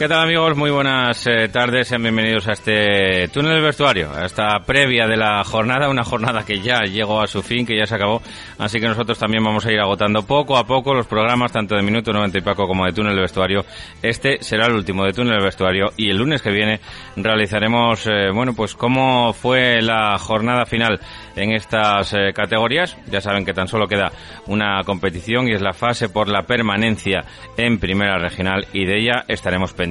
¿Qué 0.00 0.08
tal 0.08 0.22
amigos? 0.22 0.56
Muy 0.56 0.70
buenas 0.70 1.26
eh, 1.26 1.48
tardes, 1.48 1.88
sean 1.88 2.02
bienvenidos 2.02 2.48
a 2.48 2.52
este 2.52 3.28
túnel 3.28 3.56
del 3.56 3.64
vestuario, 3.64 4.10
a 4.10 4.24
esta 4.24 4.58
previa 4.60 5.06
de 5.06 5.18
la 5.18 5.44
jornada, 5.44 5.90
una 5.90 6.04
jornada 6.04 6.42
que 6.42 6.62
ya 6.62 6.84
llegó 6.84 7.20
a 7.20 7.26
su 7.26 7.42
fin, 7.42 7.66
que 7.66 7.76
ya 7.76 7.84
se 7.84 7.96
acabó, 7.96 8.22
así 8.56 8.80
que 8.80 8.88
nosotros 8.88 9.18
también 9.18 9.44
vamos 9.44 9.66
a 9.66 9.72
ir 9.72 9.78
agotando 9.78 10.22
poco 10.22 10.56
a 10.56 10.64
poco 10.66 10.94
los 10.94 11.06
programas, 11.06 11.52
tanto 11.52 11.74
de 11.74 11.82
Minuto 11.82 12.14
90 12.14 12.38
y 12.38 12.40
Paco 12.40 12.66
como 12.66 12.86
de 12.86 12.94
Túnel 12.94 13.12
del 13.12 13.24
Vestuario. 13.24 13.66
Este 14.00 14.42
será 14.42 14.68
el 14.68 14.72
último 14.72 15.04
de 15.04 15.12
Túnel 15.12 15.34
del 15.34 15.44
Vestuario 15.44 15.92
y 15.98 16.08
el 16.08 16.16
lunes 16.16 16.40
que 16.40 16.50
viene 16.50 16.80
realizaremos, 17.16 18.06
eh, 18.06 18.30
bueno, 18.32 18.54
pues 18.54 18.74
cómo 18.74 19.34
fue 19.34 19.82
la 19.82 20.16
jornada 20.18 20.64
final 20.64 20.98
en 21.36 21.52
estas 21.52 22.14
eh, 22.14 22.32
categorías. 22.32 22.96
Ya 23.10 23.20
saben 23.20 23.44
que 23.44 23.52
tan 23.52 23.68
solo 23.68 23.86
queda 23.86 24.12
una 24.46 24.82
competición 24.84 25.46
y 25.46 25.52
es 25.52 25.60
la 25.60 25.74
fase 25.74 26.08
por 26.08 26.26
la 26.28 26.44
permanencia 26.44 27.22
en 27.58 27.78
Primera 27.78 28.16
Regional 28.16 28.66
y 28.72 28.86
de 28.86 28.98
ella 28.98 29.24
estaremos 29.28 29.74
pendientes 29.74 29.89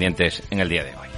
en 0.50 0.59
el 0.59 0.69
día 0.69 0.83
de 0.83 0.95
hoy. 0.95 1.09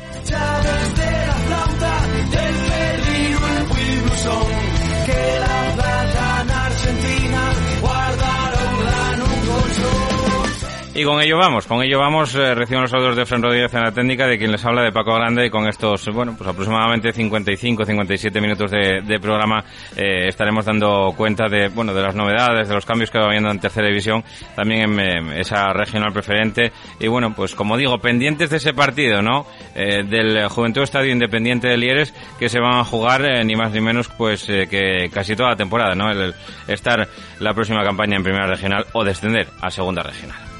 Y 11.01 11.03
con 11.03 11.19
ello 11.19 11.39
vamos, 11.39 11.65
con 11.65 11.81
ello 11.81 11.97
vamos, 11.97 12.35
eh, 12.35 12.53
recibo 12.53 12.81
los 12.81 12.91
saludos 12.91 13.15
de 13.15 13.25
Fran 13.25 13.41
Rodríguez 13.41 13.73
en 13.73 13.81
la 13.81 13.91
técnica, 13.91 14.27
de 14.27 14.37
quien 14.37 14.51
les 14.51 14.63
habla 14.63 14.83
de 14.83 14.91
Paco 14.91 15.15
Grande, 15.15 15.47
y 15.47 15.49
con 15.49 15.67
estos, 15.67 16.07
bueno, 16.13 16.35
pues 16.37 16.47
aproximadamente 16.47 17.11
55, 17.11 17.85
57 17.85 18.39
minutos 18.39 18.69
de, 18.69 19.19
programa 19.19 19.65
eh, 19.97 20.27
estaremos 20.27 20.63
dando 20.63 21.11
cuenta 21.17 21.49
de, 21.49 21.69
bueno, 21.69 21.95
de 21.95 22.03
las 22.03 22.13
novedades, 22.13 22.67
de 22.67 22.75
los 22.75 22.85
cambios 22.85 23.09
que 23.09 23.17
va 23.17 23.25
habiendo 23.25 23.49
en 23.49 23.59
tercera 23.59 23.87
división, 23.87 24.23
también 24.55 24.99
en 24.99 25.31
esa 25.39 25.73
regional 25.73 26.13
preferente, 26.13 26.71
y 26.99 27.07
bueno, 27.07 27.33
pues 27.35 27.55
como 27.55 27.77
digo, 27.77 27.97
pendientes 27.97 28.51
de 28.51 28.57
ese 28.57 28.75
partido, 28.75 29.23
¿no? 29.23 29.47
Eh, 29.73 30.03
del 30.03 30.47
Juventud 30.49 30.83
Estadio 30.83 31.11
Independiente 31.11 31.67
de 31.67 31.77
Lieres, 31.77 32.13
que 32.37 32.47
se 32.47 32.59
van 32.59 32.75
a 32.75 32.83
jugar 32.83 33.25
eh, 33.25 33.43
ni 33.43 33.55
más 33.55 33.71
ni 33.71 33.81
menos, 33.81 34.07
pues 34.07 34.45
que 34.45 35.09
casi 35.11 35.35
toda 35.35 35.49
la 35.49 35.55
temporada, 35.55 35.95
¿no? 35.95 36.11
el 36.11 36.35
estar 36.67 37.07
la 37.39 37.55
próxima 37.55 37.83
campaña 37.83 38.17
en 38.17 38.23
primera 38.23 38.45
regional 38.45 38.85
o 38.93 39.03
descender 39.03 39.47
a 39.61 39.71
segunda 39.71 40.03
regional. 40.03 40.50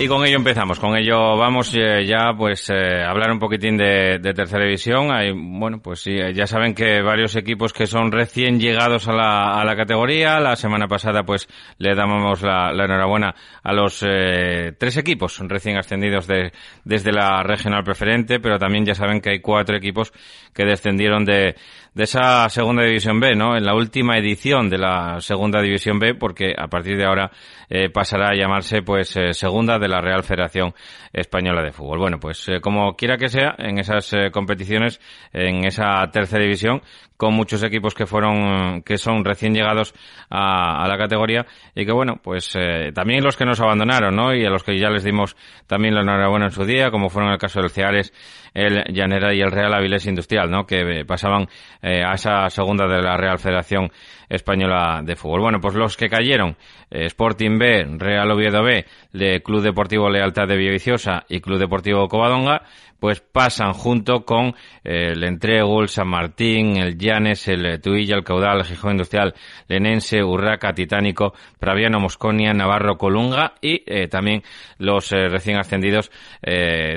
Y 0.00 0.06
con 0.06 0.24
ello 0.24 0.36
empezamos, 0.36 0.78
con 0.78 0.96
ello 0.96 1.36
vamos 1.36 1.74
eh, 1.74 2.06
ya 2.06 2.32
pues 2.38 2.70
eh, 2.70 3.02
hablar 3.02 3.32
un 3.32 3.40
poquitín 3.40 3.76
de, 3.76 4.20
tercera 4.32 4.62
división. 4.62 5.10
Hay, 5.10 5.32
bueno, 5.32 5.80
pues 5.82 6.02
sí, 6.02 6.12
ya 6.34 6.46
saben 6.46 6.72
que 6.72 7.02
varios 7.02 7.34
equipos 7.34 7.72
que 7.72 7.88
son 7.88 8.12
recién 8.12 8.60
llegados 8.60 9.08
a 9.08 9.12
la, 9.12 9.60
a 9.60 9.64
la 9.64 9.74
categoría. 9.74 10.38
La 10.38 10.54
semana 10.54 10.86
pasada 10.86 11.24
pues 11.24 11.48
le 11.78 11.96
damos 11.96 12.42
la, 12.42 12.70
enhorabuena 12.70 13.34
a 13.60 13.72
los 13.72 14.04
eh, 14.06 14.72
tres 14.78 14.98
equipos 14.98 15.36
recién 15.40 15.76
ascendidos 15.76 16.28
de, 16.28 16.52
desde 16.84 17.10
la 17.10 17.42
regional 17.42 17.82
preferente, 17.82 18.38
pero 18.38 18.56
también 18.56 18.86
ya 18.86 18.94
saben 18.94 19.20
que 19.20 19.30
hay 19.30 19.40
cuatro 19.40 19.76
equipos 19.76 20.12
que 20.54 20.64
descendieron 20.64 21.24
de, 21.24 21.56
de 21.94 22.04
esa 22.04 22.48
segunda 22.48 22.84
división 22.84 23.20
B, 23.20 23.34
¿no? 23.34 23.56
En 23.56 23.64
la 23.64 23.74
última 23.74 24.16
edición 24.18 24.68
de 24.70 24.78
la 24.78 25.20
segunda 25.20 25.60
división 25.60 25.98
B, 25.98 26.14
porque 26.14 26.54
a 26.56 26.68
partir 26.68 26.96
de 26.96 27.04
ahora 27.04 27.30
eh, 27.68 27.90
pasará 27.90 28.28
a 28.30 28.34
llamarse, 28.34 28.82
pues, 28.82 29.16
eh, 29.16 29.32
segunda 29.32 29.78
de 29.78 29.88
la 29.88 30.00
Real 30.00 30.22
Federación 30.22 30.74
Española 31.12 31.62
de 31.62 31.72
Fútbol. 31.72 31.98
Bueno, 31.98 32.18
pues, 32.20 32.48
eh, 32.48 32.60
como 32.60 32.94
quiera 32.94 33.16
que 33.16 33.28
sea, 33.28 33.54
en 33.58 33.78
esas 33.78 34.10
competiciones, 34.32 35.00
en 35.32 35.66
esa 35.66 36.08
tercera 36.12 36.42
división, 36.42 36.82
con 37.18 37.34
muchos 37.34 37.62
equipos 37.62 37.94
que 37.94 38.06
fueron, 38.06 38.80
que 38.82 38.96
son 38.96 39.24
recién 39.24 39.52
llegados 39.52 39.92
a, 40.30 40.88
la 40.88 40.96
categoría 40.96 41.44
y 41.74 41.84
que 41.84 41.92
bueno, 41.92 42.18
pues 42.22 42.56
también 42.94 43.22
los 43.22 43.36
que 43.36 43.44
nos 43.44 43.60
abandonaron, 43.60 44.16
¿no? 44.16 44.34
Y 44.34 44.46
a 44.46 44.50
los 44.50 44.62
que 44.62 44.78
ya 44.78 44.88
les 44.88 45.04
dimos 45.04 45.36
también 45.66 45.94
la 45.94 46.00
enhorabuena 46.00 46.46
en 46.46 46.52
su 46.52 46.64
día, 46.64 46.90
como 46.90 47.10
fueron 47.10 47.32
el 47.32 47.38
caso 47.38 47.60
del 47.60 47.70
Ceares, 47.70 48.12
el 48.54 48.84
Llanera 48.94 49.34
y 49.34 49.40
el 49.40 49.50
Real 49.50 49.74
Avilés 49.74 50.06
Industrial, 50.06 50.50
¿no? 50.50 50.64
Que 50.64 51.04
pasaban 51.06 51.48
eh, 51.82 52.02
a 52.04 52.14
esa 52.14 52.48
segunda 52.50 52.86
de 52.86 53.02
la 53.02 53.16
Real 53.16 53.38
Federación 53.38 53.90
Española 54.28 55.00
de 55.04 55.16
Fútbol. 55.16 55.40
Bueno, 55.40 55.60
pues 55.60 55.74
los 55.74 55.96
que 55.96 56.08
cayeron, 56.08 56.56
eh, 56.90 57.06
Sporting 57.06 57.58
B, 57.58 57.86
Real 57.98 58.30
Oviedo 58.30 58.62
B, 58.62 58.84
de 59.12 59.42
Club 59.42 59.62
Deportivo 59.62 60.08
Lealtad 60.10 60.46
de 60.46 60.56
Villaviciosa 60.56 61.24
y 61.28 61.40
Club 61.40 61.58
Deportivo 61.58 62.08
Covadonga, 62.08 62.62
pues 62.98 63.20
pasan 63.20 63.74
junto 63.74 64.24
con 64.24 64.48
eh, 64.82 65.12
el 65.12 65.22
Entregul, 65.22 65.88
San 65.88 66.08
Martín, 66.08 66.76
el 66.78 66.98
Llanes, 66.98 67.46
el 67.46 67.80
Tuilla, 67.80 68.16
el 68.16 68.24
Caudal, 68.24 68.58
el 68.58 68.64
Gijón 68.64 68.92
Industrial, 68.92 69.34
Lenense, 69.68 70.22
Urraca, 70.24 70.72
Titánico, 70.72 71.32
Praviano, 71.60 72.00
Mosconia, 72.00 72.52
Navarro, 72.52 72.98
Colunga 72.98 73.54
y 73.60 73.82
eh, 73.86 74.08
también 74.08 74.42
los 74.78 75.10
recién 75.10 75.58
ascendidos, 75.58 76.10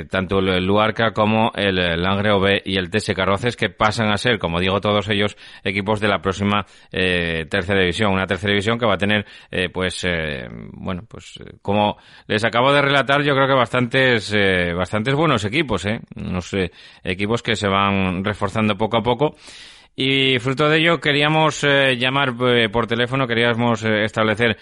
tanto 0.10 0.40
el 0.40 0.66
Luarca 0.66 1.12
como 1.12 1.52
el 1.56 1.76
Langreo 2.02 2.40
B 2.40 2.62
y 2.66 2.78
el 2.78 2.90
TS 2.90 3.14
Carroces, 3.16 3.56
que 3.56 3.70
pasan 3.70 4.12
a 4.12 4.18
ser, 4.18 4.40
como 4.40 4.60
digo, 4.60 4.80
todos 4.82 5.10
ellos 5.10 5.38
equipos 5.64 6.00
de 6.00 6.08
la 6.08 6.20
próxima 6.20 6.66
tercera 7.50 7.80
división. 7.80 8.14
Una 8.14 8.26
tercera 8.26 8.52
división 8.52 8.78
que 8.78 8.86
va 8.86 8.96
a 8.96 8.98
tener, 8.98 9.26
pues, 9.74 10.06
bueno, 10.74 11.04
pues 11.08 11.40
como 11.62 11.98
les 12.28 12.44
acabo 12.44 12.72
de 12.74 12.82
relatar, 12.82 13.22
yo 13.24 13.34
creo 13.34 13.48
que 13.48 13.54
bastantes, 13.54 14.36
bastantes 14.76 15.16
buenos 15.16 15.46
equipos, 15.46 15.86
unos 16.16 16.56
equipos 17.04 17.42
que 17.42 17.56
se 17.56 17.68
van 17.68 18.24
reforzando 18.24 18.78
poco 18.78 18.98
a 18.98 19.04
poco 19.04 19.36
y 19.94 20.40
fruto 20.40 20.70
de 20.70 20.78
ello 20.78 21.02
queríamos 21.02 21.66
eh, 21.66 21.98
llamar 21.98 22.34
eh, 22.48 22.70
por 22.70 22.88
teléfono, 22.88 23.28
queríamos 23.28 23.84
eh, 23.84 24.06
establecer 24.06 24.58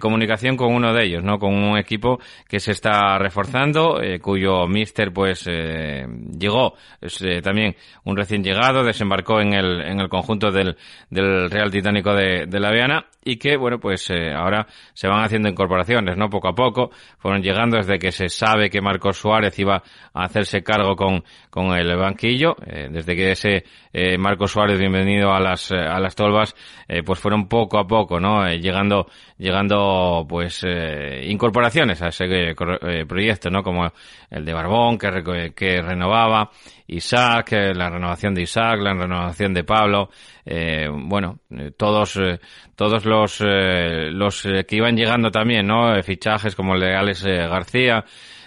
comunicación 0.00 0.56
con 0.56 0.74
uno 0.74 0.92
de 0.92 1.04
ellos, 1.04 1.24
¿no? 1.24 1.38
Con 1.38 1.54
un 1.54 1.78
equipo 1.78 2.18
que 2.48 2.60
se 2.60 2.72
está 2.72 3.18
reforzando, 3.18 4.00
cuyo 4.20 4.66
mister 4.66 5.12
pues 5.12 5.44
llegó, 5.44 6.74
es 7.00 7.24
también 7.42 7.74
un 8.04 8.16
recién 8.16 8.44
llegado, 8.44 8.84
desembarcó 8.84 9.40
en 9.40 9.54
el, 9.54 9.80
en 9.82 10.00
el 10.00 10.08
conjunto 10.08 10.50
del, 10.50 10.76
del 11.10 11.50
Real 11.50 11.70
Titánico 11.70 12.14
de, 12.14 12.46
de 12.46 12.60
La 12.60 12.70
Viana 12.70 13.06
y 13.24 13.36
que, 13.36 13.56
bueno, 13.56 13.78
pues 13.80 14.10
ahora 14.10 14.66
se 14.92 15.08
van 15.08 15.24
haciendo 15.24 15.48
incorporaciones, 15.48 16.16
¿no? 16.16 16.28
Poco 16.28 16.48
a 16.48 16.54
poco 16.54 16.90
fueron 17.18 17.42
llegando 17.42 17.76
desde 17.76 17.98
que 17.98 18.12
se 18.12 18.28
sabe 18.28 18.70
que 18.70 18.80
Marcos 18.80 19.16
Suárez 19.16 19.58
iba 19.58 19.82
a 20.12 20.24
hacerse 20.24 20.62
cargo 20.62 20.94
con, 20.94 21.24
con 21.50 21.76
el 21.76 21.96
banquillo, 21.96 22.54
desde 22.90 23.16
que 23.16 23.32
ese 23.32 23.64
Marcos 24.18 24.52
Suárez 24.52 24.71
Bienvenido 24.76 25.32
a 25.32 25.40
las, 25.40 25.70
eh, 25.70 25.76
a 25.76 25.98
las 26.00 26.14
tolvas, 26.14 26.54
eh, 26.88 27.02
pues 27.02 27.18
fueron 27.18 27.48
poco 27.48 27.78
a 27.78 27.86
poco, 27.86 28.20
¿no? 28.20 28.46
llegando, 28.48 29.06
llegando, 29.38 30.26
pues, 30.28 30.64
incorporaciones 31.24 32.02
a 32.02 32.08
ese 32.08 32.54
proyecto, 33.06 33.50
¿no? 33.50 33.62
Como 33.62 33.90
el 34.30 34.44
de 34.44 34.52
Barbón, 34.52 34.98
que, 34.98 35.52
que 35.54 35.82
renovaba, 35.82 36.50
Isaac, 36.86 37.52
la 37.52 37.90
renovación 37.90 38.34
de 38.34 38.42
Isaac, 38.42 38.80
la 38.80 38.94
renovación 38.94 39.54
de 39.54 39.64
Pablo, 39.64 40.10
bueno, 40.92 41.40
todos, 41.76 42.18
todos 42.76 43.04
los, 43.04 43.40
los 43.40 44.42
que 44.42 44.76
iban 44.76 44.96
llegando 44.96 45.30
también, 45.30 45.66
¿no? 45.66 46.00
fichajes 46.02 46.54
como 46.54 46.74
el 46.74 46.80
de 46.80 46.94
Alex 46.94 47.24
García, 47.24 48.04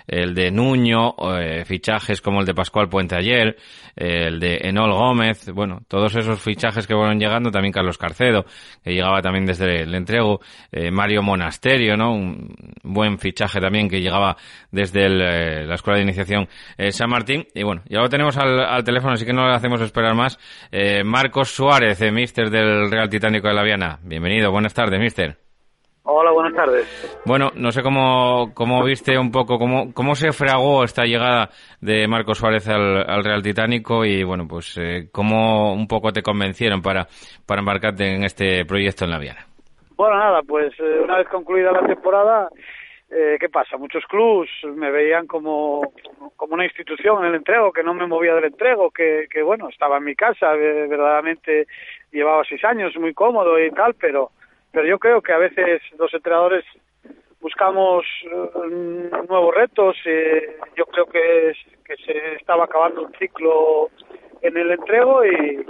el 0.07 0.33
de 0.33 0.51
Nuño, 0.51 1.15
eh, 1.39 1.63
fichajes 1.65 2.21
como 2.21 2.39
el 2.39 2.45
de 2.45 2.53
Pascual 2.53 2.89
Puente 2.89 3.15
ayer, 3.15 3.57
el 3.95 4.39
de 4.39 4.59
Enol 4.63 4.93
Gómez, 4.93 5.49
bueno, 5.53 5.81
todos 5.87 6.15
esos 6.15 6.41
fichajes 6.41 6.85
que 6.87 6.93
fueron 6.93 7.19
llegando, 7.19 7.51
también 7.51 7.71
Carlos 7.71 7.97
Carcedo, 7.97 8.45
que 8.83 8.93
llegaba 8.93 9.21
también 9.21 9.45
desde 9.45 9.83
el 9.83 9.95
entrego, 9.95 10.41
eh, 10.71 10.91
Mario 10.91 11.21
Monasterio, 11.21 11.95
¿no? 11.97 12.13
Un 12.13 12.55
buen 12.83 13.17
fichaje 13.17 13.59
también 13.59 13.89
que 13.89 14.01
llegaba 14.01 14.35
desde 14.71 15.05
eh, 15.05 15.65
la 15.65 15.75
Escuela 15.75 15.97
de 15.97 16.03
Iniciación 16.03 16.47
San 16.89 17.09
Martín. 17.09 17.45
Y 17.53 17.63
bueno, 17.63 17.81
ya 17.87 17.99
lo 17.99 18.09
tenemos 18.09 18.37
al, 18.37 18.83
teléfono, 18.83 19.13
así 19.13 19.25
que 19.25 19.33
no 19.33 19.47
le 19.47 19.55
hacemos 19.55 19.81
esperar 19.81 20.15
más. 20.15 20.37
Marcos 21.03 21.49
Suárez, 21.49 21.99
mister 22.11 22.49
del 22.49 22.91
Real 22.91 23.09
Titánico 23.09 23.47
de 23.47 23.53
la 23.53 23.63
Viana. 23.63 23.99
Bienvenido, 24.03 24.51
buenas 24.51 24.73
tardes, 24.73 24.99
mister. 24.99 25.44
Hola, 26.07 26.31
buenas 26.31 26.53
tardes. 26.53 27.23
Bueno, 27.25 27.49
no 27.55 27.71
sé 27.71 27.81
cómo, 27.81 28.53
cómo 28.53 28.83
viste 28.83 29.17
un 29.17 29.31
poco, 29.31 29.57
cómo, 29.57 29.91
cómo 29.91 30.13
se 30.13 30.31
fragó 30.33 30.83
esta 30.83 31.03
llegada 31.03 31.49
de 31.81 32.07
Marcos 32.07 32.37
Suárez 32.37 32.69
al, 32.69 33.23
Real 33.23 33.41
Titánico 33.41 34.05
y, 34.05 34.23
bueno, 34.23 34.47
pues 34.47 34.77
eh, 34.77 35.09
cómo 35.11 35.73
un 35.73 35.87
poco 35.87 36.11
te 36.11 36.21
convencieron 36.21 36.83
para, 36.83 37.07
para 37.47 37.61
embarcarte 37.61 38.05
en 38.05 38.23
este 38.23 38.65
proyecto 38.65 39.05
en 39.05 39.11
la 39.11 39.17
Viana. 39.17 39.47
Bueno, 39.97 40.15
nada, 40.19 40.43
pues 40.43 40.79
eh, 40.79 40.99
una 41.03 41.17
vez 41.17 41.27
concluida 41.27 41.71
la 41.71 41.87
temporada, 41.87 42.49
eh, 43.09 43.37
¿qué 43.39 43.49
pasa? 43.49 43.75
Muchos 43.77 44.05
clubs 44.05 44.49
me 44.75 44.91
veían 44.91 45.25
como, 45.25 45.91
como 46.35 46.53
una 46.53 46.65
institución 46.65 47.23
en 47.23 47.29
el 47.29 47.35
entrego, 47.37 47.73
que 47.73 47.81
no 47.81 47.95
me 47.95 48.05
movía 48.05 48.35
del 48.35 48.45
entrego, 48.45 48.91
que, 48.91 49.25
que 49.27 49.41
bueno, 49.41 49.69
estaba 49.69 49.97
en 49.97 50.03
mi 50.03 50.13
casa, 50.13 50.53
verdaderamente 50.53 51.65
llevaba 52.11 52.43
seis 52.47 52.63
años, 52.63 52.95
muy 52.99 53.15
cómodo 53.15 53.59
y 53.59 53.71
tal, 53.71 53.95
pero 53.95 54.29
pero 54.75 54.87
yo 54.87 54.99
creo 54.99 55.21
que 55.21 55.31
a 55.31 55.37
veces 55.37 55.81
los 55.97 56.13
entrenadores 56.13 56.65
buscamos 57.39 58.05
eh, 58.23 59.09
nuevos 59.29 59.55
retos. 59.55 59.95
Eh, 60.03 60.57
yo 60.75 60.85
creo 60.85 61.05
que, 61.05 61.53
se 62.05 62.35
estaba 62.35 62.65
acabando 62.65 63.03
un 63.03 63.13
ciclo 63.13 63.89
en 64.41 64.57
el 64.57 64.71
entrego 64.71 65.25
y, 65.25 65.65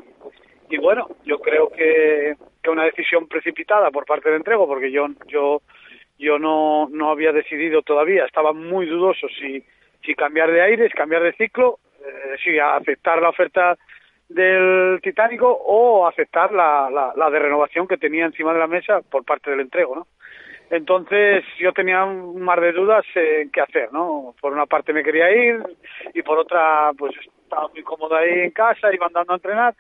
y 0.70 0.78
bueno, 0.78 1.08
yo 1.24 1.38
creo 1.40 1.70
que, 1.70 2.34
que 2.64 2.70
una 2.70 2.86
decisión 2.86 3.28
precipitada 3.28 3.92
por 3.92 4.06
parte 4.06 4.30
del 4.30 4.38
entrego, 4.38 4.66
porque 4.66 4.92
yo 4.92 5.08
yo 5.28 5.62
yo 6.18 6.40
no, 6.40 6.88
no 6.90 7.12
había 7.12 7.32
decidido 7.32 7.84
todavía, 7.84 8.26
estaba 8.26 8.54
muy 8.54 8.88
dudoso 8.88 9.28
si, 9.38 9.64
si 10.04 10.16
cambiar 10.16 10.50
de 10.50 10.62
aires, 10.62 10.94
cambiar 10.96 11.22
de 11.22 11.34
ciclo, 11.34 11.78
eh, 12.00 12.38
si 12.44 12.58
aceptar 12.58 13.22
la 13.22 13.30
oferta 13.30 13.78
del 14.30 15.00
Titánico 15.02 15.48
o 15.52 16.08
aceptar 16.08 16.52
la, 16.52 16.90
la, 17.16 17.30
de 17.30 17.40
renovación 17.40 17.88
que 17.88 17.98
tenía 17.98 18.26
encima 18.26 18.54
de 18.54 18.60
la 18.60 18.68
mesa 18.68 19.02
por 19.02 19.24
parte 19.24 19.52
del 19.52 19.62
entrego, 19.62 19.96
¿no? 19.96 20.08
Entonces 20.72 21.44
yo 21.60 21.72
tenía 21.74 22.04
un 22.06 22.42
mar 22.42 22.60
de 22.60 22.72
dudas 22.72 23.06
en 23.14 23.52
qué 23.52 23.62
hacer, 23.62 23.94
¿no? 23.94 24.34
Por 24.42 24.52
una 24.52 24.66
parte 24.66 24.94
me 24.94 25.04
quería 25.04 25.32
ir 25.32 25.64
y 26.14 26.24
por 26.24 26.40
otra 26.40 26.92
pues 26.98 27.14
estaba 27.44 27.68
muy 27.68 27.84
cómodo 27.84 28.16
ahí 28.16 28.40
en 28.40 28.52
casa, 28.52 28.92
iba 28.92 29.06
andando 29.06 29.34
a 29.34 29.36
entrenar 29.36 29.76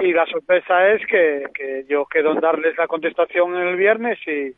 y 0.00 0.12
la 0.12 0.26
sorpresa 0.26 0.88
es 0.88 1.06
que, 1.06 1.44
que 1.54 1.84
yo 1.88 2.04
quedo 2.06 2.32
en 2.32 2.40
darles 2.40 2.76
la 2.76 2.86
contestación 2.86 3.56
el 3.56 3.76
viernes 3.76 4.18
y, 4.26 4.54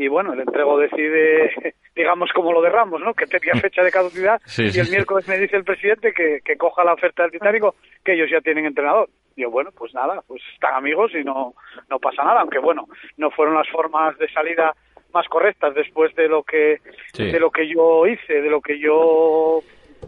y 0.00 0.08
bueno, 0.08 0.32
el 0.32 0.40
entrego 0.40 0.78
decide, 0.78 1.74
digamos, 1.94 2.30
como 2.32 2.54
lo 2.54 2.62
de 2.62 2.70
Ramos, 2.70 3.02
¿no? 3.02 3.12
Que 3.12 3.26
tenía 3.26 3.52
fecha 3.60 3.82
de 3.82 3.90
caducidad 3.90 4.40
y 4.58 4.78
el 4.78 4.88
miércoles 4.88 5.28
me 5.28 5.36
dice 5.36 5.56
el 5.56 5.64
presidente 5.64 6.14
que, 6.14 6.40
que 6.42 6.56
coja 6.56 6.82
la 6.84 6.94
oferta 6.94 7.22
del 7.22 7.32
Titánico, 7.32 7.74
que 8.02 8.14
ellos 8.14 8.30
ya 8.32 8.40
tienen 8.40 8.64
entrenador. 8.64 9.10
Y 9.36 9.42
yo, 9.42 9.50
bueno, 9.50 9.70
pues 9.76 9.92
nada, 9.92 10.22
pues 10.26 10.42
están 10.54 10.72
amigos 10.72 11.12
y 11.14 11.22
no, 11.22 11.52
no 11.90 11.98
pasa 11.98 12.24
nada, 12.24 12.40
aunque 12.40 12.58
bueno, 12.58 12.88
no 13.18 13.30
fueron 13.30 13.54
las 13.54 13.68
formas 13.68 14.16
de 14.16 14.26
salida 14.32 14.74
más 15.12 15.28
correctas 15.28 15.74
después 15.74 16.14
de 16.14 16.28
lo 16.28 16.44
que 16.44 16.78
de 17.18 17.38
lo 17.38 17.50
que 17.50 17.68
yo 17.68 18.06
hice, 18.06 18.40
de 18.40 18.48
lo 18.48 18.62
que 18.62 18.78
yo 18.78 19.60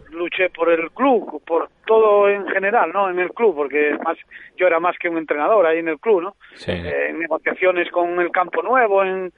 luché 0.09 0.49
por 0.49 0.71
el 0.71 0.89
club, 0.89 1.43
por 1.45 1.69
todo 1.85 2.29
en 2.29 2.47
general, 2.47 2.91
¿no? 2.91 3.11
En 3.11 3.19
el 3.19 3.31
club, 3.31 3.53
porque 3.55 3.95
más 4.03 4.17
yo 4.57 4.65
era 4.65 4.79
más 4.79 4.97
que 4.97 5.09
un 5.09 5.19
entrenador 5.19 5.67
ahí 5.67 5.79
en 5.79 5.89
el 5.89 5.99
club, 5.99 6.21
¿no? 6.21 6.35
Eh, 6.65 7.07
en 7.09 7.19
negociaciones 7.19 7.91
con 7.91 8.19
el 8.19 8.31
campo 8.31 8.63
nuevo, 8.63 9.03
en, 9.03 9.31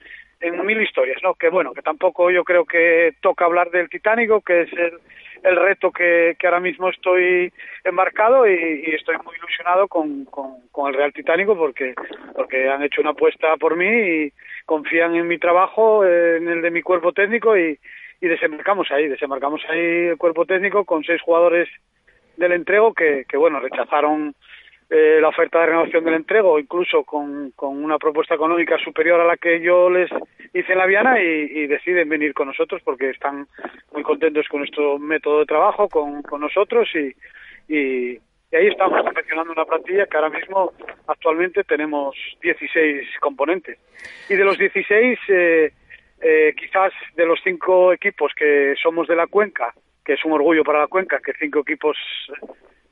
en 0.47 0.65
mil 0.65 0.81
historias, 0.81 1.21
¿no? 1.23 1.33
Que 1.33 1.49
bueno, 1.49 1.73
que 1.73 1.81
tampoco 1.81 2.29
yo 2.29 2.43
creo 2.43 2.65
que 2.65 3.13
toca 3.21 3.45
hablar 3.45 3.71
del 3.71 3.89
Titánico, 3.89 4.41
que 4.41 4.61
es 4.61 4.73
el, 4.73 4.99
el 5.43 5.55
reto 5.55 5.91
que, 5.91 6.35
ahora 6.43 6.59
mismo 6.59 6.89
estoy 6.89 7.51
embarcado 7.83 8.47
y, 8.47 8.83
estoy 8.93 9.15
muy 9.25 9.35
ilusionado 9.37 9.87
con, 9.87 10.25
con, 10.25 10.67
con, 10.71 10.89
el 10.89 10.97
Real 10.97 11.13
Titánico 11.13 11.57
porque, 11.57 11.95
porque 12.35 12.69
han 12.69 12.83
hecho 12.83 13.01
una 13.01 13.11
apuesta 13.11 13.57
por 13.57 13.75
mí 13.75 13.87
y 13.87 14.33
confían 14.65 15.15
en 15.15 15.27
mi 15.27 15.39
trabajo, 15.39 16.05
en 16.05 16.47
el 16.47 16.61
de 16.61 16.71
mi 16.71 16.81
cuerpo 16.81 17.11
técnico 17.11 17.57
y, 17.57 17.79
y 18.21 18.27
desembarcamos 18.27 18.91
ahí, 18.91 19.07
desembarcamos 19.07 19.61
ahí 19.69 20.07
el 20.07 20.17
cuerpo 20.17 20.45
técnico 20.45 20.85
con 20.85 21.03
seis 21.03 21.21
jugadores 21.21 21.67
del 22.37 22.51
entrego 22.51 22.93
que, 22.93 23.25
que 23.27 23.37
bueno, 23.37 23.59
rechazaron 23.59 24.35
eh, 24.89 25.17
la 25.19 25.29
oferta 25.29 25.59
de 25.59 25.65
renovación 25.65 26.03
del 26.03 26.13
entrego, 26.13 26.59
incluso 26.59 27.03
con, 27.03 27.51
con, 27.55 27.83
una 27.83 27.97
propuesta 27.97 28.35
económica 28.35 28.77
superior 28.77 29.19
a 29.19 29.25
la 29.25 29.35
que 29.35 29.59
yo 29.59 29.89
les 29.89 30.11
hice 30.53 30.73
en 30.73 30.77
la 30.77 30.85
Viana 30.85 31.19
y, 31.19 31.65
deciden 31.65 32.07
venir 32.07 32.35
con 32.35 32.47
nosotros 32.47 32.81
porque 32.83 33.09
están 33.09 33.47
muy 33.93 34.03
contentos 34.03 34.47
con 34.47 34.59
nuestro 34.59 34.99
método 34.99 35.39
de 35.39 35.45
trabajo, 35.47 35.89
con, 35.89 36.21
nosotros 36.39 36.87
y, 36.93 37.73
y, 37.73 38.19
ahí 38.55 38.67
estamos 38.67 39.01
confeccionando 39.01 39.53
una 39.53 39.65
plantilla 39.65 40.05
que 40.05 40.17
ahora 40.17 40.29
mismo 40.29 40.71
actualmente 41.07 41.63
tenemos 41.63 42.15
16 42.43 43.07
componentes. 43.19 43.79
Y 44.29 44.35
de 44.35 44.43
los 44.43 44.57
16, 44.57 45.19
eh, 45.29 45.73
eh, 46.21 46.53
quizás 46.55 46.93
de 47.15 47.25
los 47.25 47.39
cinco 47.43 47.91
equipos 47.91 48.33
que 48.35 48.75
somos 48.81 49.07
de 49.07 49.15
la 49.15 49.25
cuenca, 49.25 49.73
que 50.05 50.13
es 50.13 50.23
un 50.23 50.33
orgullo 50.33 50.63
para 50.63 50.81
la 50.81 50.87
cuenca, 50.87 51.19
que 51.19 51.33
cinco 51.39 51.61
equipos 51.61 51.97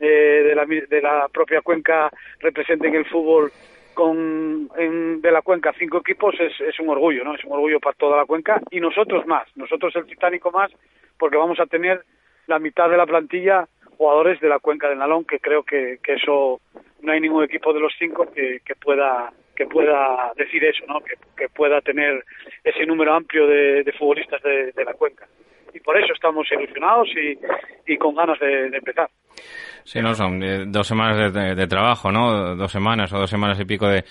eh, 0.04 0.44
de, 0.44 0.56
la, 0.56 0.66
de 0.66 1.02
la 1.02 1.30
propia 1.30 1.62
cuenca 1.62 2.12
representen 2.40 2.94
el 2.96 3.06
fútbol 3.06 3.52
con 3.94 4.70
en, 4.78 5.22
de 5.22 5.32
la 5.32 5.42
cuenca 5.42 5.74
cinco 5.78 6.00
equipos 6.00 6.36
es, 6.40 6.60
es 6.62 6.80
un 6.80 6.90
orgullo, 6.90 7.24
¿no? 7.24 7.36
Es 7.36 7.44
un 7.46 7.54
orgullo 7.54 7.80
para 7.80 7.96
toda 7.96 8.18
la 8.18 8.26
cuenca 8.26 8.60
y 8.72 8.80
nosotros 8.80 9.26
más, 9.28 9.48
nosotros 9.56 9.96
el 9.96 10.06
Titánico 10.06 10.52
más, 10.52 10.72
porque 11.18 11.38
vamos 11.38 11.60
a 11.60 11.68
tener 11.68 12.04
la 12.48 12.60
mitad 12.60 12.90
de 12.90 12.98
la 12.98 13.06
plantilla 13.06 13.68
jugadores 13.98 14.42
de 14.42 14.50
la 14.50 14.60
cuenca 14.60 14.90
del 14.90 14.98
Nalón, 15.00 15.24
que 15.24 15.40
creo 15.40 15.64
que, 15.64 16.00
que 16.04 16.16
eso 16.16 16.60
no 17.02 17.12
hay 17.12 17.22
ningún 17.22 17.44
equipo 17.44 17.72
de 17.74 17.80
los 17.80 17.94
cinco 17.98 18.28
que, 18.34 18.60
que 18.66 18.76
pueda 18.76 19.32
que 19.56 19.68
pueda 19.68 20.34
decir 20.36 20.66
eso, 20.66 20.84
¿no? 20.88 21.00
Que, 21.02 21.48
pueda 21.50 21.80
tener 21.82 22.24
ese 22.64 22.86
número 22.88 23.14
amplio 23.14 23.46
de, 23.46 23.84
de 23.84 23.92
futbolistas 23.92 24.42
de, 24.42 24.74
la 24.84 24.94
cuenca. 24.96 25.28
Y 25.74 25.80
por 25.80 25.96
eso 25.96 26.12
estamos 26.12 26.52
ilusionados 26.52 27.10
y, 27.10 27.38
y 27.86 27.98
con 27.98 28.16
ganas 28.16 28.40
de 28.40 28.76
empezar. 28.76 29.10
Sí, 29.86 30.00
no, 30.00 30.14
son 30.16 30.42
eh, 30.42 30.64
dos 30.66 30.88
semanas 30.88 31.34
de, 31.34 31.68
trabajo, 31.68 32.12
¿no? 32.12 32.56
Dos 32.56 32.72
semanas 32.72 33.12
o 33.12 33.20
dos 33.20 33.30
semanas 33.30 33.60
y 33.60 33.66
pico 33.66 33.88
de, 33.88 34.04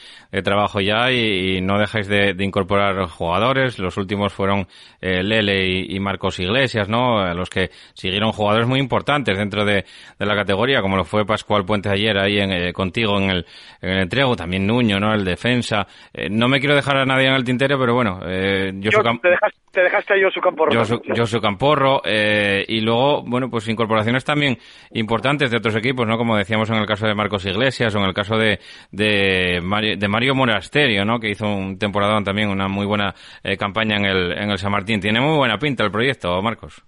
trabajo 0.42 0.80
ya 0.80 1.10
y, 1.10 1.60
no 1.62 1.78
dejáis 1.78 2.08
de, 2.08 2.34
incorporar 2.40 3.06
jugadores. 3.06 3.78
Los 3.78 3.96
últimos 3.96 4.32
fueron 4.32 4.66
eh, 5.00 5.22
Lele 5.22 5.66
y, 5.66 5.98
Marcos 5.98 6.38
Iglesias, 6.40 6.88
¿no? 6.88 7.32
Los 7.34 7.48
que 7.48 7.70
siguieron 7.94 8.32
jugadores 8.32 8.68
muy 8.68 8.80
importantes 8.80 9.38
dentro 9.38 9.64
de, 9.64 9.84
la 10.18 10.34
categoría, 10.34 10.82
como 10.82 10.96
lo 10.96 11.04
fue 11.04 11.24
Pascual 11.24 11.64
Puente 11.64 11.88
ayer 11.88 12.18
ahí 12.18 12.38
en, 12.38 12.52
eh, 12.52 12.72
contigo 12.72 13.18
en 13.18 13.30
el, 13.30 13.46
en 13.80 13.90
el 13.90 14.02
entrego, 14.02 14.36
también 14.36 14.66
Nuño, 14.66 15.00
¿no? 15.00 15.14
El 15.14 15.24
defensa. 15.24 15.86
no 16.30 16.48
me 16.48 16.60
quiero 16.60 16.74
dejar 16.74 16.98
a 16.98 17.06
nadie 17.06 17.28
en 17.28 17.34
el 17.34 17.44
tintero, 17.44 17.78
pero 17.78 17.94
bueno, 17.94 18.20
yo, 18.20 18.90
te, 18.90 19.28
dejaste, 19.28 19.58
te 19.72 19.80
dejaste 19.82 20.14
a 20.14 20.24
Josu 20.24 20.40
Camporro. 20.40 20.84
Josu, 21.16 21.40
Camporro, 21.40 22.02
y 22.04 22.80
luego, 22.80 23.22
bueno, 23.22 23.48
pues 23.48 23.68
incorporaciones 23.68 24.24
también 24.24 24.58
importantes 24.92 25.11
de 25.20 25.56
otros 25.56 25.76
equipos, 25.76 26.06
¿no? 26.06 26.16
Como 26.16 26.36
decíamos 26.36 26.70
en 26.70 26.76
el 26.76 26.86
caso 26.86 27.06
de 27.06 27.14
Marcos 27.14 27.44
Iglesias 27.44 27.94
o 27.94 27.98
en 27.98 28.04
el 28.04 28.14
caso 28.14 28.36
de, 28.36 29.60
Mario, 29.62 29.96
de 29.96 30.08
Mario 30.08 30.34
Monasterio, 30.34 31.04
¿no? 31.04 31.20
Que 31.20 31.30
hizo 31.30 31.46
un 31.46 31.78
temporada 31.78 32.22
también, 32.22 32.48
una 32.48 32.66
muy 32.66 32.86
buena 32.86 33.14
eh, 33.44 33.56
campaña 33.58 33.96
en 33.96 34.06
el, 34.06 34.32
en 34.32 34.50
el 34.50 34.58
San 34.58 34.72
Martín. 34.72 35.00
Tiene 35.00 35.20
muy 35.20 35.36
buena 35.36 35.58
pinta 35.58 35.84
el 35.84 35.90
proyecto, 35.90 36.40
Marcos. 36.40 36.82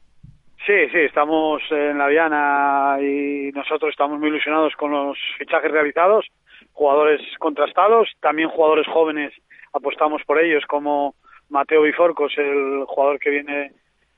Sí, 0.65 0.89
sí, 0.91 0.99
estamos 1.01 1.61
en 1.71 1.99
la 1.99 2.07
Viana 2.07 2.97
y 2.99 3.53
nosotros 3.53 3.91
estamos 3.91 4.19
muy 4.19 4.29
ilusionados 4.29 4.75
con 4.77 4.91
los 4.93 5.19
fichajes 5.37 5.71
realizados, 5.71 6.25
jugadores 6.73 7.21
contrastados, 7.39 8.09
también 8.21 8.49
jugadores 8.49 8.87
jóvenes, 8.87 9.35
apostamos 9.75 10.23
por 10.25 10.43
ellos 10.43 10.65
como 10.67 11.15
Mateo 11.51 11.83
Biforcos, 11.83 12.33
el 12.39 12.85
jugador 12.87 13.19
que 13.19 13.29
viene 13.29 13.73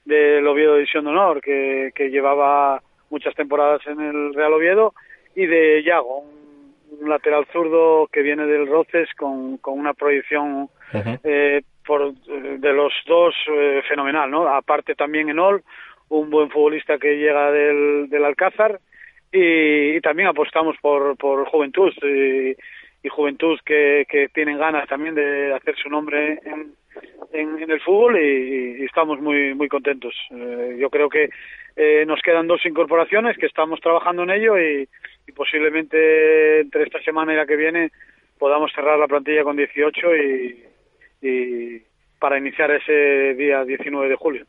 del 0.04 0.46
Oviedo 0.46 0.76
División 0.76 1.04
de 1.04 1.10
Honor, 1.10 1.40
que, 1.40 1.90
que 1.92 2.10
llevaba 2.10 2.80
muchas 3.10 3.34
temporadas 3.34 3.80
en 3.86 4.00
el 4.00 4.34
Real 4.34 4.52
Oviedo, 4.52 4.94
y 5.34 5.46
de 5.46 5.82
Yago, 5.82 6.20
un, 6.20 6.36
lateral 7.08 7.46
zurdo 7.52 8.08
que 8.10 8.22
viene 8.22 8.46
del 8.46 8.66
Roces 8.66 9.08
con, 9.16 9.58
con 9.58 9.78
una 9.78 9.92
proyección 9.92 10.70
eh, 11.24 11.62
por, 11.86 12.14
de 12.14 12.72
los 12.72 12.92
dos 13.06 13.34
eh, 13.52 13.82
fenomenal, 13.86 14.30
¿no? 14.30 14.48
Aparte 14.48 14.94
también 14.94 15.28
en 15.28 15.38
Ol, 15.38 15.62
un 16.08 16.30
buen 16.30 16.50
futbolista 16.50 16.98
que 16.98 17.18
llega 17.18 17.50
del, 17.50 18.08
del 18.08 18.24
Alcázar 18.24 18.80
y, 19.32 20.00
también 20.00 20.28
apostamos 20.28 20.76
por, 20.80 21.16
por 21.16 21.46
juventud 21.48 21.92
y, 22.02 22.56
juventud 23.08 23.56
que, 23.64 24.04
que 24.08 24.28
tienen 24.30 24.58
ganas 24.58 24.88
también 24.88 25.14
de 25.14 25.54
hacer 25.54 25.76
su 25.76 25.88
nombre 25.88 26.40
en, 26.44 26.74
en, 27.32 27.70
el 27.70 27.80
fútbol 27.80 28.18
y, 28.18 28.84
estamos 28.84 29.20
muy 29.20 29.54
muy 29.54 29.68
contentos. 29.68 30.14
Eh, 30.30 30.76
yo 30.78 30.90
creo 30.90 31.08
que 31.08 31.28
eh, 31.76 32.04
nos 32.06 32.20
quedan 32.22 32.46
dos 32.46 32.64
incorporaciones 32.64 33.36
que 33.36 33.46
estamos 33.46 33.80
trabajando 33.80 34.22
en 34.22 34.30
ello 34.30 34.58
y, 34.58 34.88
posiblemente 35.34 36.60
entre 36.60 36.84
esta 36.84 37.02
semana 37.02 37.32
y 37.32 37.36
la 37.36 37.46
que 37.46 37.56
viene 37.56 37.90
podamos 38.38 38.70
cerrar 38.72 38.98
la 38.98 39.08
plantilla 39.08 39.42
con 39.42 39.56
18 39.56 40.16
y, 40.16 40.64
y 41.20 41.82
para 42.18 42.38
iniciar 42.38 42.70
ese 42.70 43.34
día 43.34 43.64
19 43.64 44.08
de 44.08 44.14
julio. 44.16 44.46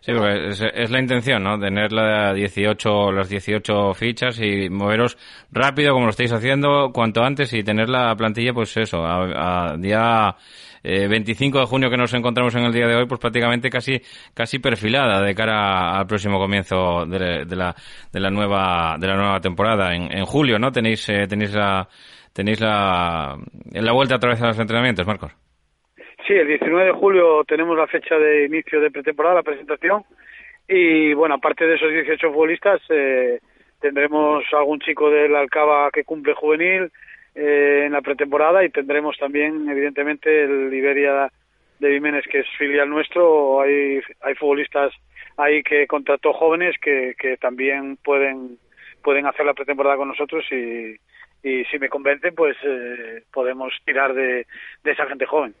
Sí, 0.00 0.12
es, 0.12 0.90
la 0.90 1.00
intención, 1.00 1.42
¿no? 1.42 1.58
Tener 1.58 1.92
la 1.92 2.34
18, 2.34 3.12
las 3.12 3.28
18 3.28 3.94
fichas 3.94 4.38
y 4.40 4.68
moveros 4.68 5.16
rápido 5.50 5.92
como 5.92 6.04
lo 6.04 6.10
estáis 6.10 6.32
haciendo 6.32 6.90
cuanto 6.92 7.22
antes 7.22 7.52
y 7.54 7.64
tener 7.64 7.88
la 7.88 8.14
plantilla, 8.16 8.52
pues 8.52 8.76
eso, 8.76 9.04
a, 9.04 9.76
día 9.78 10.36
25 11.08 11.58
eh, 11.58 11.60
de 11.60 11.66
junio 11.66 11.90
que 11.90 11.96
nos 11.96 12.14
encontramos 12.14 12.54
en 12.54 12.64
el 12.64 12.72
día 12.72 12.86
de 12.86 12.94
hoy, 12.94 13.06
pues 13.06 13.20
prácticamente 13.20 13.70
casi 13.70 14.00
casi 14.34 14.58
perfilada 14.58 15.20
de 15.22 15.34
cara 15.34 15.98
al 15.98 16.06
próximo 16.06 16.38
comienzo 16.38 17.06
de, 17.06 17.44
la, 17.56 17.74
de 18.12 18.20
la 18.20 18.30
nueva 18.30 18.96
de 18.98 19.06
la 19.06 19.16
nueva 19.16 19.40
temporada 19.40 19.94
en, 19.94 20.16
en 20.16 20.24
julio, 20.24 20.58
¿no? 20.58 20.70
Tenéis 20.70 21.08
eh, 21.08 21.26
tenéis 21.28 21.54
la 21.54 21.88
tenéis 22.32 22.60
la 22.60 23.36
la 23.72 23.92
vuelta 23.92 24.16
a 24.16 24.18
través 24.18 24.40
de 24.40 24.46
los 24.46 24.58
entrenamientos, 24.58 25.06
Marcos. 25.06 25.32
Sí, 26.26 26.34
el 26.34 26.48
19 26.48 26.86
de 26.86 26.92
julio 26.92 27.44
tenemos 27.44 27.76
la 27.76 27.86
fecha 27.86 28.16
de 28.16 28.46
inicio 28.46 28.80
de 28.80 28.90
pretemporada, 28.90 29.36
la 29.36 29.42
presentación. 29.42 30.04
Y 30.68 31.14
bueno, 31.14 31.36
aparte 31.36 31.64
de 31.66 31.76
esos 31.76 31.90
18 31.90 32.32
futbolistas, 32.32 32.80
eh, 32.90 33.38
tendremos 33.80 34.42
algún 34.52 34.80
chico 34.80 35.08
del 35.08 35.36
Alcaba 35.36 35.90
que 35.92 36.02
cumple 36.02 36.34
juvenil 36.34 36.90
eh, 37.36 37.84
en 37.86 37.92
la 37.92 38.00
pretemporada 38.00 38.64
y 38.64 38.70
tendremos 38.70 39.16
también, 39.18 39.68
evidentemente, 39.68 40.44
el 40.44 40.72
Iberia 40.72 41.30
de 41.78 41.92
Jiménez, 41.92 42.24
que 42.30 42.40
es 42.40 42.46
filial 42.58 42.88
nuestro. 42.88 43.60
Hay, 43.60 44.00
hay 44.22 44.34
futbolistas 44.34 44.92
ahí 45.36 45.62
que 45.62 45.86
contrató 45.86 46.32
jóvenes 46.32 46.76
que, 46.80 47.14
que 47.18 47.36
también 47.36 47.98
pueden, 47.98 48.58
pueden 49.02 49.26
hacer 49.26 49.44
la 49.44 49.54
pretemporada 49.54 49.96
con 49.96 50.08
nosotros 50.08 50.44
y, 50.50 50.96
y 51.42 51.64
si 51.66 51.78
me 51.78 51.90
convencen, 51.90 52.34
pues 52.34 52.56
eh, 52.64 53.22
podemos 53.32 53.72
tirar 53.84 54.14
de, 54.14 54.46
de 54.82 54.90
esa 54.90 55.06
gente 55.06 55.26
joven. 55.26 55.54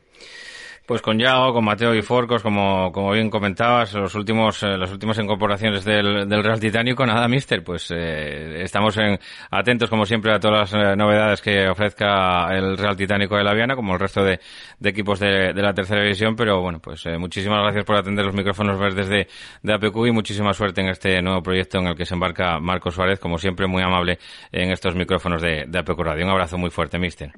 Pues 0.86 1.02
con 1.02 1.18
Yago, 1.18 1.52
con 1.52 1.64
Mateo 1.64 1.92
y 1.96 2.00
Forcos, 2.00 2.44
como, 2.44 2.92
como 2.92 3.10
bien 3.10 3.28
comentabas, 3.28 3.92
los 3.94 4.14
últimos, 4.14 4.62
eh, 4.62 4.78
las 4.78 4.92
últimas 4.92 5.18
incorporaciones 5.18 5.84
del, 5.84 6.28
del 6.28 6.44
Real 6.44 6.60
Titánico, 6.60 7.04
nada, 7.04 7.26
mister, 7.26 7.64
pues 7.64 7.90
eh, 7.90 8.62
estamos 8.62 8.96
en, 8.98 9.18
atentos 9.50 9.90
como 9.90 10.06
siempre 10.06 10.32
a 10.32 10.38
todas 10.38 10.72
las 10.72 10.92
eh, 10.92 10.96
novedades 10.96 11.42
que 11.42 11.68
ofrezca 11.68 12.56
el 12.56 12.78
Real 12.78 12.96
Titánico 12.96 13.36
de 13.36 13.42
la 13.42 13.52
Viana, 13.52 13.74
como 13.74 13.94
el 13.94 13.98
resto 13.98 14.22
de, 14.22 14.38
equipos 14.80 15.18
de, 15.18 15.52
de, 15.52 15.60
la 15.60 15.74
tercera 15.74 16.02
división, 16.02 16.36
pero 16.36 16.60
bueno, 16.60 16.78
pues 16.78 17.04
muchísimas 17.18 17.62
gracias 17.62 17.84
por 17.84 17.96
atender 17.96 18.24
los 18.24 18.34
micrófonos 18.36 18.78
verdes 18.78 19.08
de, 19.08 19.26
de 19.64 19.74
APQ 19.74 20.06
y 20.06 20.12
muchísima 20.12 20.52
suerte 20.52 20.82
en 20.82 20.90
este 20.90 21.20
nuevo 21.20 21.42
proyecto 21.42 21.78
en 21.78 21.88
el 21.88 21.96
que 21.96 22.04
se 22.04 22.14
embarca 22.14 22.60
Marcos 22.60 22.94
Suárez, 22.94 23.18
como 23.18 23.38
siempre 23.38 23.66
muy 23.66 23.82
amable 23.82 24.18
en 24.52 24.70
estos 24.70 24.94
micrófonos 24.94 25.42
de, 25.42 25.64
de 25.66 25.78
APQ 25.80 25.98
Radio. 25.98 26.24
Un 26.24 26.30
abrazo 26.30 26.56
muy 26.58 26.70
fuerte, 26.70 26.96
mister. 26.96 27.32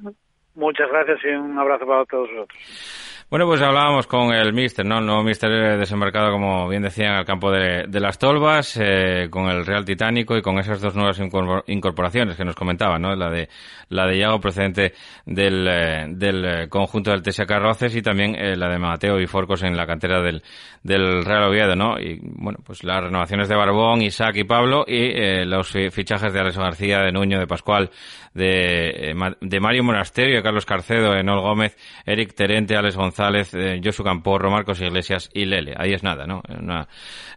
Muchas 0.53 0.87
gracias 0.91 1.19
y 1.23 1.29
un 1.29 1.57
abrazo 1.57 1.87
para 1.87 2.05
todos 2.05 2.29
vosotros. 2.29 3.18
Bueno, 3.29 3.45
pues 3.45 3.61
hablábamos 3.61 4.07
con 4.07 4.33
el 4.33 4.53
míster, 4.53 4.83
¿no? 4.83 4.97
El 4.97 5.05
nuevo 5.05 5.21
míster 5.21 5.77
desembarcado, 5.77 6.31
como 6.31 6.67
bien 6.67 6.81
decían, 6.81 7.13
al 7.13 7.25
campo 7.25 7.51
de, 7.51 7.85
las 7.99 8.17
Tolvas, 8.17 8.75
eh, 8.81 9.27
con 9.29 9.45
el 9.49 9.67
Real 9.67 9.85
Titánico 9.85 10.35
y 10.35 10.41
con 10.41 10.57
esas 10.57 10.81
dos 10.81 10.95
nuevas 10.95 11.21
incorporaciones 11.67 12.35
que 12.35 12.43
nos 12.43 12.55
comentaban, 12.55 13.03
¿no? 13.03 13.15
La 13.15 13.29
de, 13.29 13.47
la 13.89 14.07
de 14.07 14.17
Iago 14.17 14.39
procedente 14.41 14.93
del, 15.27 15.67
eh, 15.67 16.05
del 16.09 16.43
eh, 16.43 16.69
conjunto 16.69 17.11
del 17.11 17.21
TSK 17.21 17.51
Roces 17.59 17.95
y 17.95 18.01
también 18.01 18.35
la 18.59 18.67
de 18.67 18.79
Mateo 18.79 19.19
y 19.19 19.27
Forcos 19.27 19.61
en 19.61 19.77
la 19.77 19.85
cantera 19.85 20.23
del, 20.23 20.41
del 20.81 21.23
Real 21.23 21.49
Oviedo, 21.49 21.75
¿no? 21.75 21.99
Y 21.99 22.19
bueno, 22.23 22.57
pues 22.65 22.83
las 22.83 23.03
renovaciones 23.03 23.47
de 23.47 23.55
Barbón, 23.55 24.01
Isaac 24.01 24.37
y 24.37 24.43
Pablo 24.43 24.85
y 24.87 25.45
los 25.45 25.69
fichajes 25.91 26.33
de 26.33 26.39
Alessio 26.39 26.63
García, 26.63 27.01
de 27.01 27.11
Nuño, 27.11 27.37
de 27.37 27.45
Pascual, 27.45 27.91
de, 28.33 29.13
de 29.39 29.59
Mario 29.59 29.83
Monasterio, 29.83 30.37
de 30.37 30.43
Carlos 30.43 30.65
Carcedo, 30.65 31.13
de 31.13 31.23
Nol 31.23 31.41
Gómez, 31.41 31.77
Eric 32.07 32.33
Terente, 32.33 32.75
Alex 32.75 32.95
González, 32.95 33.18
González, 33.19 33.53
eh, 33.53 33.81
Josu 33.83 34.03
Camporro, 34.03 34.49
Marcos 34.49 34.79
Iglesias 34.79 35.29
y 35.33 35.45
Lele. 35.45 35.73
Ahí 35.77 35.91
es 35.91 36.03
nada, 36.03 36.25
¿no? 36.25 36.41
Una 36.47 36.87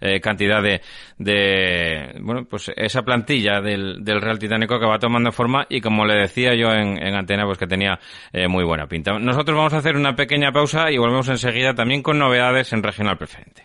eh, 0.00 0.20
cantidad 0.20 0.62
de, 0.62 0.80
de, 1.18 2.20
bueno, 2.20 2.44
pues 2.44 2.70
esa 2.76 3.02
plantilla 3.02 3.60
del, 3.60 4.04
del 4.04 4.20
Real 4.20 4.38
Titánico 4.38 4.78
que 4.78 4.86
va 4.86 4.98
tomando 4.98 5.32
forma 5.32 5.66
y 5.68 5.80
como 5.80 6.04
le 6.04 6.14
decía 6.14 6.54
yo 6.54 6.72
en, 6.72 7.02
en 7.02 7.14
antena, 7.14 7.44
pues 7.44 7.58
que 7.58 7.66
tenía 7.66 7.98
eh, 8.32 8.46
muy 8.46 8.64
buena 8.64 8.86
pinta. 8.86 9.18
Nosotros 9.18 9.56
vamos 9.56 9.74
a 9.74 9.78
hacer 9.78 9.96
una 9.96 10.14
pequeña 10.14 10.52
pausa 10.52 10.90
y 10.90 10.98
volvemos 10.98 11.28
enseguida 11.28 11.74
también 11.74 12.02
con 12.02 12.18
novedades 12.18 12.72
en 12.72 12.82
Regional 12.82 13.18
Preferente. 13.18 13.64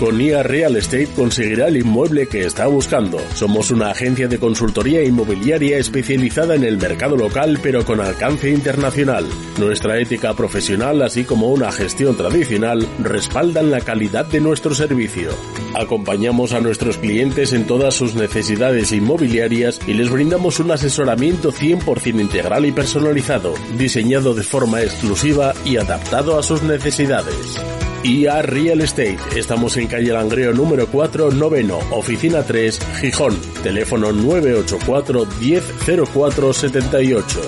Con 0.00 0.20
IA 0.20 0.42
Real 0.42 0.76
Estate 0.76 1.08
conseguirá 1.16 1.68
el 1.68 1.78
inmueble 1.78 2.26
que 2.26 2.44
está 2.44 2.66
buscando. 2.66 3.18
Somos 3.34 3.70
una 3.70 3.90
agencia 3.90 4.28
de 4.28 4.38
consultoría 4.38 5.02
inmobiliaria 5.02 5.78
especializada 5.78 6.54
en 6.54 6.64
el 6.64 6.76
mercado 6.76 7.16
local 7.16 7.58
pero 7.62 7.82
con 7.82 8.00
alcance 8.00 8.50
internacional. 8.50 9.24
Nuestra 9.58 9.98
ética 9.98 10.34
profesional 10.34 11.00
así 11.00 11.24
como 11.24 11.48
una 11.48 11.72
gestión 11.72 12.14
tradicional 12.14 12.86
respaldan 12.98 13.70
la 13.70 13.80
calidad 13.80 14.26
de 14.26 14.40
nuestro 14.40 14.74
servicio. 14.74 15.30
Acompañamos 15.74 16.52
a 16.52 16.60
nuestros 16.60 16.98
clientes 16.98 17.54
en 17.54 17.66
todas 17.66 17.94
sus 17.94 18.14
necesidades 18.14 18.92
inmobiliarias 18.92 19.80
y 19.86 19.94
les 19.94 20.10
brindamos 20.10 20.60
un 20.60 20.72
asesoramiento 20.72 21.52
100% 21.52 22.20
integral 22.20 22.66
y 22.66 22.72
personalizado, 22.72 23.54
diseñado 23.78 24.34
de 24.34 24.42
forma 24.42 24.82
exclusiva 24.82 25.54
y 25.64 25.78
adaptado 25.78 26.38
a 26.38 26.42
sus 26.42 26.62
necesidades. 26.62 27.58
IA 28.06 28.42
Real 28.42 28.80
Estate. 28.82 29.18
Estamos 29.34 29.76
en 29.76 29.88
calle 29.88 30.12
Langreo 30.12 30.52
número 30.52 30.86
4, 30.86 31.32
noveno, 31.32 31.78
oficina 31.90 32.44
3, 32.44 32.78
Gijón. 33.00 33.36
Teléfono 33.64 34.12
984 34.12 35.26
100478. 35.40 37.40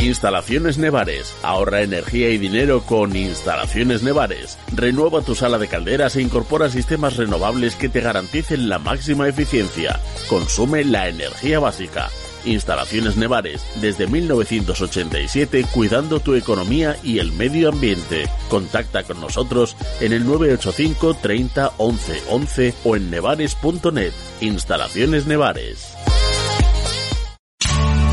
Instalaciones 0.00 0.78
Nevares. 0.78 1.34
Ahorra 1.42 1.82
energía 1.82 2.30
y 2.30 2.38
dinero 2.38 2.82
con 2.82 3.16
Instalaciones 3.16 4.04
Nevares. 4.04 4.56
Renueva 4.72 5.22
tu 5.22 5.34
sala 5.34 5.58
de 5.58 5.66
calderas 5.66 6.14
e 6.14 6.22
incorpora 6.22 6.68
sistemas 6.68 7.16
renovables 7.16 7.74
que 7.74 7.88
te 7.88 8.00
garanticen 8.00 8.68
la 8.68 8.78
máxima 8.78 9.28
eficiencia. 9.28 9.98
Consume 10.28 10.84
la 10.84 11.08
energía 11.08 11.58
básica. 11.58 12.10
Instalaciones 12.46 13.16
Nevares, 13.16 13.66
desde 13.80 14.06
1987 14.06 15.66
cuidando 15.72 16.20
tu 16.20 16.34
economía 16.34 16.96
y 17.02 17.18
el 17.18 17.32
medio 17.32 17.68
ambiente. 17.68 18.28
Contacta 18.48 19.02
con 19.02 19.20
nosotros 19.20 19.76
en 20.00 20.12
el 20.12 20.24
985 20.24 21.14
30 21.14 21.72
11 21.76 22.22
11 22.30 22.74
o 22.84 22.96
en 22.96 23.10
nevares.net. 23.10 24.12
Instalaciones 24.40 25.26
Nevares. 25.26 25.95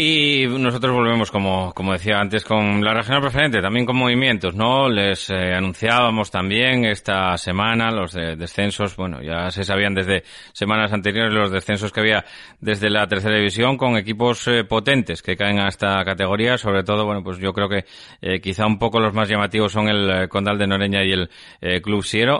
Y 0.00 0.46
nosotros 0.46 0.94
volvemos, 0.94 1.32
como, 1.32 1.72
como 1.74 1.92
decía 1.92 2.20
antes, 2.20 2.44
con 2.44 2.84
la 2.84 2.94
regional 2.94 3.20
preferente, 3.20 3.60
también 3.60 3.84
con 3.84 3.96
movimientos, 3.96 4.54
¿no? 4.54 4.88
Les 4.88 5.28
eh, 5.28 5.52
anunciábamos 5.52 6.30
también 6.30 6.84
esta 6.84 7.36
semana 7.36 7.90
los 7.90 8.12
descensos, 8.12 8.94
bueno, 8.94 9.20
ya 9.20 9.50
se 9.50 9.64
sabían 9.64 9.94
desde 9.94 10.22
semanas 10.52 10.92
anteriores 10.92 11.34
los 11.34 11.50
descensos 11.50 11.90
que 11.90 11.98
había 11.98 12.24
desde 12.60 12.90
la 12.90 13.08
tercera 13.08 13.34
división 13.34 13.76
con 13.76 13.96
equipos 13.96 14.46
eh, 14.46 14.62
potentes 14.62 15.20
que 15.20 15.36
caen 15.36 15.58
a 15.58 15.66
esta 15.66 16.04
categoría, 16.04 16.58
sobre 16.58 16.84
todo, 16.84 17.04
bueno, 17.04 17.24
pues 17.24 17.38
yo 17.38 17.52
creo 17.52 17.68
que 17.68 17.84
eh, 18.22 18.40
quizá 18.40 18.66
un 18.66 18.78
poco 18.78 19.00
los 19.00 19.14
más 19.14 19.28
llamativos 19.28 19.72
son 19.72 19.88
el 19.88 20.28
Condal 20.28 20.58
de 20.58 20.68
Noreña 20.68 21.02
y 21.02 21.10
el 21.10 21.82
Club 21.82 22.04
Siero, 22.04 22.38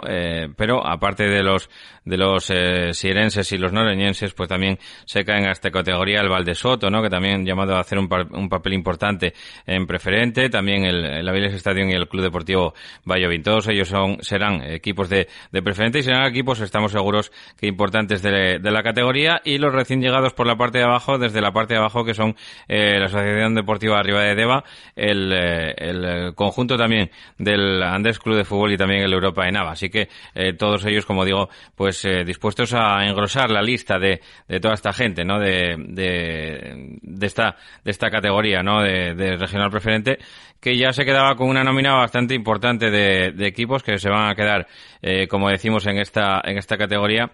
pero 0.55 0.87
aparte 0.87 1.25
de 1.25 1.43
los 1.43 1.69
de 2.05 2.17
los 2.17 2.45
sierenses 2.45 3.51
y 3.51 3.57
los 3.57 3.73
noreñenses, 3.73 4.33
pues 4.33 4.47
también 4.49 4.79
se 5.05 5.25
caen 5.25 5.47
a 5.47 5.51
esta 5.51 5.69
categoría 5.69 6.21
el 6.21 6.29
Valdesoto, 6.29 6.89
¿no? 6.89 7.03
Que 7.03 7.09
también 7.09 7.48
llamado 7.49 7.75
a 7.75 7.81
hacer 7.81 7.97
un, 7.97 8.07
papel 8.07 8.73
importante 8.73 9.33
en 9.65 9.85
preferente, 9.85 10.49
también 10.49 10.85
el, 10.85 11.05
el 11.05 11.27
Aviles 11.27 11.53
Stadium 11.55 11.89
y 11.89 11.93
el 11.93 12.07
Club 12.07 12.23
Deportivo 12.23 12.73
Valladolid. 13.05 13.43
Todos 13.43 13.67
ellos 13.67 13.87
son, 13.87 14.17
serán 14.21 14.61
equipos 14.63 15.09
de, 15.09 15.27
preferente 15.63 15.99
y 15.99 16.03
serán 16.03 16.25
equipos, 16.25 16.59
estamos 16.61 16.91
seguros, 16.91 17.31
que 17.57 17.67
importantes 17.67 18.21
de, 18.21 18.59
la 18.59 18.83
categoría 18.83 19.41
y 19.43 19.57
los 19.57 19.73
recién 19.73 20.01
llegados 20.01 20.33
por 20.33 20.45
la 20.45 20.55
parte 20.55 20.77
de 20.77 20.83
abajo, 20.83 21.17
desde 21.17 21.41
la 21.41 21.51
parte 21.51 21.73
de 21.73 21.79
abajo 21.79 22.05
que 22.05 22.13
son 22.13 22.35
eh, 22.67 22.99
la 22.99 23.05
Asociación 23.05 23.55
Deportiva 23.55 23.99
Arriba 23.99 24.21
de 24.21 24.35
Deva, 24.35 24.63
el, 24.95 25.33
eh, 25.33 25.73
el 25.77 26.35
conjunto 26.35 26.77
también 26.77 27.09
del 27.37 27.81
Andes 27.81 28.19
Club 28.19 28.37
de 28.37 28.45
Fútbol 28.45 28.73
y 28.73 28.77
también 28.77 29.01
el 29.01 29.13
Europa 29.13 29.45
de 29.45 29.51
Nava. 29.51 29.71
Así 29.71 29.89
que 29.89 30.07
eh, 30.35 30.53
todos 30.53 30.85
ellos, 30.85 31.05
como 31.05 31.25
digo, 31.25 31.49
pues 31.75 32.07
dispuestos 32.25 32.73
a 32.73 33.05
engrosar 33.05 33.49
la 33.49 33.61
lista 33.61 33.97
de, 33.97 34.21
de 34.47 34.59
toda 34.59 34.73
esta 34.73 34.93
gente, 34.93 35.25
¿no? 35.25 35.39
De, 35.39 35.75
de, 35.77 36.97
de 37.01 37.25
esta, 37.29 37.55
de 37.83 37.91
esta 37.91 38.09
categoría, 38.09 38.61
¿no? 38.61 38.81
De, 38.81 39.37
regional 39.37 39.71
preferente, 39.71 40.19
que 40.59 40.77
ya 40.77 40.91
se 40.91 41.05
quedaba 41.05 41.35
con 41.35 41.47
una 41.47 41.63
nómina 41.63 41.93
bastante 41.93 42.35
importante 42.35 42.89
de, 42.89 43.31
de 43.31 43.47
equipos 43.47 43.81
que 43.81 43.97
se 43.97 44.09
van 44.09 44.29
a 44.29 44.35
quedar, 44.35 44.67
eh, 45.01 45.27
como 45.27 45.49
decimos, 45.49 45.87
en 45.87 45.97
esta, 45.97 46.41
en 46.43 46.57
esta 46.57 46.77
categoría 46.77 47.31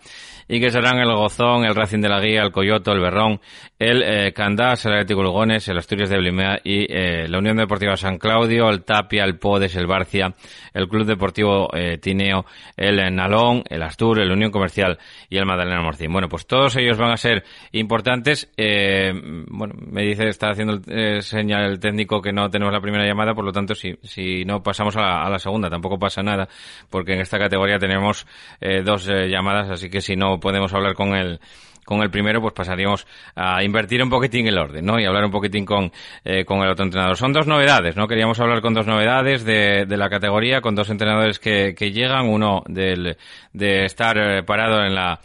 y 0.48 0.60
que 0.60 0.70
serán 0.70 1.00
el 1.00 1.12
Gozón, 1.12 1.66
el 1.66 1.74
Racing 1.74 2.02
de 2.02 2.10
la 2.10 2.20
Guía, 2.20 2.44
el 2.44 2.52
Coyoto, 2.52 2.92
el 2.92 3.00
Berrón, 3.00 3.42
el 3.80 4.04
eh, 4.04 4.32
Candás, 4.32 4.86
el 4.86 4.94
Atlético 4.94 5.24
Lugones, 5.24 5.68
el 5.68 5.78
Asturias 5.80 6.10
de 6.10 6.18
Blimea 6.20 6.60
y 6.64 6.86
eh, 6.88 7.28
la 7.28 7.40
Unión 7.40 7.58
Deportiva 7.58 7.98
San 7.98 8.20
Claudio, 8.20 8.70
el 8.70 8.84
Tapia, 8.84 9.24
el 9.24 9.40
Podes, 9.40 9.76
el 9.76 9.88
Barcia, 9.88 10.36
el 10.74 10.88
Club 10.88 11.06
Deportivo 11.06 11.70
Tineo, 12.00 12.46
el 12.78 13.16
Nalón, 13.16 13.64
el 13.70 13.82
Astur, 13.82 14.20
el 14.20 14.32
Unión 14.32 14.52
Comercial 14.52 15.00
y 15.30 15.38
el 15.38 15.46
Madalena 15.46 15.82
Morcín. 15.82 16.12
Bueno, 16.12 16.30
pues 16.30 16.46
todos 16.46 16.76
ellos 16.76 16.98
van 16.98 17.12
a 17.12 17.18
ser 17.18 17.44
importantes. 17.72 18.52
Bueno, 18.58 19.74
me 19.86 20.04
dice, 20.04 20.28
está 20.28 20.50
haciendo 20.50 20.80
eh, 20.88 21.22
señal 21.22 21.64
el 21.66 21.80
técnico 21.80 22.22
que 22.22 22.34
no 22.34 22.50
tenemos 22.50 22.74
la 22.74 22.82
primera 22.82 23.06
llamada, 23.06 23.34
por 23.34 23.46
lo 23.46 23.52
tanto, 23.52 23.76
si, 23.76 23.96
si 24.04 24.44
no 24.46 24.62
pasamos 24.62 24.96
a 24.98 25.02
la, 25.02 25.24
a 25.24 25.30
la 25.30 25.40
segunda, 25.40 25.70
tampoco 25.70 25.98
pasa 26.00 26.24
nada, 26.24 26.48
porque 26.90 27.14
en 27.14 27.22
esta 27.22 27.38
categoría 27.38 27.78
tenemos 27.78 28.26
eh, 28.60 28.82
dos 28.84 29.08
eh, 29.08 29.28
llamadas, 29.30 29.70
así 29.70 29.90
que 29.90 30.02
si 30.02 30.16
no 30.16 30.40
podemos 30.40 30.74
hablar 30.74 30.94
con 30.94 31.16
el 31.16 31.40
con 31.86 32.02
el 32.02 32.10
primero, 32.10 32.42
pues 32.42 32.54
pasaríamos 32.54 33.06
a 33.36 33.64
invertir 33.64 34.02
un 34.04 34.10
poquitín 34.10 34.48
el 34.48 34.58
orden, 34.58 34.84
¿no? 34.84 35.00
Y 35.00 35.06
hablar 35.06 35.24
un 35.24 35.32
poquitín 35.32 35.66
con, 35.66 35.92
eh, 36.24 36.44
con 36.44 36.62
el 36.62 36.70
otro 36.72 36.84
entrenador. 36.84 37.16
Son 37.16 37.32
dos 37.32 37.46
novedades, 37.46 37.96
¿no? 37.96 38.08
Queríamos 38.08 38.40
hablar 38.40 38.62
con 38.62 38.74
dos 38.74 38.88
novedades 38.88 39.46
de, 39.46 39.86
de 39.86 39.98
la 39.98 40.10
categoría, 40.10 40.62
con 40.62 40.74
dos 40.74 40.90
entrenadores 40.90 41.38
que, 41.38 41.76
que 41.76 41.92
llegan, 41.92 42.28
uno 42.28 42.64
del, 42.68 43.18
de 43.54 43.86
estar 43.86 44.18
eh, 44.18 44.42
parado 44.44 44.84
en 44.84 44.96
la, 44.96 45.22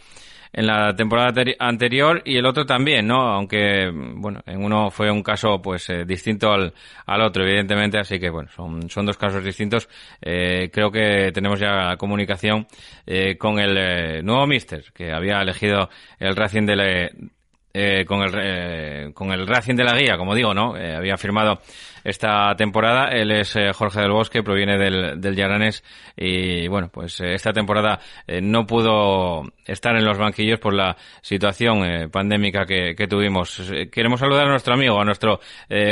en 0.53 0.67
la 0.67 0.95
temporada 0.95 1.43
anterior 1.59 2.21
y 2.25 2.37
el 2.37 2.45
otro 2.45 2.65
también, 2.65 3.07
¿no? 3.07 3.21
Aunque, 3.21 3.89
bueno, 3.93 4.41
en 4.45 4.63
uno 4.63 4.91
fue 4.91 5.09
un 5.09 5.23
caso, 5.23 5.61
pues, 5.61 5.89
eh, 5.89 6.05
distinto 6.05 6.51
al, 6.51 6.73
al 7.05 7.21
otro, 7.21 7.43
evidentemente, 7.43 7.97
así 7.97 8.19
que, 8.19 8.29
bueno, 8.29 8.49
son, 8.55 8.89
son 8.89 9.05
dos 9.05 9.17
casos 9.17 9.43
distintos. 9.43 9.87
Eh, 10.21 10.69
creo 10.71 10.91
que 10.91 11.31
tenemos 11.33 11.59
ya 11.59 11.95
comunicación 11.97 12.67
eh, 13.05 13.37
con 13.37 13.59
el 13.59 13.77
eh, 13.77 14.23
nuevo 14.23 14.45
mister 14.47 14.83
que 14.93 15.11
había 15.11 15.41
elegido 15.41 15.89
el 16.19 16.35
Racing 16.35 16.65
de 16.65 16.75
la, 16.75 17.09
eh, 17.73 18.05
con, 18.05 18.21
el, 18.21 18.33
eh, 18.41 19.11
con 19.13 19.31
el 19.31 19.47
Racing 19.47 19.75
de 19.75 19.83
la 19.83 19.95
Guía, 19.95 20.17
como 20.17 20.35
digo, 20.35 20.53
¿no? 20.53 20.75
Eh, 20.77 20.95
había 20.95 21.17
firmado 21.17 21.59
esta 22.03 22.55
temporada. 22.55 23.09
Él 23.09 23.31
es 23.31 23.55
eh, 23.55 23.71
Jorge 23.73 24.01
del 24.01 24.11
Bosque, 24.11 24.43
proviene 24.43 24.77
del, 24.77 25.19
del 25.21 25.35
Yaranés 25.35 25.83
y, 26.15 26.67
bueno, 26.67 26.89
pues 26.91 27.19
eh, 27.21 27.33
esta 27.33 27.53
temporada 27.53 27.99
no 28.41 28.65
pudo 28.65 29.43
estar 29.65 29.95
en 29.95 30.05
los 30.05 30.17
banquillos 30.17 30.59
por 30.59 30.73
la 30.73 30.95
situación 31.21 32.09
pandémica 32.11 32.65
que, 32.65 32.95
que, 32.95 33.07
tuvimos. 33.07 33.71
Queremos 33.91 34.19
saludar 34.19 34.45
a 34.45 34.49
nuestro 34.49 34.73
amigo, 34.73 34.99
a 34.99 35.05
nuestro 35.05 35.39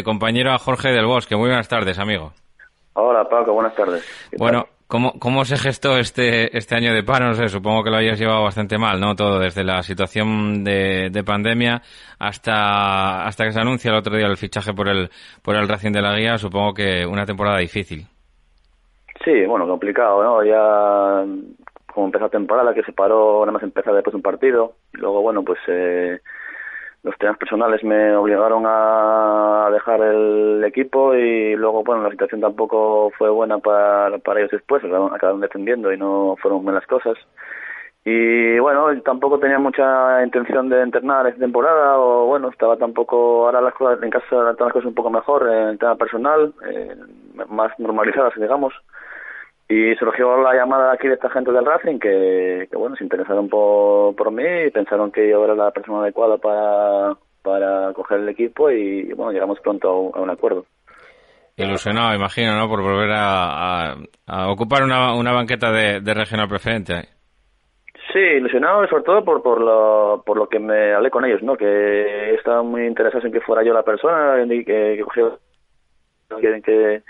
compañero, 0.03 0.51
a 0.51 0.57
Jorge 0.57 0.89
del 0.89 1.05
Bosque. 1.05 1.35
Muy 1.35 1.47
buenas 1.47 1.67
tardes, 1.67 1.99
amigo. 1.99 2.33
Hola, 2.93 3.23
Paco, 3.29 3.53
buenas 3.53 3.75
tardes. 3.75 4.03
Bueno, 4.37 4.65
¿Cómo, 4.89 5.13
¿Cómo 5.19 5.45
se 5.45 5.56
gestó 5.56 5.99
este, 5.99 6.58
este 6.58 6.75
año 6.75 6.95
de 6.95 7.04
paro? 7.04 7.28
No 7.28 7.36
sé, 7.36 7.47
supongo 7.47 7.84
que 7.84 7.91
lo 7.91 7.97
hayas 7.97 8.19
llevado 8.19 8.41
bastante 8.41 8.80
mal, 8.80 8.99
¿no? 8.99 9.15
Todo, 9.15 9.38
desde 9.39 9.63
la 9.63 9.84
situación 9.84 10.63
de, 10.63 11.12
de 11.12 11.23
pandemia 11.23 11.84
hasta, 12.17 13.23
hasta 13.28 13.45
que 13.45 13.52
se 13.52 13.60
anuncia 13.60 13.91
el 13.91 13.97
otro 13.97 14.17
día 14.17 14.25
el 14.25 14.36
fichaje 14.36 14.73
por 14.73 14.88
el, 14.89 15.12
por 15.43 15.56
el 15.56 15.67
Racing 15.67 15.91
de 15.91 16.02
la 16.02 16.17
Guía, 16.17 16.39
supongo 16.39 16.73
que 16.73 17.06
una 17.06 17.23
temporada 17.23 17.60
difícil. 17.60 18.08
Sí, 19.23 19.45
bueno, 19.45 19.67
complicado, 19.67 20.23
¿no? 20.23 20.43
Ya, 20.43 21.23
como 21.93 22.08
empezó 22.08 22.23
la 22.23 22.32
temporada, 22.32 22.73
que 22.73 22.82
se 22.82 22.91
paró, 22.91 23.41
nada 23.41 23.52
más 23.52 23.62
empezar 23.62 23.93
después 23.93 24.13
de 24.13 24.17
un 24.17 24.23
partido, 24.23 24.73
luego, 24.93 25.21
bueno, 25.21 25.43
pues, 25.43 25.60
eh, 25.67 26.19
los 27.03 27.17
temas 27.17 27.38
personales 27.38 27.83
me 27.83 28.13
obligaron 28.15 28.63
a 28.65 29.69
dejar 29.71 30.01
el 30.01 30.63
equipo 30.65 31.15
y 31.15 31.55
luego, 31.55 31.83
bueno, 31.83 32.03
la 32.03 32.12
situación 32.12 32.41
tampoco 32.41 33.12
fue 33.17 33.29
buena 33.29 33.57
para, 33.59 34.17
ellos 34.38 34.51
después, 34.51 34.83
acabaron 34.83 35.39
defendiendo 35.39 35.93
y 35.93 35.97
no 35.97 36.35
fueron 36.41 36.63
buenas 36.63 36.85
cosas. 36.88 37.17
Y 38.03 38.57
bueno, 38.59 38.88
tampoco 39.01 39.39
tenía 39.39 39.59
mucha 39.59 40.23
intención 40.23 40.69
de 40.69 40.81
entrenar 40.81 41.27
esta 41.27 41.39
temporada, 41.39 41.97
o 41.99 42.25
bueno, 42.25 42.49
estaba 42.49 42.77
tampoco, 42.77 43.45
ahora 43.45 43.62
las 43.62 43.73
cosas 43.73 44.01
en 44.01 44.09
casa 44.09 44.25
están 44.51 44.67
las 44.67 44.73
cosas 44.73 44.85
un 44.85 44.95
poco 44.95 45.09
mejor 45.09 45.47
en 45.47 45.67
el 45.69 45.79
tema 45.79 45.95
personal, 45.95 46.53
eh, 46.69 46.95
más 47.49 47.77
normalizadas, 47.77 48.33
digamos. 48.35 48.73
Y 49.71 49.93
surgió 49.97 50.41
la 50.41 50.55
llamada 50.55 50.91
aquí 50.91 51.08
de 51.08 51.13
esta 51.13 51.29
gente 51.29 51.51
del 51.51 51.63
Racing 51.63 51.99
que, 51.99 52.67
que 52.71 52.75
bueno, 52.75 52.95
se 52.95 53.03
interesaron 53.03 53.47
por, 53.47 54.15
por 54.15 54.32
mí 54.32 54.43
y 54.65 54.71
pensaron 54.71 55.12
que 55.12 55.29
yo 55.29 55.45
era 55.45 55.53
la 55.53 55.69
persona 55.69 56.01
adecuada 56.01 56.38
para, 56.39 57.15
para 57.43 57.93
coger 57.93 58.21
el 58.21 58.29
equipo 58.29 58.71
y, 58.71 59.13
bueno, 59.13 59.32
llegamos 59.32 59.60
pronto 59.60 59.89
a 59.89 59.99
un, 59.99 60.12
a 60.15 60.21
un 60.21 60.29
acuerdo. 60.32 60.65
Ilusionado, 61.55 62.15
imagino, 62.15 62.58
¿no? 62.58 62.67
Por 62.67 62.82
volver 62.82 63.12
a, 63.12 63.91
a, 63.91 63.95
a 64.25 64.51
ocupar 64.51 64.82
una, 64.82 65.13
una 65.13 65.34
banqueta 65.34 65.71
de, 65.71 65.99
de 66.01 66.13
regional 66.15 66.47
preferente. 66.47 67.08
Sí, 68.12 68.17
ilusionado 68.17 68.88
sobre 68.88 69.03
todo 69.03 69.23
por 69.23 69.43
por 69.43 69.62
lo, 69.62 70.23
por 70.25 70.36
lo 70.36 70.47
que 70.49 70.58
me 70.58 70.93
hablé 70.93 71.12
con 71.12 71.25
ellos, 71.25 71.43
¿no? 71.43 71.55
Que 71.55 72.34
estaban 72.34 72.65
muy 72.65 72.88
interesados 72.88 73.23
en 73.25 73.32
que 73.32 73.41
fuera 73.41 73.63
yo 73.63 73.71
la 73.73 73.84
persona 73.84 74.41
y 74.43 74.65
que, 74.65 74.97
que 74.97 76.36
quieren 76.39 76.63
que 76.63 77.03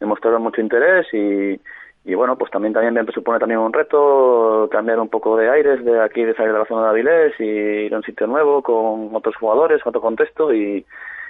demostraron 0.00 0.42
mucho 0.42 0.60
interés 0.60 1.06
y, 1.12 1.60
y 2.04 2.14
bueno, 2.14 2.36
pues 2.36 2.50
también 2.50 2.72
también 2.72 2.94
me 2.94 3.12
supone 3.12 3.38
también 3.38 3.60
un 3.60 3.72
reto 3.72 4.68
cambiar 4.70 4.98
un 5.00 5.08
poco 5.08 5.36
de 5.36 5.50
aires 5.50 5.84
de 5.84 6.00
aquí, 6.00 6.24
de 6.24 6.34
salir 6.34 6.52
de 6.52 6.58
la 6.58 6.64
zona 6.64 6.84
de 6.84 6.88
Avilés 6.88 7.34
y 7.38 7.44
ir 7.44 7.94
a 7.94 7.98
un 7.98 8.02
sitio 8.02 8.26
nuevo 8.26 8.62
con 8.62 9.14
otros 9.14 9.36
jugadores, 9.36 9.82
otro 9.84 10.00
contexto 10.00 10.52
y, 10.54 10.84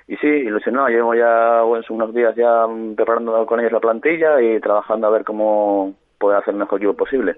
y 0.06 0.16
sí, 0.16 0.28
ilusionado, 0.28 0.88
llevo 0.88 1.14
ya 1.14 1.62
bueno, 1.62 1.84
unos 1.90 2.14
días 2.14 2.36
ya 2.36 2.66
preparando 2.96 3.44
con 3.46 3.58
ellos 3.60 3.72
la 3.72 3.80
plantilla 3.80 4.40
y 4.40 4.60
trabajando 4.60 5.08
a 5.08 5.10
ver 5.10 5.24
cómo 5.24 5.94
poder 6.18 6.38
hacer 6.38 6.54
el 6.54 6.60
mejor 6.60 6.78
equipo 6.78 6.94
posible. 6.94 7.36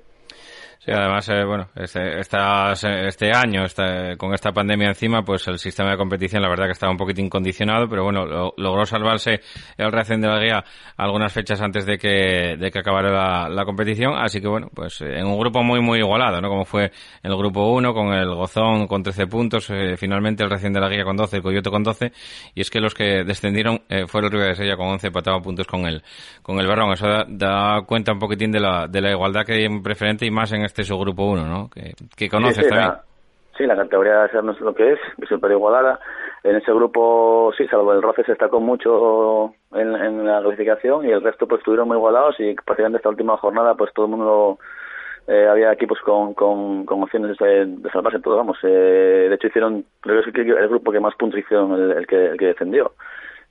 Sí, 0.85 0.91
además, 0.91 1.29
eh, 1.29 1.45
bueno, 1.45 1.69
este, 1.77 2.19
este 2.19 3.31
año, 3.33 3.65
este, 3.65 4.17
con 4.17 4.35
esta 4.35 4.51
pandemia 4.51 4.89
encima, 4.89 5.23
pues 5.23 5.47
el 5.47 5.61
sistema 5.61 5.93
de 5.93 5.97
competición, 5.97 6.43
la 6.43 6.49
verdad 6.49 6.65
que 6.65 6.73
estaba 6.73 6.91
un 6.91 6.99
poquito 6.99 7.21
incondicionado, 7.21 7.89
pero 7.89 8.03
bueno, 8.03 8.53
logró 8.57 8.85
salvarse 8.85 9.43
el 9.77 9.93
Racing 9.93 10.19
de 10.19 10.27
la 10.27 10.41
Guía 10.41 10.65
algunas 10.97 11.33
fechas 11.33 11.61
antes 11.63 11.87
de 11.87 11.99
que, 11.99 12.57
de 12.59 12.71
que 12.73 12.81
acabara 12.81 13.49
la, 13.49 13.65
competición, 13.65 14.15
así 14.17 14.41
que 14.41 14.49
bueno, 14.49 14.71
pues 14.75 15.01
eh, 15.03 15.21
en 15.21 15.27
un 15.27 15.39
grupo 15.39 15.63
muy, 15.63 15.81
muy 15.81 16.01
igualado, 16.01 16.41
¿no? 16.41 16.49
Como 16.49 16.65
fue 16.65 16.91
el 17.23 17.37
grupo 17.37 17.71
1, 17.75 17.95
con 17.95 18.13
el 18.13 18.35
Gozón 18.35 18.89
con 18.89 19.05
13 19.05 19.29
puntos, 19.29 19.71
eh, 19.71 19.97
finalmente 19.97 20.43
el 20.43 20.51
Racing 20.51 20.73
de 20.73 20.81
la 20.81 20.89
Guía 20.89 21.05
con 21.05 21.17
12, 21.17 21.37
el 21.37 21.43
Coyote 21.45 21.71
con 21.71 21.85
12, 21.85 22.11
y 22.57 22.61
es 22.61 22.71
que 22.71 22.81
los 22.81 22.93
que 22.93 23.23
descendieron 23.23 23.83
eh, 23.89 24.09
fueron 24.09 24.33
el 24.33 24.39
Río 24.41 24.49
de 24.49 24.57
Sella 24.57 24.77
con 24.77 24.89
11, 24.89 25.13
pataba 25.13 25.41
puntos 25.41 25.69
con 25.69 25.87
el, 25.87 26.03
con 26.43 26.59
el 26.59 26.67
Barrón. 26.67 26.93
Eso 26.93 27.07
da, 27.29 27.83
cuenta 27.87 28.13
un 28.13 28.19
poquitín 28.19 28.51
de 28.51 28.59
la, 28.59 28.89
de 28.89 29.01
la 29.01 29.13
igualdad 29.13 29.47
que 29.47 29.53
hay 29.53 29.65
en 29.65 29.81
preferente 29.81 30.27
y 30.27 30.31
más 30.33 30.51
en 30.51 30.65
este 30.65 30.72
su 30.73 30.99
grupo 30.99 31.25
1, 31.25 31.47
¿no? 31.47 31.69
Que, 31.69 31.93
que 32.17 32.29
conoces 32.29 32.69
también. 32.69 32.93
sí, 33.57 33.67
la 33.67 33.77
categoría 33.77 34.27
de 34.27 34.43
no 34.43 34.53
es 34.53 34.61
lo 34.61 34.75
que 34.75 34.93
es, 34.93 34.99
es 35.21 35.29
súper 35.29 35.53
igualada. 35.53 36.01
En 36.45 36.57
ese 36.57 36.73
grupo, 36.73 37.53
sí, 37.57 37.67
salvo 37.69 37.93
el 37.93 38.03
Roce 38.03 38.25
se 38.25 38.33
destacó 38.33 38.61
mucho 38.61 39.55
en, 39.73 39.95
en, 39.95 40.27
la 40.27 40.41
clasificación 40.41 41.07
y 41.07 41.13
el 41.13 41.23
resto 41.23 41.47
pues 41.47 41.61
estuvieron 41.61 41.87
muy 41.87 41.97
igualados 41.97 42.35
y 42.41 42.55
prácticamente 42.55 42.97
esta 42.97 43.11
última 43.11 43.37
jornada 43.37 43.75
pues 43.77 43.93
todo 43.95 44.07
el 44.07 44.11
mundo 44.11 44.59
eh, 45.29 45.47
había 45.49 45.73
equipos 45.73 46.01
con, 46.01 46.35
con, 46.35 46.85
con 46.85 47.03
opciones 47.03 47.37
de, 47.39 47.67
de, 47.67 47.91
salvarse 47.91 48.19
todo, 48.19 48.37
vamos. 48.37 48.59
Eh, 48.65 49.27
de 49.29 49.35
hecho 49.37 49.47
hicieron, 49.47 49.85
creo 50.01 50.21
que 50.21 50.31
es 50.31 50.37
el 50.49 50.69
grupo 50.69 50.91
que 50.91 50.99
más 50.99 51.15
puntos 51.15 51.39
hicieron 51.39 51.73
el, 51.75 51.93
el 51.93 52.07
que, 52.09 52.27
el 52.27 52.39
que 52.39 52.47
defendió. 52.47 52.93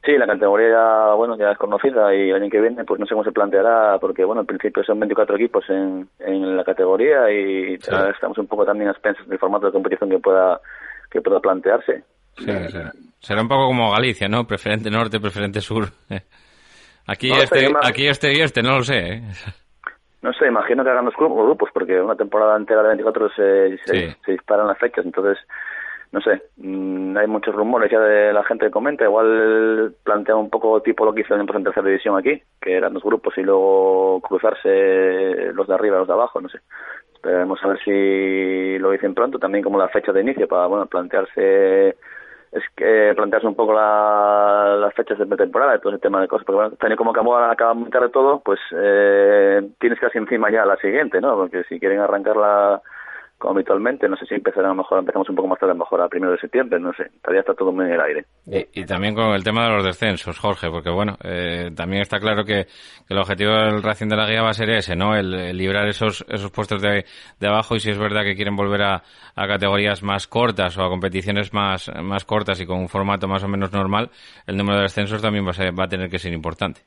Sí, 0.04 0.18
la 0.18 0.26
categoría 0.26 0.70
ya, 0.70 1.14
bueno, 1.14 1.38
ya 1.38 1.52
es 1.52 1.58
conocida 1.60 2.14
y 2.16 2.32
el 2.32 2.36
año 2.36 2.50
que 2.50 2.60
viene 2.60 2.84
pues 2.86 3.00
no 3.00 3.06
sé 3.06 3.14
cómo 3.14 3.24
se 3.24 3.32
planteará 3.32 4.00
porque 4.00 4.26
bueno, 4.26 4.42
en 4.42 4.48
principio 4.48 4.84
son 4.84 5.00
24 5.00 5.36
equipos 5.36 5.64
en, 5.70 6.10
en 6.20 6.58
la 6.58 6.64
categoría 6.64 7.32
y 7.32 7.76
estamos 7.76 8.38
un 8.40 8.48
poco 8.48 8.66
también 8.66 8.88
a 8.88 8.94
expensas 8.94 9.28
del 9.28 9.38
formato 9.38 9.68
de 9.68 9.72
competición 9.72 10.10
que 10.10 10.18
pueda 10.18 10.60
que 11.12 11.22
pueda 11.22 11.40
plantearse. 11.40 12.04
Sí, 12.38 12.52
será. 13.20 13.42
un 13.42 13.48
poco 13.48 13.68
como 13.68 13.92
Galicia, 13.92 14.28
¿no? 14.28 14.48
Preferente 14.48 14.90
norte, 14.90 15.20
preferente 15.20 15.62
sur. 15.62 15.90
Aquí 17.08 17.32
este, 17.32 17.68
aquí 17.84 18.08
este 18.08 18.32
y 18.32 18.42
este, 18.42 18.62
no 18.62 18.78
lo 18.78 18.84
sé. 18.84 18.98
¿eh? 18.98 19.22
No 20.22 20.32
sé, 20.34 20.48
imagino 20.48 20.84
que 20.84 20.92
hagan 20.92 21.06
los 21.06 21.16
grupos 21.16 21.70
porque 21.74 22.00
una 22.00 22.16
temporada 22.16 22.56
entera 22.56 22.84
de 22.84 22.90
24 22.90 23.30
se, 23.30 23.78
se, 23.80 24.18
se 24.24 24.32
disparan 24.32 24.68
las 24.68 24.78
fechas, 24.78 25.04
entonces 25.04 25.38
no 26.12 26.20
sé, 26.22 26.42
mm, 26.58 27.16
hay 27.18 27.28
muchos 27.28 27.56
rumores 27.56 27.90
ya 27.90 28.00
de 28.00 28.34
la 28.34 28.44
gente 28.44 28.66
que 28.66 28.72
comenta, 28.72 29.06
igual 29.06 29.96
plantea 30.04 30.36
un 30.36 30.50
poco 30.50 30.82
tipo 30.82 31.06
lo 31.06 31.14
que 31.14 31.22
hizo 31.22 31.36
en 31.36 31.46
tercera 31.64 31.88
división 31.88 32.18
aquí, 32.18 32.42
que 32.60 32.74
eran 32.74 32.94
dos 32.94 33.04
grupos 33.04 33.38
y 33.38 33.44
luego 33.44 34.20
cruzarse 34.22 35.54
los 35.54 35.68
de 35.68 35.74
arriba 35.74 35.96
y 35.96 36.00
los 36.00 36.08
de 36.08 36.14
abajo, 36.14 36.42
no 36.42 36.50
sé. 36.50 36.60
Esperemos 37.14 37.64
a 37.64 37.68
ver 37.68 37.80
si 37.84 38.80
lo 38.80 38.92
dicen 38.92 39.14
pronto, 39.14 39.40
también 39.40 39.64
como 39.64 39.78
la 39.78 39.88
fecha 39.88 40.12
de 40.12 40.22
inicio 40.22 40.48
para, 40.48 40.68
bueno, 40.68 40.86
plantearse 40.88 41.96
es 42.52 42.64
que 42.76 43.14
plantearse 43.16 43.48
un 43.48 43.56
poco 43.56 43.74
la, 43.74 44.76
las 44.78 44.94
fechas 44.94 45.18
de 45.18 45.38
temporada, 45.38 45.80
todo 45.80 45.94
ese 45.94 46.02
tema 46.02 46.20
de 46.20 46.28
cosas, 46.28 46.46
porque 46.46 46.58
bueno, 46.58 46.76
también 46.76 46.98
como 46.98 47.12
acabó, 47.12 47.38
acaba 47.38 47.74
muy 47.74 47.90
tarde 47.90 48.10
todo, 48.10 48.42
pues 48.44 48.60
eh, 48.76 49.70
tienes 49.80 50.00
casi 50.00 50.18
encima 50.18 50.52
ya 50.52 50.66
la 50.66 50.76
siguiente, 50.78 51.22
¿no? 51.22 51.38
Porque 51.38 51.64
si 51.70 51.80
quieren 51.80 52.00
arrancar 52.00 52.36
la 52.36 52.82
como 53.42 53.56
habitualmente. 53.56 54.08
No 54.08 54.16
sé 54.16 54.26
si 54.26 54.36
empezará 54.36 54.68
a 54.68 54.70
lo 54.70 54.76
mejor, 54.76 55.00
empezamos 55.00 55.28
un 55.30 55.36
poco 55.36 55.50
más 55.50 55.60
tarde, 55.60 55.72
a 55.72 55.76
lo 55.76 55.80
mejor 55.80 56.02
a 56.02 56.08
primero 56.08 56.32
de 56.32 56.40
septiembre, 56.40 56.80
no 56.80 56.94
sé. 56.94 57.12
Todavía 57.22 57.42
está 57.42 57.54
todo 57.54 57.72
muy 57.72 57.86
en 57.86 57.92
el 57.92 58.02
aire. 58.02 58.26
Y, 58.46 58.86
también 58.86 59.16
con 59.16 59.34
el 59.34 59.44
tema 59.44 59.66
de 59.66 59.76
los 59.76 59.84
descensos, 59.84 60.40
Jorge, 60.40 60.70
porque 60.70 60.90
bueno, 60.90 61.18
eh, 61.24 61.72
también 61.76 62.02
está 62.02 62.20
claro 62.20 62.46
que, 62.46 62.68
el 63.10 63.18
objetivo 63.18 63.52
del 63.52 63.84
Racing 63.84 64.08
de 64.08 64.16
la 64.16 64.28
Guía 64.28 64.42
va 64.42 64.52
a 64.52 64.54
ser 64.54 64.70
ese, 64.70 64.96
¿no? 64.96 65.16
El, 65.16 65.58
librar 65.58 65.88
esos, 65.88 66.24
esos 66.30 66.52
puestos 66.52 66.82
de, 66.82 67.06
de, 67.40 67.48
abajo 67.48 67.76
y 67.76 67.80
si 67.80 67.90
es 67.90 67.98
verdad 67.98 68.24
que 68.24 68.36
quieren 68.36 68.56
volver 68.56 68.84
a, 68.84 69.04
categorías 69.36 70.04
más 70.04 70.28
cortas 70.28 70.78
o 70.78 70.84
a 70.84 70.90
competiciones 70.90 71.54
más, 71.54 71.92
más 72.02 72.24
cortas 72.26 72.62
y 72.62 72.66
con 72.66 72.80
un 72.80 72.88
formato 72.88 73.28
más 73.28 73.44
o 73.44 73.48
menos 73.48 73.74
normal, 73.74 74.12
el 74.48 74.56
número 74.56 74.78
de 74.78 74.84
descensos 74.84 75.22
también 75.22 75.46
va 75.46 75.52
a, 75.52 75.72
va 75.72 75.86
a 75.86 75.90
tener 75.90 76.10
que 76.10 76.20
ser 76.20 76.32
importante. 76.32 76.82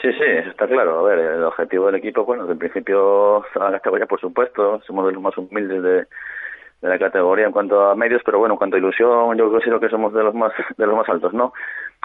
Sí, 0.00 0.12
sí, 0.12 0.24
eso 0.24 0.50
está 0.50 0.66
claro. 0.66 0.98
A 1.00 1.02
ver, 1.02 1.18
el 1.18 1.44
objetivo 1.44 1.86
del 1.86 1.96
equipo, 1.96 2.24
bueno, 2.24 2.50
en 2.50 2.58
principio 2.58 3.44
la 3.54 3.72
categoría, 3.72 4.06
por 4.06 4.20
supuesto, 4.20 4.80
somos 4.86 5.06
de 5.06 5.12
los 5.12 5.22
más 5.22 5.36
humildes 5.38 5.82
de, 5.82 6.06
de 6.84 6.90
la 6.90 6.98
categoría 6.98 7.46
en 7.46 7.52
cuanto 7.52 7.88
a 7.88 7.94
medios, 7.94 8.20
pero 8.24 8.38
bueno, 8.38 8.54
en 8.54 8.58
cuanto 8.58 8.76
a 8.76 8.78
ilusión, 8.78 9.38
yo 9.38 9.50
considero 9.50 9.80
que 9.80 9.88
somos 9.88 10.12
de 10.12 10.22
los 10.22 10.34
más 10.34 10.52
de 10.76 10.86
los 10.86 10.94
más 10.94 11.08
altos, 11.08 11.32
¿no? 11.32 11.54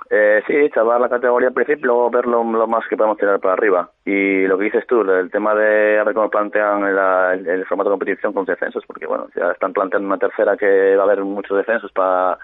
Eh, 0.10 0.42
sí, 0.48 0.70
salvar 0.70 1.02
la 1.02 1.10
categoría 1.10 1.50
al 1.50 1.54
principio, 1.54 1.88
luego 1.88 2.10
ver 2.10 2.26
lo, 2.26 2.44
más 2.44 2.88
que 2.88 2.96
podemos 2.96 3.18
tirar 3.18 3.42
para 3.42 3.56
arriba. 3.56 3.90
Y 4.06 4.48
lo 4.48 4.58
que 4.58 4.66
dices 4.66 4.88
tú, 4.88 5.02
el 5.02 5.30
tema 5.32 5.54
de 5.54 6.00
a 6.00 6.04
ver 6.06 6.14
cómo 6.16 6.30
plantean 6.30 6.86
el, 6.86 7.66
formato 7.66 7.90
de 7.90 7.94
competición 7.94 8.32
con 8.32 8.46
descensos, 8.46 8.86
porque 8.86 9.06
bueno, 9.06 9.28
ya 9.36 9.52
están 9.52 9.74
planteando 9.74 10.08
una 10.08 10.18
tercera 10.18 10.56
que 10.56 10.96
va 10.96 11.04
a 11.04 11.06
haber 11.06 11.26
muchos 11.26 11.58
descensos 11.58 11.92
para 11.92 12.40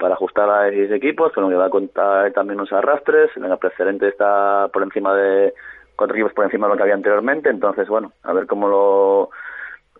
para 0.00 0.14
ajustar 0.14 0.48
a 0.50 0.68
esos 0.68 0.96
equipos, 0.96 1.32
con 1.32 1.44
lo 1.44 1.50
que 1.50 1.56
va 1.56 1.66
a 1.66 1.70
contar 1.70 2.32
también 2.32 2.58
unos 2.58 2.72
arrastres, 2.72 3.30
en 3.36 3.44
el 3.44 3.58
precedente 3.58 4.08
está 4.08 4.68
por 4.72 4.82
encima 4.82 5.14
de 5.14 5.54
cuatro 5.94 6.16
equipos 6.16 6.32
por 6.32 6.46
encima 6.46 6.66
de 6.66 6.72
lo 6.72 6.76
que 6.76 6.82
había 6.82 6.94
anteriormente, 6.94 7.50
entonces 7.50 7.86
bueno, 7.88 8.12
a 8.22 8.32
ver 8.32 8.46
cómo 8.46 8.68
lo 8.68 9.30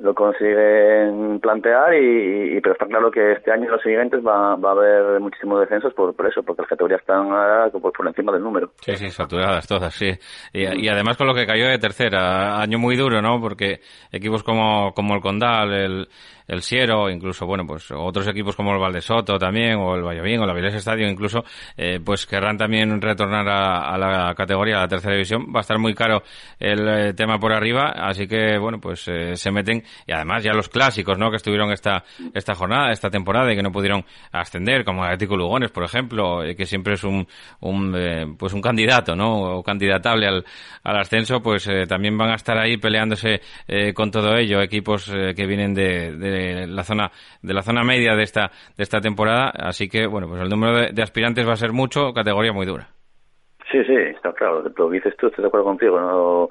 lo 0.00 0.14
consiguen 0.14 1.40
plantear 1.40 1.94
y, 1.94 2.58
pero 2.62 2.72
está 2.72 2.86
claro 2.86 3.10
que 3.10 3.32
este 3.32 3.52
año 3.52 3.64
y 3.64 3.68
los 3.68 3.82
siguientes 3.82 4.20
va, 4.26 4.56
va 4.56 4.70
a 4.70 4.72
haber 4.72 5.20
muchísimos 5.20 5.60
descensos 5.60 5.92
por, 5.92 6.16
por 6.16 6.26
eso, 6.26 6.42
porque 6.42 6.62
las 6.62 6.70
categorías 6.70 7.00
están 7.00 7.28
por, 7.70 7.92
por 7.92 8.06
encima 8.06 8.32
del 8.32 8.42
número. 8.42 8.70
Sí, 8.80 8.96
sí, 8.96 9.10
saturadas 9.10 9.66
todas, 9.68 9.94
sí. 9.94 10.10
Y, 10.54 10.84
y, 10.84 10.88
además 10.88 11.18
con 11.18 11.26
lo 11.26 11.34
que 11.34 11.46
cayó 11.46 11.68
de 11.68 11.78
tercera, 11.78 12.60
año 12.60 12.78
muy 12.78 12.96
duro, 12.96 13.20
¿no? 13.20 13.40
Porque 13.40 13.80
equipos 14.10 14.42
como, 14.42 14.92
como 14.94 15.14
el 15.14 15.20
Condal, 15.20 15.72
el, 15.72 16.08
el 16.50 16.62
Siero, 16.62 17.08
incluso, 17.08 17.46
bueno, 17.46 17.64
pues 17.64 17.92
otros 17.92 18.26
equipos 18.26 18.56
como 18.56 18.72
el 18.72 18.80
Valdesoto 18.80 19.38
también, 19.38 19.76
o 19.76 19.94
el 19.94 20.02
Valladolid, 20.02 20.40
o 20.40 20.46
la 20.46 20.52
Vilés 20.52 20.74
Estadio 20.74 21.08
incluso, 21.08 21.44
eh, 21.76 22.00
pues 22.04 22.26
querrán 22.26 22.58
también 22.58 23.00
retornar 23.00 23.48
a, 23.48 23.96
la 23.96 24.34
categoría, 24.34 24.78
a 24.78 24.80
la 24.80 24.88
tercera 24.88 25.14
división. 25.14 25.46
Va 25.54 25.60
a 25.60 25.62
estar 25.62 25.78
muy 25.78 25.94
caro 25.94 26.24
el 26.58 26.88
eh, 26.88 27.14
tema 27.14 27.38
por 27.38 27.52
arriba, 27.52 27.90
así 27.96 28.26
que, 28.26 28.58
bueno, 28.58 28.80
pues 28.80 29.06
eh, 29.06 29.36
se 29.36 29.52
meten, 29.52 29.84
y 30.06 30.12
además 30.12 30.42
ya 30.42 30.52
los 30.52 30.68
clásicos, 30.68 31.16
¿no?, 31.18 31.30
que 31.30 31.36
estuvieron 31.36 31.70
esta, 31.70 32.02
esta 32.34 32.56
jornada, 32.56 32.90
esta 32.90 33.10
temporada, 33.10 33.52
y 33.52 33.56
que 33.56 33.62
no 33.62 33.70
pudieron 33.70 34.04
ascender, 34.32 34.84
como 34.84 35.04
el 35.04 35.12
Atlético 35.12 35.36
Lugones, 35.36 35.70
por 35.70 35.84
ejemplo, 35.84 36.40
que 36.56 36.66
siempre 36.66 36.94
es 36.94 37.04
un, 37.04 37.28
un 37.60 38.36
pues 38.36 38.52
un 38.54 38.60
candidato, 38.60 39.14
¿no?, 39.14 39.58
o 39.58 39.62
candidatable 39.62 40.26
al, 40.26 40.44
al 40.82 40.98
ascenso, 40.98 41.40
pues 41.40 41.68
también 41.86 42.18
van 42.18 42.30
a 42.30 42.34
estar 42.34 42.58
ahí 42.58 42.76
peleándose 42.76 43.40
con 43.94 44.10
todo 44.10 44.36
ello, 44.36 44.60
equipos 44.60 45.04
que 45.06 45.46
vienen 45.46 45.74
de 45.74 46.10
de 46.16 46.39
la 46.66 46.84
zona 46.84 47.10
de 47.42 47.54
la 47.54 47.62
zona 47.62 47.84
media 47.84 48.14
de 48.14 48.22
esta 48.22 48.50
de 48.76 48.82
esta 48.82 49.00
temporada, 49.00 49.50
así 49.54 49.88
que 49.88 50.06
bueno, 50.06 50.28
pues 50.28 50.40
el 50.40 50.48
número 50.48 50.92
de, 50.92 51.02
aspirantes 51.02 51.46
va 51.46 51.52
a 51.52 51.56
ser 51.56 51.72
mucho, 51.72 52.12
categoría 52.12 52.52
muy 52.52 52.66
dura. 52.66 52.88
Sí, 53.70 53.84
sí, 53.84 53.94
está 53.94 54.32
claro, 54.32 54.64
lo 54.76 54.90
dices 54.90 55.16
tú, 55.16 55.28
estoy 55.28 55.42
de 55.42 55.48
acuerdo 55.48 55.66
contigo, 55.66 56.48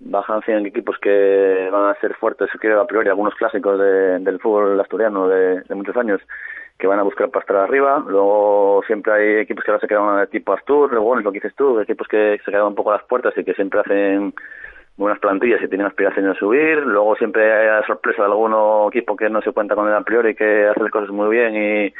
bajan 0.00 0.42
100 0.42 0.66
equipos 0.66 0.96
que 0.98 1.68
van 1.70 1.90
a 1.90 2.00
ser 2.00 2.14
fuertes, 2.14 2.48
creo 2.58 2.80
a 2.80 2.86
priori 2.86 3.08
algunos 3.08 3.34
clásicos 3.34 3.78
del 3.78 4.40
fútbol 4.40 4.80
asturiano 4.80 5.28
de, 5.28 5.62
muchos 5.74 5.96
años 5.96 6.20
que 6.78 6.86
van 6.86 6.98
a 6.98 7.02
buscar 7.04 7.30
para 7.30 7.42
estar 7.42 7.56
arriba, 7.56 8.02
luego 8.06 8.82
siempre 8.86 9.12
hay 9.12 9.42
equipos 9.42 9.62
que 9.64 9.70
ahora 9.70 9.80
se 9.80 9.86
quedan 9.86 10.26
tipo 10.28 10.52
Astur, 10.52 10.90
luego 10.90 11.06
bueno, 11.06 11.22
lo 11.22 11.30
que 11.30 11.38
dices 11.38 11.54
tú, 11.54 11.78
equipos 11.78 12.08
que 12.08 12.40
se 12.44 12.50
quedan 12.50 12.66
un 12.68 12.74
poco 12.74 12.90
a 12.90 12.96
las 12.96 13.04
puertas 13.04 13.34
y 13.36 13.44
que 13.44 13.54
siempre 13.54 13.80
hacen 13.80 14.34
buenas 14.96 15.18
plantillas 15.18 15.62
y 15.62 15.68
tienen 15.68 15.86
aspiraciones 15.86 16.34
de 16.34 16.38
subir. 16.38 16.78
Luego 16.78 17.16
siempre 17.16 17.52
hay 17.52 17.66
la 17.66 17.86
sorpresa 17.86 18.22
de 18.22 18.28
alguno 18.28 18.88
equipo 18.88 19.16
que 19.16 19.30
no 19.30 19.40
se 19.42 19.52
cuenta 19.52 19.74
con 19.74 19.88
el 19.88 19.94
a 19.94 20.02
priori 20.02 20.34
que 20.34 20.66
hace 20.66 20.80
las 20.80 20.90
cosas 20.90 21.10
muy 21.10 21.28
bien 21.30 21.56
y, 21.56 21.94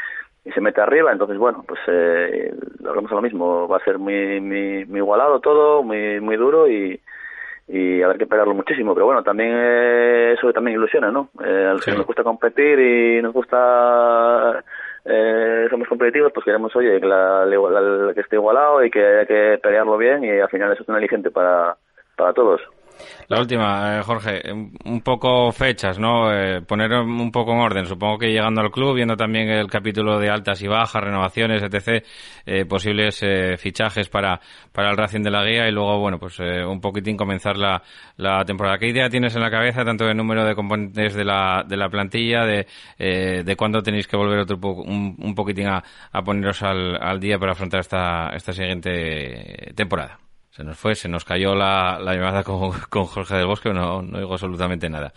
se 0.53 0.61
mete 0.61 0.81
arriba. 0.81 1.13
Entonces, 1.13 1.39
bueno, 1.39 1.65
pues 1.67 1.79
eh, 1.87 2.53
hablamos 2.85 3.13
a 3.13 3.15
lo 3.15 3.23
mismo. 3.23 3.69
Va 3.69 3.77
a 3.77 3.85
ser 3.85 3.99
muy, 3.99 4.41
muy, 4.41 4.85
muy 4.87 4.99
igualado 4.99 5.39
todo, 5.39 5.85
muy, 5.85 6.21
muy 6.21 6.37
duro 6.37 6.69
y, 6.69 7.01
y 7.69 8.03
haber 8.03 8.19
que 8.19 8.27
pelearlo 8.27 8.55
muchísimo. 8.55 8.93
Pero 8.93 9.07
bueno, 9.07 9.23
también 9.23 9.53
eh, 9.55 10.35
eso 10.37 10.53
también 10.53 10.77
ilusiona, 10.77 11.13
¿no? 11.13 11.29
Eh, 11.45 11.67
a 11.71 11.75
los 11.75 11.85
que 11.85 11.93
nos 11.93 12.07
gusta 12.07 12.25
competir 12.25 12.79
y 12.81 13.23
nos 13.23 13.33
gusta 13.33 14.65
eh, 15.05 15.67
somos 15.69 15.89
competitivos, 15.89 16.33
pues 16.33 16.45
queremos, 16.45 16.75
oye, 16.77 17.01
que, 17.01 17.07
la, 17.07 17.45
que 18.15 18.21
esté 18.21 18.37
igualado 18.37 18.85
y 18.85 18.91
que 18.91 19.05
hay 19.05 19.27
que 19.27 19.59
pelearlo 19.63 19.97
bien 19.97 20.23
y 20.25 20.31
al 20.39 20.49
final 20.49 20.73
eso 20.73 20.83
es 20.83 20.89
un 20.89 20.95
aliciente 20.95 21.31
para, 21.31 21.77
para 22.17 22.33
todos. 22.33 22.61
La 23.29 23.41
última, 23.41 23.99
eh, 23.99 24.03
Jorge, 24.03 24.43
un 24.53 25.01
poco 25.01 25.51
fechas, 25.53 25.99
¿no? 25.99 26.33
Eh, 26.33 26.61
poner 26.63 26.93
un 26.93 27.31
poco 27.31 27.53
en 27.53 27.61
orden. 27.61 27.87
Supongo 27.87 28.19
que 28.19 28.29
llegando 28.31 28.61
al 28.61 28.71
club, 28.71 28.95
viendo 28.95 29.17
también 29.17 29.49
el 29.49 29.69
capítulo 29.69 30.19
de 30.19 30.29
altas 30.29 30.61
y 30.63 30.69
bajas, 30.69 31.03
renovaciones, 31.03 31.63
etc., 31.63 32.05
eh, 32.45 32.65
posibles 32.67 33.25
fichajes 33.59 34.09
para, 34.09 34.41
para 34.73 34.91
el 34.91 34.97
Racing 34.97 35.23
de 35.23 35.31
la 35.31 35.45
Guía 35.45 35.69
y 35.69 35.73
luego, 35.73 35.99
bueno, 35.99 36.19
pues 36.19 36.39
un 36.41 36.81
poquitín 36.81 37.17
comenzar 37.17 37.57
la, 37.57 37.83
la 38.17 38.45
temporada. 38.45 38.79
¿Qué 38.79 38.89
idea 38.89 39.09
tienes 39.09 39.35
en 39.35 39.43
la 39.43 39.51
cabeza, 39.51 39.85
tanto 39.85 40.05
del 40.05 40.17
número 40.17 40.45
de 40.45 40.55
componentes 40.55 41.15
de 41.15 41.25
la, 41.25 41.65
de 41.67 41.77
la 41.77 41.89
plantilla, 41.89 42.45
de, 42.45 42.67
de 42.99 43.57
cuándo 43.57 43.83
tenéis 43.83 44.07
que 44.07 44.17
volver 44.17 44.41
otro 44.41 44.59
un, 44.63 45.17
un 45.19 45.35
poquitín 45.35 45.69
a, 45.69 45.83
a 46.13 46.23
poneros 46.23 46.63
al, 46.63 46.97
al 47.01 47.21
día 47.21 47.39
para 47.39 47.53
afrontar 47.53 47.81
esta, 47.81 48.31
esta 48.35 48.53
siguiente 48.53 49.73
temporada? 49.75 50.22
Se 50.55 50.65
nos 50.65 50.77
fue, 50.77 50.95
se 50.95 51.09
nos 51.09 51.25
cayó 51.25 51.55
la, 51.55 51.99
la 51.99 52.15
llamada 52.15 52.45
con, 52.45 52.73
con 52.91 53.07
Jorge 53.07 53.37
del 53.37 53.47
Bosque, 53.47 53.73
no, 53.73 54.03
no 54.03 54.19
digo 54.19 54.33
absolutamente 54.33 54.89
nada. 54.91 55.13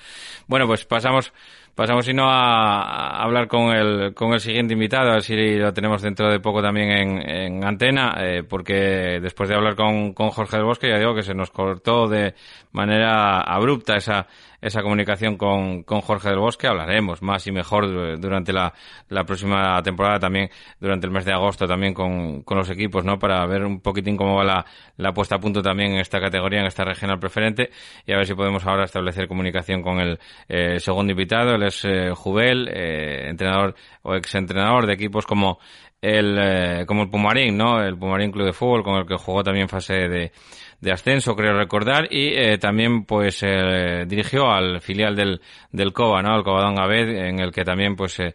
Bueno, 0.47 0.65
pues 0.65 0.85
pasamos 0.85 1.33
Pasamos, 1.75 2.05
si 2.05 2.13
no, 2.13 2.29
a, 2.29 3.21
hablar 3.21 3.49
con 3.49 3.75
el, 3.75 4.13
con 4.13 4.31
el 4.31 4.39
siguiente 4.39 4.73
invitado, 4.73 5.09
a 5.09 5.15
ver 5.15 5.23
si 5.23 5.35
lo 5.57 5.73
tenemos 5.73 6.01
dentro 6.01 6.31
de 6.31 6.39
poco 6.39 6.61
también 6.61 6.89
en, 6.89 7.29
en 7.29 7.65
antena, 7.65 8.15
eh, 8.17 8.43
porque 8.47 9.19
después 9.21 9.49
de 9.49 9.55
hablar 9.55 9.75
con, 9.75 10.13
con 10.13 10.29
Jorge 10.29 10.55
del 10.55 10.65
Bosque, 10.65 10.87
ya 10.87 10.97
digo 10.97 11.13
que 11.13 11.23
se 11.23 11.33
nos 11.33 11.51
cortó 11.51 12.07
de 12.07 12.33
manera 12.71 13.41
abrupta 13.41 13.97
esa, 13.97 14.25
esa 14.61 14.81
comunicación 14.81 15.37
con, 15.37 15.83
con 15.83 16.01
Jorge 16.01 16.29
del 16.29 16.39
Bosque. 16.39 16.67
Hablaremos 16.67 17.21
más 17.21 17.45
y 17.47 17.51
mejor 17.51 18.19
durante 18.19 18.51
la, 18.51 18.73
la 19.09 19.23
próxima 19.23 19.81
temporada, 19.83 20.19
también 20.19 20.49
durante 20.79 21.07
el 21.07 21.13
mes 21.13 21.25
de 21.25 21.33
agosto, 21.33 21.67
también 21.67 21.93
con, 21.93 22.41
con 22.43 22.57
los 22.57 22.69
equipos, 22.69 23.03
¿no? 23.03 23.19
Para 23.19 23.45
ver 23.45 23.63
un 23.65 23.81
poquitín 23.81 24.17
cómo 24.17 24.37
va 24.37 24.43
la, 24.43 24.65
la 24.97 25.13
puesta 25.13 25.35
a 25.35 25.39
punto 25.39 25.61
también 25.61 25.93
en 25.93 25.99
esta 25.99 26.19
categoría, 26.19 26.61
en 26.61 26.67
esta 26.67 26.83
regional 26.83 27.19
preferente, 27.19 27.69
y 28.05 28.13
a 28.13 28.17
ver 28.17 28.25
si 28.25 28.33
podemos 28.33 28.65
ahora 28.65 28.85
establecer 28.85 29.27
comunicación 29.27 29.81
con 29.81 29.99
el 29.99 30.19
eh, 30.47 30.79
segundo 30.79 31.11
invitado. 31.11 31.55
Es 31.67 31.83
eh, 31.85 32.11
Jubel, 32.15 32.69
eh, 32.71 33.29
entrenador 33.29 33.75
o 34.03 34.15
exentrenador 34.15 34.85
de 34.85 34.93
equipos 34.93 35.25
como 35.25 35.59
el, 36.01 36.37
eh, 36.39 36.85
como 36.85 37.03
el 37.03 37.09
Pumarín, 37.09 37.57
¿no? 37.57 37.81
El 37.81 37.97
Pumarín 37.97 38.31
Club 38.31 38.45
de 38.45 38.53
Fútbol, 38.53 38.83
con 38.83 38.95
el 38.95 39.07
que 39.07 39.15
jugó 39.15 39.43
también 39.43 39.67
fase 39.67 40.07
de, 40.07 40.31
de 40.81 40.91
ascenso, 40.91 41.35
creo 41.35 41.57
recordar, 41.57 42.07
y 42.11 42.27
eh, 42.27 42.57
también 42.57 43.05
pues 43.05 43.41
eh, 43.43 44.05
dirigió 44.07 44.51
al 44.51 44.81
filial 44.81 45.15
del, 45.15 45.41
del 45.71 45.93
COBA, 45.93 46.21
¿no? 46.21 46.35
El 46.35 46.43
Covadonga 46.43 46.83
Abed, 46.83 47.09
en 47.09 47.39
el 47.39 47.51
que 47.51 47.63
también 47.63 47.95
pues 47.95 48.19
eh, 48.19 48.33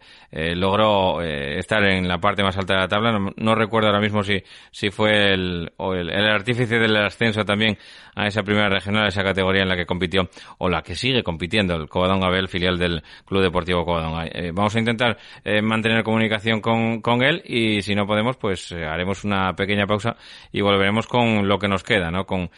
logró 0.55 1.21
estar 1.21 1.83
en 1.83 2.07
la 2.07 2.17
parte 2.17 2.43
más 2.43 2.57
alta 2.57 2.73
de 2.73 2.79
la 2.79 2.87
tabla. 2.87 3.11
No, 3.11 3.31
no 3.35 3.55
recuerdo 3.55 3.87
ahora 3.87 4.01
mismo 4.01 4.23
si, 4.23 4.41
si 4.71 4.89
fue 4.89 5.33
el, 5.33 5.71
o 5.77 5.93
el, 5.93 6.09
el, 6.09 6.29
artífice 6.29 6.79
del 6.79 6.95
ascenso 6.97 7.45
también 7.45 7.77
a 8.15 8.27
esa 8.27 8.43
primera 8.43 8.69
regional, 8.69 9.05
a 9.05 9.07
esa 9.07 9.23
categoría 9.23 9.61
en 9.61 9.69
la 9.69 9.75
que 9.75 9.85
compitió, 9.85 10.29
o 10.57 10.67
la 10.67 10.81
que 10.81 10.95
sigue 10.95 11.23
compitiendo, 11.23 11.75
el 11.75 11.87
Covadonga 11.87 12.27
Abed, 12.27 12.47
filial 12.47 12.77
del 12.77 13.03
Club 13.25 13.41
Deportivo 13.41 13.85
Covadonga. 13.85 14.25
vamos 14.53 14.75
a 14.75 14.79
intentar 14.79 15.17
mantener 15.61 16.03
comunicación 16.03 16.59
con, 16.59 17.01
con 17.01 17.23
él 17.23 17.41
y 17.45 17.81
si 17.81 17.95
no 17.95 18.05
podemos, 18.05 18.37
pues 18.37 18.71
haremos 18.71 19.23
una 19.23 19.53
pequeña 19.53 19.85
pausa 19.85 20.15
y 20.51 20.61
volveremos 20.61 21.07
con 21.07 21.47
lo 21.47 21.57
que 21.59 21.67
nos 21.67 21.83
queda, 21.83 22.11
¿no? 22.11 22.25
Con, 22.31 22.49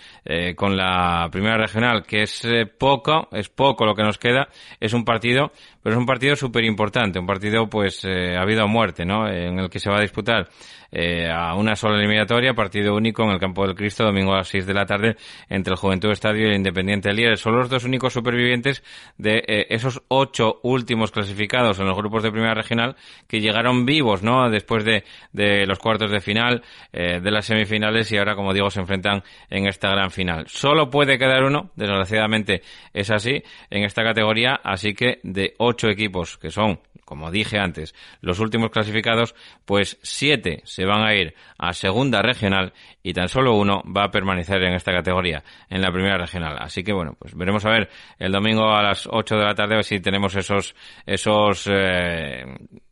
con 0.55 0.77
la 0.77 1.29
primera 1.31 1.57
regional, 1.57 2.03
que 2.03 2.21
es 2.21 2.45
poco, 2.77 3.27
es 3.31 3.49
poco 3.49 3.87
lo 3.87 3.95
que 3.95 4.03
nos 4.03 4.19
queda 4.19 4.47
es 4.79 4.93
un 4.93 5.03
partido, 5.03 5.51
pero 5.83 5.95
es 5.95 5.99
un 5.99 6.05
partido 6.05 6.35
súper 6.35 6.63
importante, 6.63 7.19
un 7.19 7.27
partido 7.27 7.69
pues 7.69 8.03
eh, 8.05 8.35
ha 8.37 8.41
habido 8.41 8.67
muerte, 8.67 9.05
¿no? 9.05 9.27
En 9.27 9.59
el 9.59 9.69
que 9.69 9.79
se 9.79 9.89
va 9.89 9.97
a 9.97 10.01
disputar 10.01 10.49
eh, 10.95 11.27
a 11.27 11.55
una 11.55 11.75
sola 11.75 11.97
eliminatoria, 11.97 12.53
partido 12.53 12.95
único 12.95 13.23
en 13.23 13.31
el 13.31 13.39
Campo 13.39 13.65
del 13.65 13.75
Cristo, 13.75 14.03
domingo 14.03 14.31
a 14.33 14.37
las 14.37 14.47
6 14.49 14.67
de 14.67 14.73
la 14.75 14.85
tarde, 14.85 15.17
entre 15.49 15.73
el 15.73 15.77
Juventud 15.77 16.11
Estadio 16.11 16.43
y 16.43 16.49
el 16.51 16.55
Independiente 16.55 17.09
de 17.09 17.15
Lieres. 17.15 17.39
Son 17.39 17.55
los 17.55 17.67
dos 17.67 17.83
únicos 17.83 18.13
supervivientes 18.13 18.83
de 19.17 19.43
eh, 19.47 19.65
esos 19.69 20.03
ocho 20.07 20.59
últimos 20.61 21.11
clasificados 21.11 21.79
en 21.79 21.87
los 21.87 21.97
grupos 21.97 22.21
de 22.21 22.31
primera 22.31 22.53
regional 22.53 22.95
que 23.27 23.41
llegaron 23.41 23.87
vivos, 23.87 24.21
¿no? 24.21 24.47
Después 24.51 24.85
de, 24.85 25.03
de 25.31 25.65
los 25.65 25.79
cuartos 25.79 26.11
de 26.11 26.21
final, 26.21 26.61
eh, 26.91 27.19
de 27.19 27.31
las 27.31 27.45
semifinales 27.47 28.11
y 28.11 28.17
ahora, 28.17 28.35
como 28.35 28.53
digo, 28.53 28.69
se 28.69 28.79
enfrentan 28.79 29.23
en 29.49 29.65
esta 29.65 29.89
gran 29.89 30.11
final. 30.11 30.45
Solo 30.47 30.91
puede 30.91 31.17
quedar 31.17 31.43
uno, 31.43 31.71
desgraciadamente 31.75 32.61
es 32.93 33.09
así, 33.09 33.41
en 33.71 33.83
esta 33.83 34.03
categoría, 34.03 34.59
así 34.63 34.93
que 34.93 35.19
de 35.23 35.55
ocho 35.57 35.72
equipos 35.89 36.37
que 36.37 36.49
son 36.49 36.79
como 37.05 37.31
dije 37.31 37.59
antes, 37.59 37.93
los 38.21 38.39
últimos 38.39 38.71
clasificados, 38.71 39.35
pues 39.65 39.99
siete 40.01 40.61
se 40.65 40.85
van 40.85 41.03
a 41.03 41.13
ir 41.13 41.35
a 41.57 41.73
segunda 41.73 42.21
regional 42.21 42.73
y 43.01 43.13
tan 43.13 43.27
solo 43.27 43.55
uno 43.55 43.83
va 43.85 44.05
a 44.05 44.11
permanecer 44.11 44.63
en 44.63 44.73
esta 44.73 44.91
categoría, 44.91 45.43
en 45.69 45.81
la 45.81 45.91
primera 45.91 46.17
regional. 46.17 46.57
Así 46.59 46.83
que 46.83 46.93
bueno, 46.93 47.15
pues 47.19 47.35
veremos 47.35 47.65
a 47.65 47.69
ver 47.69 47.89
el 48.19 48.31
domingo 48.31 48.71
a 48.71 48.81
las 48.81 49.07
8 49.09 49.35
de 49.35 49.43
la 49.43 49.53
tarde 49.53 49.83
si 49.83 49.99
tenemos 49.99 50.35
esos, 50.35 50.75
esos, 51.05 51.67
eh, 51.71 52.45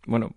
bueno, 0.08 0.32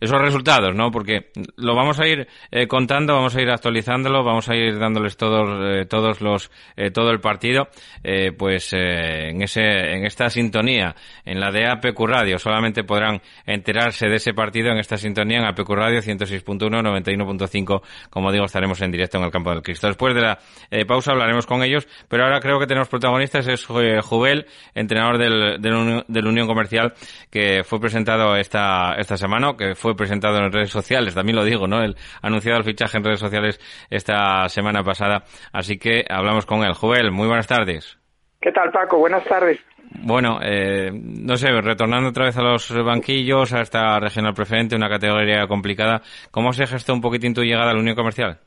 esos 0.00 0.20
resultados, 0.20 0.74
¿no? 0.74 0.90
Porque 0.90 1.30
lo 1.56 1.74
vamos 1.74 1.98
a 2.00 2.06
ir 2.06 2.28
eh, 2.50 2.66
contando, 2.66 3.14
vamos 3.14 3.34
a 3.36 3.42
ir 3.42 3.50
actualizándolo, 3.50 4.24
vamos 4.24 4.48
a 4.48 4.54
ir 4.54 4.78
dándoles 4.78 5.16
todos, 5.16 5.48
eh, 5.62 5.84
todos 5.86 6.20
los, 6.20 6.50
eh, 6.76 6.90
todo 6.90 7.10
el 7.10 7.20
partido, 7.20 7.68
eh, 8.04 8.32
pues 8.32 8.72
eh, 8.72 9.30
en 9.30 9.42
ese, 9.42 9.60
en 9.60 10.06
esta 10.06 10.30
sintonía, 10.30 10.94
en 11.24 11.40
la 11.40 11.50
de 11.50 11.66
APQ 11.66 11.98
Radio, 12.06 12.38
solamente 12.38 12.84
podrán 12.84 13.20
enterarse 13.44 14.06
de 14.08 14.16
ese 14.16 14.32
partido 14.32 14.70
en 14.70 14.78
esta 14.78 14.96
sintonía 14.96 15.38
en 15.38 15.44
APQ 15.44 15.68
Radio 15.70 16.00
106.1, 16.00 16.70
91.5, 16.70 17.82
como 18.10 18.30
digo, 18.30 18.44
estaremos 18.44 18.80
en 18.80 18.92
directo 18.92 19.18
en 19.18 19.24
el 19.24 19.30
campo 19.30 19.50
del 19.50 19.62
Cristo. 19.62 19.88
Después 19.88 20.14
de 20.14 20.22
la 20.22 20.38
eh, 20.70 20.86
pausa 20.86 21.12
hablaremos 21.12 21.46
con 21.46 21.62
ellos, 21.62 21.86
pero 22.08 22.24
ahora 22.24 22.40
creo 22.40 22.58
que 22.60 22.66
tenemos 22.66 22.88
protagonistas, 22.88 23.46
es 23.48 23.66
Jubel, 23.66 24.46
entrenador 24.74 25.18
del, 25.18 25.60
del, 25.60 26.04
del 26.06 26.26
Unión 26.26 26.46
Comercial, 26.46 26.94
que 27.28 27.64
fue 27.64 27.80
presentado 27.80 28.36
esta, 28.36 28.94
esta 29.00 29.16
semana, 29.16 29.56
que 29.56 29.74
fue 29.74 29.96
presentado 29.96 30.38
en 30.38 30.52
redes 30.52 30.70
sociales, 30.70 31.14
también 31.14 31.36
lo 31.36 31.44
digo, 31.44 31.66
¿no? 31.66 31.82
El 31.82 31.96
anunciado 32.22 32.58
el 32.58 32.64
fichaje 32.64 32.98
en 32.98 33.04
redes 33.04 33.20
sociales 33.20 33.58
esta 33.90 34.48
semana 34.48 34.82
pasada. 34.82 35.24
Así 35.52 35.78
que 35.78 36.04
hablamos 36.08 36.46
con 36.46 36.62
él. 36.62 36.74
Joel, 36.74 37.10
muy 37.10 37.26
buenas 37.26 37.46
tardes. 37.46 37.98
¿Qué 38.40 38.52
tal, 38.52 38.70
Paco? 38.70 38.98
Buenas 38.98 39.24
tardes. 39.24 39.60
Bueno, 40.02 40.38
eh, 40.42 40.90
no 40.92 41.36
sé, 41.36 41.48
retornando 41.60 42.10
otra 42.10 42.26
vez 42.26 42.38
a 42.38 42.42
los 42.42 42.72
banquillos, 42.84 43.52
a 43.52 43.60
esta 43.60 43.98
regional 43.98 44.34
preferente, 44.34 44.76
una 44.76 44.88
categoría 44.88 45.46
complicada, 45.46 46.00
¿cómo 46.30 46.52
se 46.52 46.66
gestó 46.66 46.94
un 46.94 47.00
poquitín 47.00 47.34
tu 47.34 47.42
llegada 47.42 47.70
a 47.70 47.74
la 47.74 47.80
Unión 47.80 47.96
Comercial? 47.96 48.38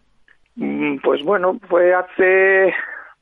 Pues 1.04 1.24
bueno, 1.24 1.60
fue 1.68 1.94
hace, 1.94 2.74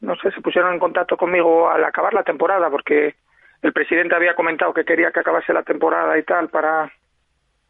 no 0.02 0.16
sé, 0.18 0.32
se 0.32 0.42
pusieron 0.42 0.74
en 0.74 0.80
contacto 0.80 1.18
conmigo 1.18 1.70
al 1.70 1.84
acabar 1.84 2.14
la 2.14 2.24
temporada, 2.24 2.70
porque 2.70 3.16
el 3.62 3.74
presidente 3.74 4.16
había 4.16 4.36
comentado 4.36 4.74
que 4.74 4.86
quería 4.86 5.12
que 5.12 5.20
acabase 5.20 5.54
la 5.54 5.64
temporada 5.64 6.18
y 6.18 6.24
tal 6.24 6.50
para 6.50 6.92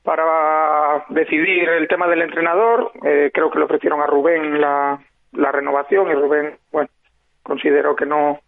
para 0.04 1.06
decidir 1.10 1.70
el 1.70 1.88
tema 1.88 2.08
del 2.08 2.22
entrenador. 2.22 2.92
Eh, 3.04 3.32
creo 3.34 3.50
que 3.52 3.60
le 3.60 3.66
ofrecieron 3.66 4.02
a 4.02 4.08
Rubén 4.08 4.60
la, 4.60 5.00
la 5.34 5.52
renovación 5.52 6.10
y 6.10 6.14
Rubén, 6.14 6.58
bueno, 6.72 6.90
consideró 7.44 7.96
que 7.96 8.06
no 8.06 8.40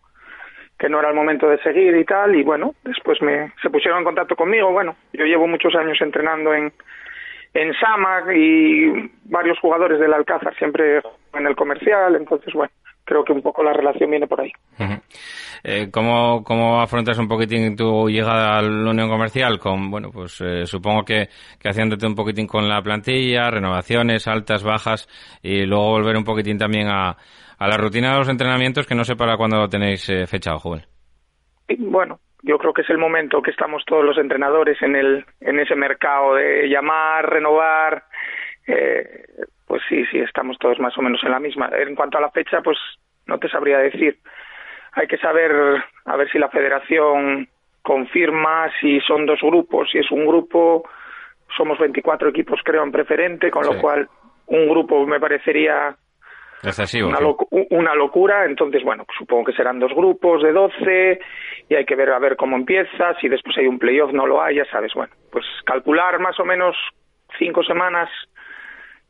que 0.77 0.89
no 0.89 0.99
era 0.99 1.09
el 1.09 1.15
momento 1.15 1.47
de 1.47 1.59
seguir 1.59 1.95
y 1.95 2.03
tal 2.03 2.35
y 2.35 2.43
bueno, 2.43 2.73
después 2.83 3.21
me 3.21 3.53
se 3.61 3.69
pusieron 3.69 3.99
en 3.99 4.05
contacto 4.05 4.35
conmigo. 4.35 4.71
Bueno, 4.71 4.95
yo 5.13 5.23
llevo 5.23 5.47
muchos 5.47 5.73
años 5.75 5.97
entrenando 6.01 6.53
en 6.53 6.73
en 7.53 7.73
Samac 7.75 8.31
y 8.35 9.11
varios 9.25 9.59
jugadores 9.59 9.99
del 9.99 10.13
Alcázar 10.13 10.55
siempre 10.55 11.01
en 11.33 11.47
el 11.47 11.55
comercial, 11.55 12.15
entonces 12.15 12.51
bueno, 12.53 12.71
creo 13.05 13.23
que 13.23 13.31
un 13.31 13.41
poco 13.41 13.63
la 13.63 13.73
relación 13.73 14.09
viene 14.09 14.27
por 14.27 14.41
ahí. 14.41 14.51
Uh. 14.79 14.97
Eh, 15.63 15.89
¿cómo, 15.91 16.43
¿Cómo 16.43 16.81
afrontas 16.81 17.17
un 17.17 17.27
poquitín 17.27 17.75
tu 17.75 18.09
llegada 18.09 18.57
a 18.57 18.61
la 18.61 18.91
Unión 18.91 19.09
Comercial? 19.09 19.59
Con, 19.59 19.89
bueno, 19.89 20.09
pues 20.11 20.41
eh, 20.41 20.65
supongo 20.65 21.03
que, 21.05 21.29
que 21.59 21.69
haciéndote 21.69 22.05
un 22.05 22.15
poquitín 22.15 22.47
con 22.47 22.67
la 22.67 22.81
plantilla, 22.81 23.49
renovaciones, 23.49 24.27
altas, 24.27 24.63
bajas, 24.63 25.07
y 25.41 25.65
luego 25.65 25.91
volver 25.91 26.17
un 26.17 26.25
poquitín 26.25 26.57
también 26.57 26.87
a, 26.89 27.15
a 27.57 27.67
la 27.67 27.77
rutina 27.77 28.11
de 28.11 28.19
los 28.19 28.29
entrenamientos, 28.29 28.85
que 28.85 28.95
no 28.95 29.05
sé 29.05 29.15
para 29.15 29.37
cuándo 29.37 29.57
lo 29.57 29.69
tenéis 29.69 30.09
eh, 30.09 30.27
fechado, 30.27 30.59
joven. 30.59 30.81
Bueno, 31.77 32.19
yo 32.41 32.57
creo 32.57 32.73
que 32.73 32.81
es 32.81 32.89
el 32.89 32.97
momento 32.97 33.41
que 33.41 33.51
estamos 33.51 33.83
todos 33.85 34.03
los 34.03 34.17
entrenadores 34.17 34.81
en 34.81 34.95
el 34.95 35.25
en 35.39 35.59
ese 35.59 35.75
mercado 35.75 36.35
de 36.35 36.67
llamar, 36.67 37.29
renovar, 37.29 38.03
eh, 38.67 39.25
pues 39.65 39.81
sí, 39.87 40.03
sí, 40.11 40.19
estamos 40.19 40.57
todos 40.59 40.79
más 40.79 40.97
o 40.97 41.01
menos 41.01 41.21
en 41.23 41.31
la 41.31 41.39
misma. 41.39 41.69
En 41.73 41.95
cuanto 41.95 42.17
a 42.17 42.21
la 42.21 42.31
fecha, 42.31 42.61
pues 42.61 42.77
no 43.27 43.39
te 43.39 43.47
sabría 43.49 43.77
decir. 43.77 44.19
Hay 44.93 45.07
que 45.07 45.17
saber 45.17 45.51
a 46.05 46.15
ver 46.15 46.29
si 46.31 46.37
la 46.37 46.49
federación 46.49 47.47
confirma 47.81 48.71
si 48.79 48.99
son 49.01 49.25
dos 49.25 49.39
grupos, 49.41 49.89
si 49.91 49.99
es 49.99 50.09
un 50.11 50.25
grupo, 50.25 50.83
somos 51.55 51.77
24 51.77 52.29
equipos 52.29 52.59
creo 52.63 52.83
en 52.83 52.91
preferente, 52.91 53.51
con 53.51 53.65
lo 53.65 53.79
cual 53.79 54.07
un 54.47 54.69
grupo 54.69 55.05
me 55.05 55.19
parecería 55.19 55.95
Excesivo, 56.63 57.09
una, 57.09 57.17
sí. 57.17 57.25
una, 57.71 57.93
locura, 57.93 58.45
entonces 58.45 58.81
bueno, 58.83 59.05
supongo 59.17 59.45
que 59.45 59.53
serán 59.53 59.79
dos 59.79 59.93
grupos 59.93 60.41
de 60.41 60.53
12 60.53 61.19
y 61.67 61.75
hay 61.75 61.83
que 61.83 61.95
ver 61.95 62.09
a 62.11 62.19
ver 62.19 62.37
cómo 62.37 62.55
empieza, 62.55 63.13
si 63.19 63.27
después 63.27 63.57
hay 63.57 63.67
un 63.67 63.79
playoff 63.79 64.13
no 64.13 64.25
lo 64.25 64.41
hay, 64.41 64.55
ya 64.55 64.65
sabes, 64.71 64.93
bueno, 64.93 65.13
pues 65.29 65.45
calcular 65.65 66.19
más 66.19 66.39
o 66.39 66.45
menos 66.45 66.77
cinco 67.37 67.63
semanas 67.63 68.09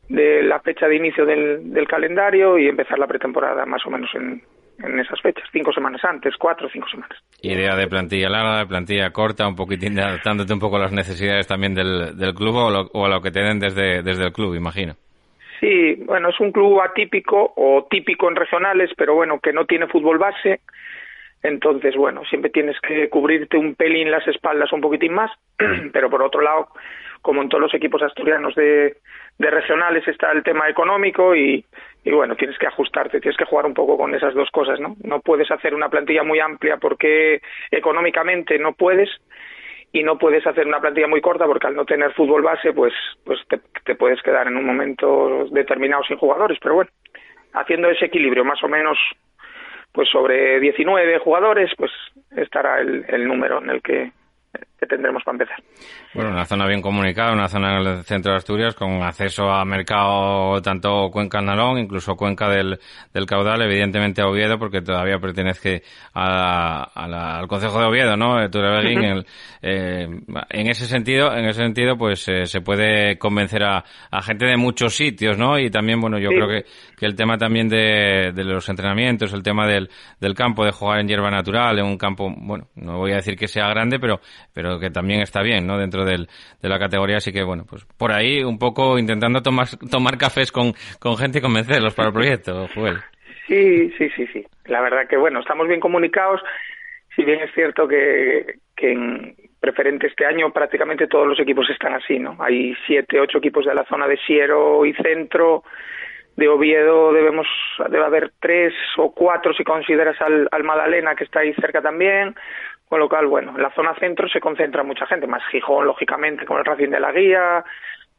de 0.08 0.42
la 0.42 0.58
fecha 0.60 0.88
de 0.88 0.96
inicio 0.96 1.24
del, 1.24 1.72
del 1.72 1.86
calendario 1.86 2.58
y 2.58 2.66
empezar 2.66 2.98
la 2.98 3.06
pretemporada 3.06 3.64
más 3.66 3.86
o 3.86 3.90
menos 3.90 4.10
en, 4.16 4.42
en 4.78 4.98
esas 4.98 5.20
fechas, 5.20 5.48
cinco 5.52 5.72
semanas 5.72 6.04
antes, 6.04 6.34
cuatro 6.36 6.66
o 6.66 6.70
cinco 6.70 6.88
semanas. 6.88 7.18
Idea 7.42 7.76
de 7.76 7.86
plantilla 7.86 8.28
larga, 8.28 8.58
de 8.58 8.66
plantilla 8.66 9.10
corta, 9.10 9.46
un 9.46 9.56
poquitín 9.56 9.98
adaptándote 9.98 10.52
un 10.52 10.60
poco 10.60 10.76
a 10.76 10.80
las 10.80 10.92
necesidades 10.92 11.46
también 11.46 11.74
del, 11.74 12.16
del 12.16 12.34
club 12.34 12.56
o, 12.56 12.70
lo, 12.70 12.80
o 12.92 13.06
a 13.06 13.08
lo 13.08 13.20
que 13.20 13.30
te 13.30 13.40
den 13.40 13.60
desde, 13.60 14.02
desde 14.02 14.24
el 14.24 14.32
club, 14.32 14.54
imagino. 14.54 14.94
Sí, 15.60 15.94
bueno, 16.04 16.30
es 16.30 16.40
un 16.40 16.52
club 16.52 16.80
atípico 16.80 17.52
o 17.56 17.86
típico 17.88 18.28
en 18.28 18.36
regionales, 18.36 18.90
pero 18.96 19.14
bueno, 19.14 19.38
que 19.40 19.52
no 19.52 19.64
tiene 19.64 19.86
fútbol 19.86 20.18
base. 20.18 20.60
Entonces, 21.42 21.94
bueno, 21.96 22.22
siempre 22.24 22.50
tienes 22.50 22.76
que 22.80 23.08
cubrirte 23.08 23.56
un 23.56 23.74
pelín 23.74 24.10
las 24.10 24.26
espaldas 24.26 24.72
un 24.72 24.80
poquitín 24.80 25.14
más, 25.14 25.30
pero 25.92 26.10
por 26.10 26.22
otro 26.22 26.40
lado, 26.40 26.68
como 27.22 27.42
en 27.42 27.48
todos 27.48 27.62
los 27.62 27.74
equipos 27.74 28.02
asturianos 28.02 28.54
de, 28.54 28.96
de 29.38 29.50
regionales 29.50 30.06
está 30.06 30.30
el 30.32 30.42
tema 30.42 30.68
económico 30.68 31.34
y, 31.34 31.64
bueno, 32.04 32.36
tienes 32.36 32.56
que 32.58 32.66
ajustarte, 32.66 33.20
tienes 33.20 33.36
que 33.36 33.44
jugar 33.44 33.66
un 33.66 33.74
poco 33.74 33.96
con 33.96 34.14
esas 34.14 34.34
dos 34.34 34.50
cosas, 34.50 34.78
¿no? 34.78 34.96
No 35.02 35.20
puedes 35.20 35.50
hacer 35.50 35.74
una 35.74 35.88
plantilla 35.88 36.22
muy 36.22 36.38
amplia 36.38 36.76
porque 36.76 37.40
económicamente 37.70 38.58
no 38.58 38.72
puedes 38.74 39.10
y 39.92 40.02
no 40.02 40.18
puedes 40.18 40.46
hacer 40.46 40.66
una 40.66 40.80
plantilla 40.80 41.08
muy 41.08 41.20
corta 41.20 41.46
porque 41.46 41.66
al 41.66 41.76
no 41.76 41.84
tener 41.84 42.12
fútbol 42.12 42.42
base, 42.42 42.72
pues, 42.72 42.92
pues 43.24 43.40
te, 43.48 43.94
puedes 43.94 44.22
quedar 44.22 44.46
en 44.46 44.56
un 44.56 44.66
momento 44.66 45.46
determinado 45.50 46.02
sin 46.04 46.16
jugadores. 46.16 46.58
Pero 46.60 46.76
bueno, 46.76 46.90
haciendo 47.52 47.90
ese 47.90 48.06
equilibrio 48.06 48.44
más 48.44 48.62
o 48.62 48.68
menos 48.68 48.98
pues 49.92 50.08
sobre 50.08 50.58
19 50.58 51.18
jugadores, 51.20 51.70
pues 51.76 51.92
estará 52.36 52.80
el 52.80 53.28
número 53.28 53.62
en 53.62 53.70
el 53.70 53.80
que 53.80 54.10
que 54.84 54.96
tendremos 54.96 55.22
para 55.24 55.34
empezar. 55.36 55.56
Bueno, 56.14 56.30
una 56.30 56.44
zona 56.44 56.66
bien 56.66 56.80
comunicada, 56.80 57.32
una 57.32 57.48
zona 57.48 57.80
en 57.80 57.86
el 57.86 58.04
centro 58.04 58.32
de 58.32 58.38
Asturias 58.38 58.74
con 58.74 59.02
acceso 59.02 59.50
a 59.50 59.64
mercado 59.64 60.60
tanto 60.62 61.10
Cuenca 61.10 61.40
Nalón, 61.40 61.78
incluso 61.78 62.14
Cuenca 62.14 62.48
del, 62.48 62.78
del 63.12 63.26
Caudal, 63.26 63.62
evidentemente 63.62 64.22
a 64.22 64.26
Oviedo, 64.26 64.58
porque 64.58 64.80
todavía 64.80 65.18
pertenece 65.18 65.82
a, 66.14 66.84
al 66.94 67.48
Consejo 67.48 67.80
de 67.80 67.86
Oviedo, 67.86 68.16
¿no? 68.16 68.34
Uh 68.34 68.48
-huh. 68.48 69.24
eh, 69.62 70.08
en 70.50 70.66
ese 70.66 70.86
sentido, 70.86 71.34
en 71.34 71.46
ese 71.46 71.60
sentido, 71.60 71.96
pues 71.96 72.28
eh, 72.28 72.46
se 72.46 72.60
puede 72.60 73.18
convencer 73.18 73.62
a, 73.64 73.84
a, 74.10 74.22
gente 74.22 74.46
de 74.46 74.56
muchos 74.56 74.94
sitios, 74.94 75.38
¿no? 75.38 75.58
Y 75.58 75.70
también, 75.70 76.00
bueno, 76.00 76.18
yo 76.18 76.28
sí. 76.30 76.36
creo 76.36 76.48
que, 76.48 76.64
que 76.96 77.06
el 77.06 77.16
tema 77.16 77.36
también 77.38 77.68
de, 77.68 78.32
de 78.34 78.44
los 78.44 78.68
entrenamientos, 78.68 79.32
el 79.32 79.42
tema 79.42 79.66
del, 79.66 79.88
del 80.20 80.34
campo, 80.34 80.64
de 80.64 80.72
jugar 80.72 81.00
en 81.00 81.08
hierba 81.08 81.30
natural, 81.30 81.78
en 81.78 81.86
un 81.86 81.98
campo, 81.98 82.32
bueno, 82.36 82.68
no 82.76 82.98
voy 82.98 83.12
a 83.12 83.16
decir 83.16 83.36
que 83.36 83.48
sea 83.48 83.68
grande, 83.68 83.98
pero, 83.98 84.20
pero 84.52 84.73
que 84.78 84.90
también 84.90 85.20
está 85.20 85.42
bien, 85.42 85.66
¿no? 85.66 85.78
Dentro 85.78 86.04
del, 86.04 86.28
de 86.62 86.68
la 86.68 86.78
categoría, 86.78 87.16
así 87.16 87.32
que 87.32 87.42
bueno, 87.42 87.64
pues 87.68 87.84
por 87.98 88.12
ahí 88.12 88.42
un 88.42 88.58
poco 88.58 88.98
intentando 88.98 89.42
tomar, 89.42 89.66
tomar 89.90 90.18
cafés 90.18 90.52
con, 90.52 90.72
con 90.98 91.16
gente 91.16 91.38
y 91.38 91.42
convencerlos 91.42 91.94
para 91.94 92.08
el 92.08 92.14
proyecto, 92.14 92.66
Joel. 92.74 92.98
Sí, 93.46 93.90
sí, 93.98 94.08
sí, 94.16 94.26
sí. 94.32 94.46
La 94.66 94.80
verdad 94.80 95.06
que 95.08 95.16
bueno, 95.16 95.40
estamos 95.40 95.68
bien 95.68 95.80
comunicados, 95.80 96.40
si 97.14 97.24
bien 97.24 97.40
es 97.40 97.52
cierto 97.54 97.86
que, 97.86 98.56
que 98.76 98.92
en 98.92 99.36
preferente 99.60 100.06
este 100.06 100.26
año 100.26 100.52
prácticamente 100.52 101.06
todos 101.06 101.26
los 101.26 101.40
equipos 101.40 101.68
están 101.70 101.94
así, 101.94 102.18
¿no? 102.18 102.36
Hay 102.38 102.74
siete, 102.86 103.20
ocho 103.20 103.38
equipos 103.38 103.64
de 103.64 103.74
la 103.74 103.84
zona 103.84 104.06
de 104.06 104.18
Siero 104.26 104.84
y 104.84 104.92
Centro, 104.94 105.62
de 106.36 106.48
Oviedo 106.48 107.12
debemos 107.12 107.46
debe 107.90 108.04
haber 108.04 108.32
tres 108.40 108.74
o 108.96 109.12
cuatro 109.12 109.54
si 109.54 109.62
consideras 109.62 110.20
al, 110.20 110.48
al 110.50 110.64
Madalena 110.64 111.14
que 111.14 111.24
está 111.24 111.40
ahí 111.40 111.54
cerca 111.54 111.80
también 111.80 112.34
con 112.88 113.00
lo 113.00 113.08
cual, 113.08 113.26
bueno, 113.26 113.52
en 113.56 113.62
la 113.62 113.74
zona 113.74 113.94
centro 113.94 114.28
se 114.28 114.40
concentra 114.40 114.82
mucha 114.82 115.06
gente, 115.06 115.26
más 115.26 115.42
Gijón, 115.50 115.86
lógicamente, 115.86 116.44
con 116.44 116.58
el 116.58 116.64
Racing 116.64 116.90
de 116.90 117.00
la 117.00 117.12
Guía, 117.12 117.64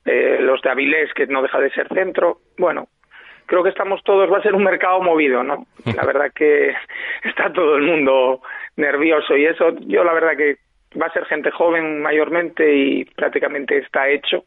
eh, 0.05 0.37
los 0.41 0.61
de 0.61 0.69
Avilés, 0.69 1.13
que 1.13 1.27
no 1.27 1.41
deja 1.41 1.59
de 1.59 1.71
ser 1.71 1.87
centro. 1.89 2.39
Bueno, 2.57 2.87
creo 3.45 3.63
que 3.63 3.69
estamos 3.69 4.03
todos, 4.03 4.31
va 4.31 4.39
a 4.39 4.43
ser 4.43 4.55
un 4.55 4.63
mercado 4.63 5.01
movido, 5.01 5.43
¿no? 5.43 5.65
La 5.95 6.03
verdad 6.05 6.31
que 6.33 6.73
está 7.23 7.51
todo 7.51 7.75
el 7.75 7.83
mundo 7.83 8.41
nervioso 8.75 9.35
y 9.37 9.45
eso, 9.45 9.75
yo 9.81 10.03
la 10.03 10.13
verdad 10.13 10.35
que 10.35 10.57
va 10.99 11.07
a 11.07 11.13
ser 11.13 11.25
gente 11.25 11.51
joven 11.51 12.01
mayormente 12.01 12.73
y 12.73 13.05
prácticamente 13.05 13.77
está 13.77 14.07
hecho 14.09 14.45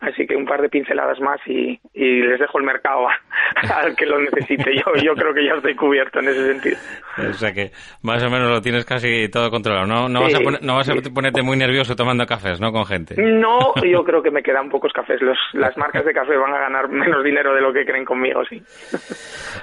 así 0.00 0.26
que 0.26 0.36
un 0.36 0.46
par 0.46 0.62
de 0.62 0.68
pinceladas 0.68 1.20
más 1.20 1.40
y, 1.46 1.78
y 1.94 2.22
les 2.22 2.38
dejo 2.40 2.58
el 2.58 2.64
mercado 2.64 3.06
al 3.74 3.94
que 3.96 4.06
lo 4.06 4.20
necesite. 4.20 4.74
Yo, 4.74 4.94
yo 5.02 5.14
creo 5.14 5.34
que 5.34 5.44
ya 5.44 5.54
estoy 5.54 5.74
cubierto 5.74 6.20
en 6.20 6.28
ese 6.28 6.46
sentido. 6.46 6.76
O 7.18 7.32
sea 7.34 7.52
que 7.52 7.70
más 8.02 8.22
o 8.22 8.30
menos 8.30 8.50
lo 8.50 8.60
tienes 8.60 8.84
casi 8.84 9.28
todo 9.28 9.50
controlado. 9.50 9.86
No, 9.86 10.08
no, 10.08 10.20
sí, 10.20 10.32
vas, 10.32 10.34
a 10.34 10.44
poner, 10.44 10.62
no 10.62 10.76
vas 10.76 10.88
a 10.88 10.94
ponerte 11.12 11.42
muy 11.42 11.56
nervioso 11.56 11.94
tomando 11.96 12.24
cafés, 12.26 12.60
¿no? 12.60 12.72
Con 12.72 12.86
gente. 12.86 13.14
No, 13.20 13.74
yo 13.84 14.04
creo 14.04 14.22
que 14.22 14.30
me 14.30 14.42
quedan 14.42 14.68
pocos 14.70 14.92
cafés. 14.92 15.20
Los, 15.20 15.38
las 15.52 15.76
marcas 15.76 16.04
de 16.04 16.12
café 16.12 16.36
van 16.36 16.54
a 16.54 16.58
ganar 16.58 16.88
menos 16.88 17.22
dinero 17.24 17.54
de 17.54 17.60
lo 17.60 17.72
que 17.72 17.84
creen 17.84 18.04
conmigo, 18.04 18.42
sí. 18.48 18.62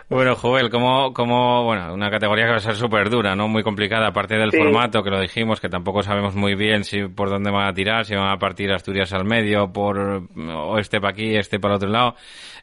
Bueno, 0.10 0.36
Joel, 0.36 0.70
como, 0.70 1.14
como 1.14 1.64
bueno, 1.64 1.94
una 1.94 2.10
categoría 2.10 2.46
que 2.46 2.52
va 2.52 2.58
a 2.58 2.60
ser 2.60 2.76
súper 2.76 3.10
dura, 3.10 3.36
¿no? 3.36 3.48
Muy 3.48 3.64
complicada, 3.64 4.08
aparte 4.08 4.36
del 4.36 4.52
sí. 4.52 4.58
formato, 4.58 5.04
que 5.04 5.10
lo 5.10 5.20
dijimos, 5.20 5.60
que 5.60 5.70
tampoco 5.70 6.04
sabemos 6.04 6.36
muy 6.36 6.56
bien 6.56 6.84
si 6.84 7.08
por 7.08 7.30
dónde 7.30 7.52
van 7.52 7.68
a 7.68 7.74
tirar, 7.74 8.06
si 8.06 8.16
van 8.16 8.30
a 8.30 8.38
partir 8.38 8.72
Asturias 8.72 9.14
al 9.14 9.26
medio, 9.26 9.72
por 9.72 10.27
o 10.36 10.78
este 10.78 11.00
para 11.00 11.12
aquí, 11.12 11.36
este 11.36 11.60
para 11.60 11.76
otro 11.76 11.90
lado. 11.90 12.16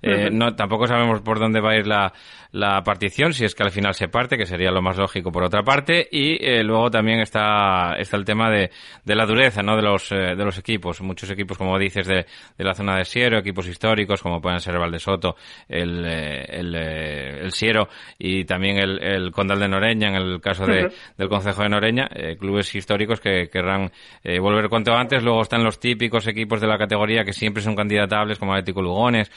Eh, 0.02 0.10
uh 0.10 0.28
-huh. 0.28 0.32
no, 0.32 0.54
tampoco 0.54 0.86
sabemos 0.86 1.20
por 1.22 1.38
dónde 1.38 1.60
va 1.60 1.72
a 1.72 1.76
ir 1.76 1.86
la, 1.86 2.12
la 2.54 2.84
partición, 2.84 3.32
si 3.32 3.44
es 3.44 3.52
que 3.52 3.64
al 3.64 3.72
final 3.72 3.94
se 3.94 4.06
parte, 4.06 4.38
que 4.38 4.46
sería 4.46 4.70
lo 4.70 4.80
más 4.80 4.96
lógico 4.96 5.32
por 5.32 5.42
otra 5.42 5.64
parte, 5.64 6.06
y 6.08 6.36
eh, 6.40 6.62
luego 6.62 6.88
también 6.88 7.18
está, 7.18 7.96
está 7.98 8.16
el 8.16 8.24
tema 8.24 8.48
de, 8.48 8.70
de 9.04 9.14
la 9.16 9.26
dureza, 9.26 9.60
¿no? 9.60 9.74
De 9.74 9.82
los, 9.82 10.12
eh, 10.12 10.36
de 10.36 10.44
los 10.44 10.56
equipos. 10.56 11.00
Muchos 11.00 11.28
equipos, 11.32 11.58
como 11.58 11.76
dices, 11.80 12.06
de, 12.06 12.26
de 12.56 12.64
la 12.64 12.72
zona 12.74 12.96
de 12.96 13.04
Siero, 13.06 13.38
equipos 13.38 13.66
históricos, 13.66 14.22
como 14.22 14.40
pueden 14.40 14.60
ser 14.60 14.74
el 14.74 14.80
Valdesoto, 14.80 15.34
el, 15.68 16.04
eh, 16.06 16.44
el, 16.48 16.74
el 16.76 17.50
Siero 17.50 17.88
y 18.20 18.44
también 18.44 18.76
el, 18.76 19.02
el 19.02 19.32
Condal 19.32 19.58
de 19.58 19.66
Noreña, 19.66 20.10
en 20.10 20.14
el 20.14 20.40
caso 20.40 20.64
de, 20.64 20.84
uh 20.84 20.88
-huh. 20.90 21.14
del 21.18 21.28
Consejo 21.28 21.64
de 21.64 21.68
Noreña, 21.70 22.08
clubes 22.38 22.72
históricos 22.72 23.20
que 23.20 23.48
querrán 23.48 23.90
volver 24.40 24.68
cuanto 24.68 24.94
antes. 24.94 25.24
Luego 25.24 25.42
están 25.42 25.64
los 25.64 25.80
típicos 25.80 26.28
equipos 26.28 26.60
de 26.60 26.68
la 26.68 26.78
categoría 26.78 27.24
que 27.24 27.32
siempre 27.32 27.64
son 27.64 27.74
candidatables, 27.74 28.38
como 28.38 28.52
Atlético 28.52 28.80
Lugones. 28.80 29.28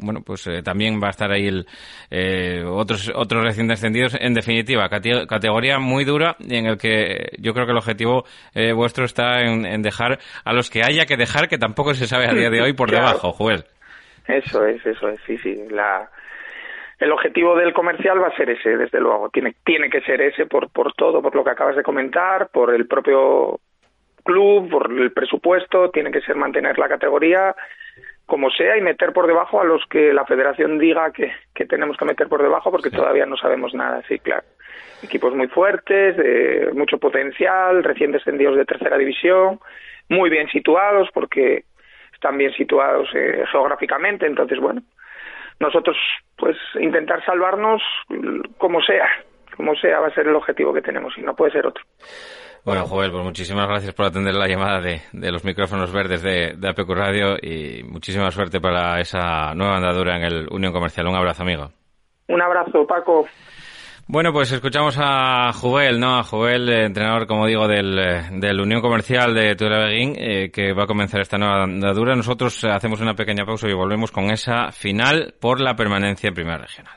bueno, 0.00 0.22
pues 0.24 0.48
también 0.62 1.00
va 1.02 1.08
a 1.08 1.10
estar 1.10 1.32
ahí 1.32 1.48
el, 1.48 1.66
eh, 2.10 2.62
otros 2.64 3.10
otros 3.14 3.44
recién 3.44 3.68
descendidos. 3.68 4.16
En 4.20 4.34
definitiva, 4.34 4.88
cate 4.88 5.26
categoría 5.26 5.78
muy 5.78 6.04
dura 6.04 6.36
y 6.38 6.56
en 6.56 6.66
el 6.66 6.78
que 6.78 7.30
yo 7.38 7.52
creo 7.52 7.66
que 7.66 7.72
el 7.72 7.78
objetivo 7.78 8.24
eh, 8.54 8.72
vuestro 8.72 9.04
está 9.04 9.40
en, 9.40 9.64
en, 9.64 9.82
dejar 9.82 10.18
a 10.44 10.52
los 10.52 10.70
que 10.70 10.82
haya 10.82 11.06
que 11.06 11.16
dejar, 11.16 11.48
que 11.48 11.58
tampoco 11.58 11.94
se 11.94 12.06
sabe 12.06 12.26
a 12.26 12.34
día 12.34 12.50
de 12.50 12.62
hoy 12.62 12.72
por 12.72 12.88
claro. 12.90 13.06
debajo, 13.06 13.32
Joel. 13.32 13.64
Eso 14.26 14.66
es, 14.66 14.84
eso 14.84 15.08
es, 15.08 15.20
sí, 15.26 15.38
sí. 15.38 15.56
La, 15.70 16.08
el 16.98 17.12
objetivo 17.12 17.54
del 17.56 17.72
comercial 17.72 18.20
va 18.22 18.28
a 18.28 18.36
ser 18.36 18.50
ese, 18.50 18.76
desde 18.76 19.00
luego. 19.00 19.28
Tiene, 19.28 19.54
tiene 19.64 19.90
que 19.90 20.00
ser 20.00 20.20
ese 20.20 20.46
por, 20.46 20.70
por 20.70 20.94
todo, 20.94 21.22
por 21.22 21.34
lo 21.34 21.44
que 21.44 21.50
acabas 21.50 21.76
de 21.76 21.82
comentar, 21.82 22.48
por 22.48 22.74
el 22.74 22.86
propio 22.86 23.60
club, 24.24 24.68
por 24.68 24.90
el 24.90 25.12
presupuesto, 25.12 25.90
tiene 25.90 26.10
que 26.10 26.20
ser 26.22 26.36
mantener 26.36 26.78
la 26.78 26.88
categoría 26.88 27.54
como 28.26 28.50
sea 28.50 28.76
y 28.76 28.80
meter 28.80 29.12
por 29.12 29.26
debajo 29.26 29.60
a 29.60 29.64
los 29.64 29.84
que 29.86 30.12
la 30.12 30.24
federación 30.24 30.78
diga 30.78 31.12
que, 31.12 31.32
que 31.54 31.64
tenemos 31.64 31.96
que 31.96 32.04
meter 32.04 32.28
por 32.28 32.42
debajo 32.42 32.70
porque 32.70 32.90
sí. 32.90 32.96
todavía 32.96 33.24
no 33.24 33.36
sabemos 33.36 33.72
nada, 33.72 34.02
sí, 34.08 34.18
claro. 34.18 34.44
Equipos 35.02 35.34
muy 35.34 35.46
fuertes, 35.46 36.16
de 36.16 36.70
mucho 36.74 36.98
potencial, 36.98 37.84
recién 37.84 38.12
descendidos 38.12 38.56
de 38.56 38.64
tercera 38.64 38.98
división, 38.98 39.60
muy 40.08 40.28
bien 40.28 40.48
situados 40.48 41.08
porque 41.14 41.64
están 42.12 42.36
bien 42.36 42.52
situados 42.52 43.08
eh, 43.14 43.44
geográficamente, 43.50 44.26
entonces 44.26 44.58
bueno, 44.58 44.82
nosotros 45.60 45.96
pues 46.36 46.56
intentar 46.80 47.24
salvarnos 47.24 47.82
como 48.58 48.82
sea, 48.82 49.08
como 49.56 49.76
sea 49.76 50.00
va 50.00 50.08
a 50.08 50.14
ser 50.14 50.26
el 50.26 50.34
objetivo 50.34 50.72
que 50.74 50.82
tenemos 50.82 51.16
y 51.16 51.22
no 51.22 51.36
puede 51.36 51.52
ser 51.52 51.66
otro. 51.66 51.84
Bueno, 52.66 52.84
Joel, 52.88 53.12
pues 53.12 53.22
muchísimas 53.22 53.68
gracias 53.68 53.94
por 53.94 54.06
atender 54.06 54.34
la 54.34 54.48
llamada 54.48 54.80
de, 54.80 55.00
de 55.12 55.30
los 55.30 55.44
micrófonos 55.44 55.92
verdes 55.92 56.20
de, 56.20 56.54
de 56.56 56.68
APQ 56.68 56.90
Radio 56.90 57.36
y 57.40 57.84
muchísima 57.84 58.28
suerte 58.32 58.60
para 58.60 59.00
esa 59.00 59.54
nueva 59.54 59.76
andadura 59.76 60.16
en 60.16 60.24
el 60.24 60.48
Unión 60.50 60.72
Comercial. 60.72 61.06
Un 61.06 61.14
abrazo, 61.14 61.44
amigo. 61.44 61.70
Un 62.26 62.42
abrazo, 62.42 62.84
Paco. 62.84 63.24
Bueno, 64.08 64.32
pues 64.32 64.50
escuchamos 64.50 64.98
a 65.00 65.52
Joel, 65.52 66.00
¿no? 66.00 66.18
A 66.18 66.24
Joel, 66.24 66.68
entrenador, 66.68 67.28
como 67.28 67.46
digo, 67.46 67.68
del, 67.68 68.40
del 68.40 68.60
Unión 68.60 68.80
Comercial 68.80 69.32
de 69.32 69.54
Tudela-Beguín, 69.54 70.16
eh, 70.18 70.50
que 70.50 70.72
va 70.72 70.84
a 70.84 70.88
comenzar 70.88 71.20
esta 71.20 71.38
nueva 71.38 71.62
andadura. 71.62 72.16
Nosotros 72.16 72.64
hacemos 72.64 73.00
una 73.00 73.14
pequeña 73.14 73.46
pausa 73.46 73.68
y 73.68 73.74
volvemos 73.74 74.10
con 74.10 74.24
esa 74.32 74.72
final 74.72 75.34
por 75.40 75.60
la 75.60 75.76
permanencia 75.76 76.26
en 76.26 76.34
Primera 76.34 76.58
Regional. 76.58 76.96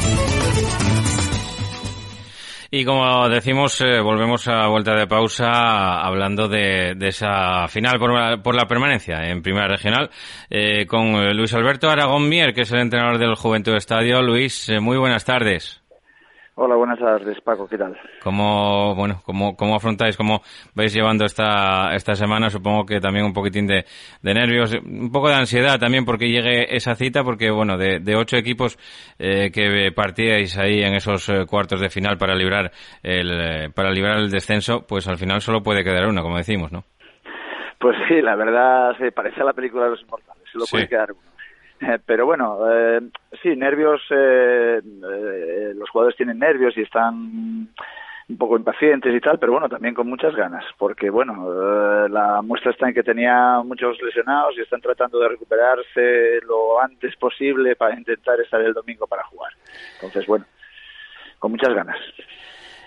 Y 2.73 2.85
como 2.85 3.27
decimos, 3.27 3.81
eh, 3.81 3.99
volvemos 3.99 4.47
a 4.47 4.67
vuelta 4.67 4.95
de 4.95 5.05
pausa 5.05 5.99
hablando 5.99 6.47
de, 6.47 6.95
esa 7.01 7.67
final 7.67 7.99
por 7.99 8.55
la, 8.55 8.65
permanencia 8.65 9.27
en 9.29 9.41
Primera 9.41 9.67
Regional 9.67 10.09
eh, 10.49 10.85
con 10.85 11.35
Luis 11.35 11.53
Alberto 11.53 11.89
Aragón 11.89 12.29
Mier, 12.29 12.53
que 12.53 12.61
es 12.61 12.71
el 12.71 12.79
entrenador 12.79 13.17
del 13.17 13.35
Juventud 13.35 13.75
Estadio. 13.75 14.21
Luis, 14.21 14.69
eh, 14.69 14.79
muy 14.79 14.95
buenas 14.95 15.25
tardes. 15.25 15.80
Hola, 16.55 16.75
buenas 16.75 16.99
tardes, 16.99 17.39
Paco, 17.41 17.65
¿qué 17.65 17.77
tal? 17.77 17.97
¿Cómo, 18.21 18.93
bueno, 18.93 19.21
cómo, 19.25 19.55
cómo 19.55 19.75
afrontáis, 19.75 20.17
cómo 20.17 20.41
vais 20.75 20.93
llevando 20.93 21.23
esta, 21.23 21.95
esta 21.95 22.13
semana? 22.13 22.49
Supongo 22.49 22.85
que 22.85 22.99
también 22.99 23.25
un 23.25 23.31
poquitín 23.31 23.65
de, 23.67 23.85
de 24.21 24.33
nervios, 24.33 24.73
un 24.73 25.09
poco 25.13 25.29
de 25.29 25.35
ansiedad 25.35 25.79
también 25.79 26.03
porque 26.03 26.29
llegue 26.29 26.75
esa 26.75 26.95
cita, 26.95 27.23
porque 27.23 27.49
bueno, 27.51 27.77
de, 27.77 27.99
de 27.99 28.15
ocho 28.17 28.35
equipos 28.35 28.77
eh, 29.17 29.49
que 29.49 29.93
partíais 29.95 30.57
ahí 30.57 30.81
en 30.83 30.93
esos 30.93 31.29
eh, 31.29 31.45
cuartos 31.47 31.79
de 31.79 31.89
final 31.89 32.17
para 32.17 32.35
librar 32.35 32.71
el, 33.01 33.31
eh, 33.31 33.69
para 33.73 33.89
librar 33.89 34.17
el 34.17 34.29
descenso, 34.29 34.85
pues 34.85 35.07
al 35.07 35.17
final 35.17 35.39
solo 35.39 35.63
puede 35.63 35.85
quedar 35.85 36.05
uno, 36.05 36.21
como 36.21 36.35
decimos, 36.35 36.69
¿no? 36.73 36.83
Pues 37.79 37.95
sí, 38.09 38.21
la 38.21 38.35
verdad 38.35 38.95
se 38.97 39.13
parece 39.13 39.39
a 39.41 39.45
la 39.45 39.53
película 39.53 39.85
de 39.85 39.91
los 39.91 40.01
inmortales, 40.01 40.43
solo 40.51 40.65
puede 40.69 40.89
quedar 40.89 41.13
uno. 41.13 41.30
Pero 42.05 42.25
bueno, 42.25 42.59
eh, 42.71 43.01
sí, 43.41 43.55
nervios, 43.55 44.01
eh, 44.11 44.81
eh, 44.83 45.73
los 45.75 45.89
jugadores 45.89 46.15
tienen 46.15 46.37
nervios 46.37 46.77
y 46.77 46.81
están 46.81 47.69
un 48.31 48.37
poco 48.37 48.55
impacientes 48.55 49.13
y 49.13 49.19
tal, 49.19 49.39
pero 49.39 49.51
bueno, 49.51 49.67
también 49.67 49.93
con 49.93 50.07
muchas 50.07 50.35
ganas, 50.35 50.63
porque 50.77 51.09
bueno, 51.09 51.47
eh, 51.51 52.09
la 52.09 52.41
muestra 52.41 52.71
está 52.71 52.87
en 52.87 52.93
que 52.93 53.03
tenía 53.03 53.61
muchos 53.63 54.01
lesionados 54.01 54.55
y 54.57 54.61
están 54.61 54.79
tratando 54.79 55.19
de 55.19 55.29
recuperarse 55.29 56.39
lo 56.47 56.81
antes 56.81 57.15
posible 57.17 57.75
para 57.75 57.95
intentar 57.97 58.39
estar 58.39 58.61
el 58.61 58.73
domingo 58.73 59.05
para 59.07 59.23
jugar. 59.23 59.51
Entonces, 59.95 60.25
bueno, 60.27 60.45
con 61.39 61.51
muchas 61.51 61.73
ganas. 61.73 61.97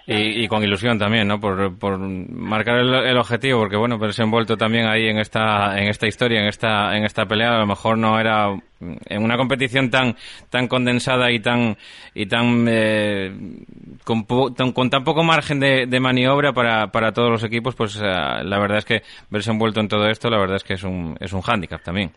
Y, 0.07 0.44
y, 0.44 0.48
con 0.48 0.62
ilusión 0.62 0.98
también, 0.98 1.26
¿no? 1.26 1.40
Por, 1.40 1.78
por 1.78 1.98
marcar 1.98 2.80
el, 2.80 2.92
el, 2.92 3.16
objetivo, 3.16 3.61
porque 3.61 3.76
bueno, 3.76 3.98
pero 3.98 4.12
se 4.12 4.22
envuelto 4.22 4.55
también 4.55 4.86
ahí 4.86 5.09
en 5.09 5.16
esta, 5.16 5.78
en 5.80 5.88
esta 5.88 6.07
historia, 6.07 6.40
en 6.40 6.48
esta, 6.48 6.94
en 6.94 7.05
esta 7.05 7.24
pelea. 7.24 7.57
A 7.57 7.61
lo 7.61 7.66
mejor 7.66 7.96
no 7.96 8.20
era 8.20 8.55
en 8.80 9.22
una 9.22 9.38
competición 9.38 9.90
tan, 9.90 10.14
tan 10.50 10.68
condensada 10.68 11.30
y 11.30 11.40
tan, 11.40 11.76
y 12.14 12.26
tan, 12.26 12.66
eh, 12.68 13.32
con, 14.05 14.26
tan, 14.55 14.72
con, 14.72 14.90
tan 14.90 15.05
poco 15.05 15.22
margen 15.22 15.59
de, 15.59 15.86
de 15.86 16.00
maniobra 16.00 16.52
para, 16.52 16.88
para, 16.88 17.12
todos 17.12 17.30
los 17.30 17.44
equipos, 17.44 17.74
pues 17.74 17.96
uh, 17.96 18.44
la 18.44 18.59
verdad 18.59 18.78
es 18.78 18.84
que 18.84 19.00
verse 19.30 19.50
envuelto 19.50 19.80
en 19.80 19.88
todo 19.88 20.07
esto, 20.09 20.28
la 20.28 20.38
verdad 20.38 20.57
es 20.57 20.64
que 20.64 20.74
es 20.74 20.84
un, 20.84 21.16
es 21.18 21.32
un 21.32 21.40
hándicap 21.40 21.82
también. 21.82 22.11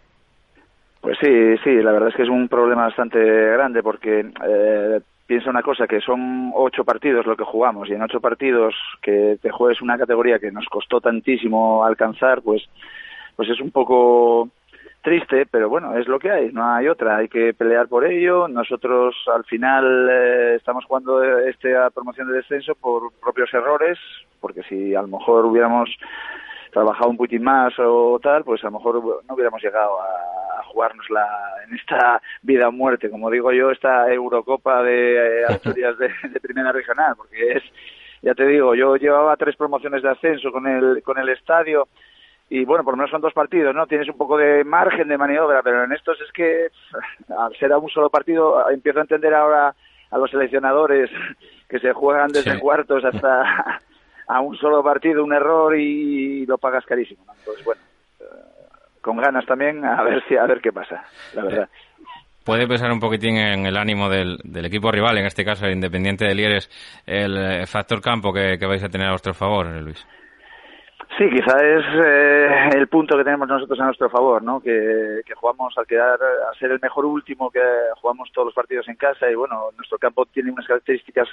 Pues 0.99 1.17
sí, 1.21 1.55
sí, 1.63 1.71
la 1.81 1.93
verdad 1.93 2.09
es 2.09 2.15
que 2.15 2.23
es 2.23 2.29
un 2.29 2.49
problema 2.49 2.85
bastante 2.85 3.19
grande 3.19 3.81
porque 3.81 4.19
eh, 4.19 4.99
piensa 5.27 5.49
una 5.49 5.61
cosa, 5.61 5.87
que 5.87 5.99
son 5.99 6.51
ocho 6.55 6.85
partidos 6.85 7.25
lo 7.25 7.35
que 7.35 7.43
jugamos 7.43 7.89
y 7.89 7.93
en 7.93 8.01
ocho 8.01 8.21
partidos 8.21 8.73
que 9.01 9.37
te 9.41 9.51
juegues 9.51 9.81
una 9.81 9.97
categoría 9.97 10.39
que 10.39 10.51
nos 10.51 10.65
costó 10.67 11.01
tantísimo 11.01 11.83
alcanzar, 11.83 12.41
pues, 12.41 12.63
pues 13.35 13.49
es 13.49 13.59
un 13.59 13.71
poco 13.71 14.49
triste, 15.01 15.45
pero 15.45 15.69
bueno, 15.69 15.95
es 15.97 16.07
lo 16.07 16.17
que 16.19 16.31
hay, 16.31 16.51
no 16.51 16.65
hay 16.73 16.87
otra, 16.87 17.17
hay 17.17 17.27
que 17.27 17.53
pelear 17.53 17.87
por 17.87 18.05
ello. 18.05 18.47
Nosotros 18.47 19.15
al 19.33 19.43
final 19.43 20.09
eh, 20.09 20.55
estamos 20.55 20.85
jugando 20.85 21.21
esta 21.23 21.89
promoción 21.91 22.27
de 22.29 22.37
descenso 22.37 22.75
por 22.75 23.11
propios 23.21 23.53
errores, 23.53 23.97
porque 24.39 24.63
si 24.63 24.95
a 24.95 25.01
lo 25.01 25.07
mejor 25.07 25.45
hubiéramos 25.45 25.89
trabajado 26.71 27.09
un 27.09 27.17
poquitín 27.17 27.43
más 27.43 27.73
o 27.79 28.19
tal, 28.21 28.43
pues 28.43 28.63
a 28.63 28.67
lo 28.67 28.77
mejor 28.77 29.23
no 29.27 29.33
hubiéramos 29.33 29.61
llegado 29.61 29.99
a, 30.01 30.59
a 30.59 30.63
jugárnosla 30.63 31.27
en 31.67 31.75
esta 31.75 32.21
vida 32.41 32.67
o 32.67 32.71
muerte, 32.71 33.09
como 33.09 33.29
digo 33.29 33.51
yo, 33.51 33.71
esta 33.71 34.11
Eurocopa 34.11 34.83
de 34.83 35.41
eh, 35.41 35.45
Asturias 35.45 35.97
de, 35.97 36.09
de, 36.29 36.39
Primera 36.39 36.71
Regional, 36.71 37.15
porque 37.15 37.53
es, 37.53 37.63
ya 38.21 38.33
te 38.33 38.45
digo, 38.45 38.75
yo 38.75 38.95
llevaba 38.95 39.35
tres 39.37 39.55
promociones 39.55 40.01
de 40.01 40.09
ascenso 40.09 40.51
con 40.51 40.67
el, 40.67 41.03
con 41.03 41.17
el 41.17 41.29
estadio 41.29 41.87
y 42.49 42.63
bueno, 42.63 42.83
por 42.83 42.93
lo 42.93 42.97
menos 42.97 43.11
son 43.11 43.21
dos 43.21 43.33
partidos, 43.33 43.75
¿no? 43.75 43.87
Tienes 43.87 44.07
un 44.07 44.17
poco 44.17 44.37
de 44.37 44.63
margen 44.63 45.09
de 45.09 45.17
maniobra, 45.17 45.61
pero 45.63 45.83
en 45.83 45.91
estos 45.91 46.19
es 46.21 46.31
que 46.31 46.67
al 47.37 47.53
ser 47.57 47.73
a 47.73 47.77
un 47.77 47.89
solo 47.89 48.09
partido 48.09 48.69
empiezo 48.69 48.99
a 48.99 49.01
entender 49.01 49.33
ahora 49.33 49.75
a 50.09 50.17
los 50.17 50.31
seleccionadores 50.31 51.09
que 51.67 51.79
se 51.79 51.91
juegan 51.91 52.29
desde 52.29 52.53
sí. 52.53 52.59
cuartos 52.59 53.03
hasta 53.03 53.81
a 54.27 54.41
un 54.41 54.57
solo 54.57 54.83
partido 54.83 55.23
un 55.23 55.33
error 55.33 55.77
y 55.77 56.45
lo 56.45 56.57
pagas 56.57 56.85
carísimo. 56.85 57.23
¿no? 57.25 57.33
Entonces, 57.33 57.65
bueno, 57.65 57.81
eh, 58.19 58.25
con 59.01 59.17
ganas 59.17 59.45
también 59.45 59.83
a 59.85 60.03
ver 60.03 60.23
si 60.27 60.35
a 60.35 60.45
ver 60.45 60.61
qué 60.61 60.71
pasa, 60.71 61.03
la 61.33 61.43
verdad. 61.43 61.69
Puede 62.45 62.67
pesar 62.67 62.91
un 62.91 63.01
poquitín 63.01 63.35
en 63.35 63.65
el 63.65 63.75
ánimo 63.75 64.07
del, 64.07 64.37
del 64.43 64.65
equipo 64.65 64.89
rival, 64.89 65.17
en 65.17 65.25
este 65.25 65.43
caso 65.43 65.65
el 65.65 65.73
Independiente 65.73 66.25
de 66.25 66.33
Lieres, 66.33 66.69
el 67.05 67.67
factor 67.67 68.01
campo 68.01 68.31
que, 68.31 68.57
que 68.57 68.65
vais 68.65 68.81
a 68.81 68.87
tener 68.87 69.07
a 69.07 69.11
vuestro 69.11 69.33
favor, 69.33 69.67
Luis. 69.81 70.07
Sí, 71.17 71.23
quizá 71.31 71.57
es 71.57 71.83
eh, 71.95 72.69
el 72.75 72.87
punto 72.89 73.17
que 73.17 73.23
tenemos 73.23 73.47
nosotros 73.47 73.79
a 73.79 73.85
nuestro 73.85 74.07
favor, 74.07 74.43
¿no? 74.43 74.59
Que, 74.59 75.21
que, 75.25 75.33
jugamos 75.33 75.73
al 75.75 75.87
quedar, 75.87 76.19
a 76.21 76.53
ser 76.59 76.71
el 76.71 76.79
mejor 76.79 77.05
último, 77.05 77.49
que 77.49 77.59
jugamos 77.99 78.29
todos 78.31 78.47
los 78.47 78.53
partidos 78.53 78.87
en 78.87 78.97
casa 78.97 79.29
y 79.29 79.33
bueno, 79.33 79.69
nuestro 79.75 79.97
campo 79.97 80.25
tiene 80.27 80.51
unas 80.51 80.67
características 80.67 81.27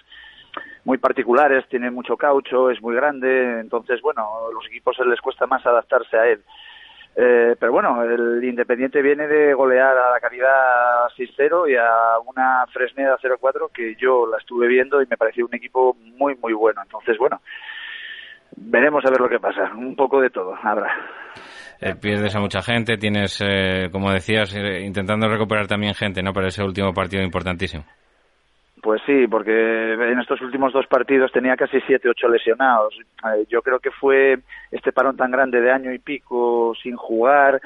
muy 0.85 0.99
particulares, 0.99 1.67
tiene 1.69 1.91
mucho 1.91 2.17
caucho, 2.17 2.71
es 2.71 2.81
muy 2.83 2.95
grande, 2.95 3.61
entonces 3.61 4.01
bueno, 4.01 4.29
los 4.53 4.67
equipos 4.67 4.97
les 5.07 5.21
cuesta 5.21 5.47
más 5.47 5.65
adaptarse 5.67 6.17
a 6.17 6.27
él. 6.27 6.43
Eh, 7.17 7.55
pero 7.61 7.71
bueno, 7.71 8.03
el 8.03 8.43
Independiente 8.43 9.01
viene 9.01 9.29
de 9.29 9.55
golear 9.55 9.97
a 9.97 10.11
la 10.11 10.21
Caridad 10.21 11.09
6-0 11.17 11.71
y 11.71 11.77
a 11.77 12.19
una 12.27 12.67
Fresneda 12.73 13.17
0-4 13.19 13.71
que 13.73 13.95
yo 13.95 14.27
la 14.27 14.39
estuve 14.39 14.67
viendo 14.67 15.01
y 15.01 15.07
me 15.07 15.17
pareció 15.17 15.47
un 15.47 15.55
equipo 15.55 15.95
muy, 15.95 16.35
muy 16.37 16.53
bueno. 16.53 16.83
Entonces, 16.83 17.17
bueno, 17.17 17.41
veremos 18.57 19.05
a 19.05 19.11
ver 19.11 19.21
lo 19.21 19.29
que 19.29 19.39
pasa. 19.39 19.73
Un 19.77 19.95
poco 19.95 20.21
de 20.21 20.31
todo 20.31 20.55
habrá. 20.61 20.93
Eh, 21.81 21.95
pierdes 22.01 22.35
a 22.35 22.41
mucha 22.41 22.63
gente, 22.63 22.97
tienes, 22.97 23.41
eh, 23.45 23.89
como 23.93 24.11
decías, 24.11 24.55
eh, 24.55 24.81
intentando 24.85 25.29
recuperar 25.29 25.67
también 25.67 25.95
gente, 25.95 26.23
¿no? 26.23 26.33
Para 26.33 26.49
ese 26.49 26.63
último 26.63 26.93
partido 26.93 27.23
importantísimo. 27.23 27.85
Pues 28.85 29.01
sí, 29.07 29.27
porque 29.29 29.95
en 29.95 30.21
estos 30.21 30.43
últimos 30.43 30.71
dos 30.75 30.87
partidos 30.87 31.33
tenía 31.33 31.57
casi 31.57 31.81
siete, 31.87 32.11
ocho 32.11 32.29
lesionados. 32.29 32.95
Eh, 33.25 33.47
yo 33.49 33.63
creo 33.63 33.81
que 33.81 33.91
fue 33.91 34.41
este 34.71 34.93
parón 34.93 35.17
tan 35.17 35.31
grande 35.31 35.63
de 35.63 35.71
año 35.71 35.91
y 35.91 35.99
pico 35.99 36.75
sin 36.83 36.95
jugar, 36.95 37.63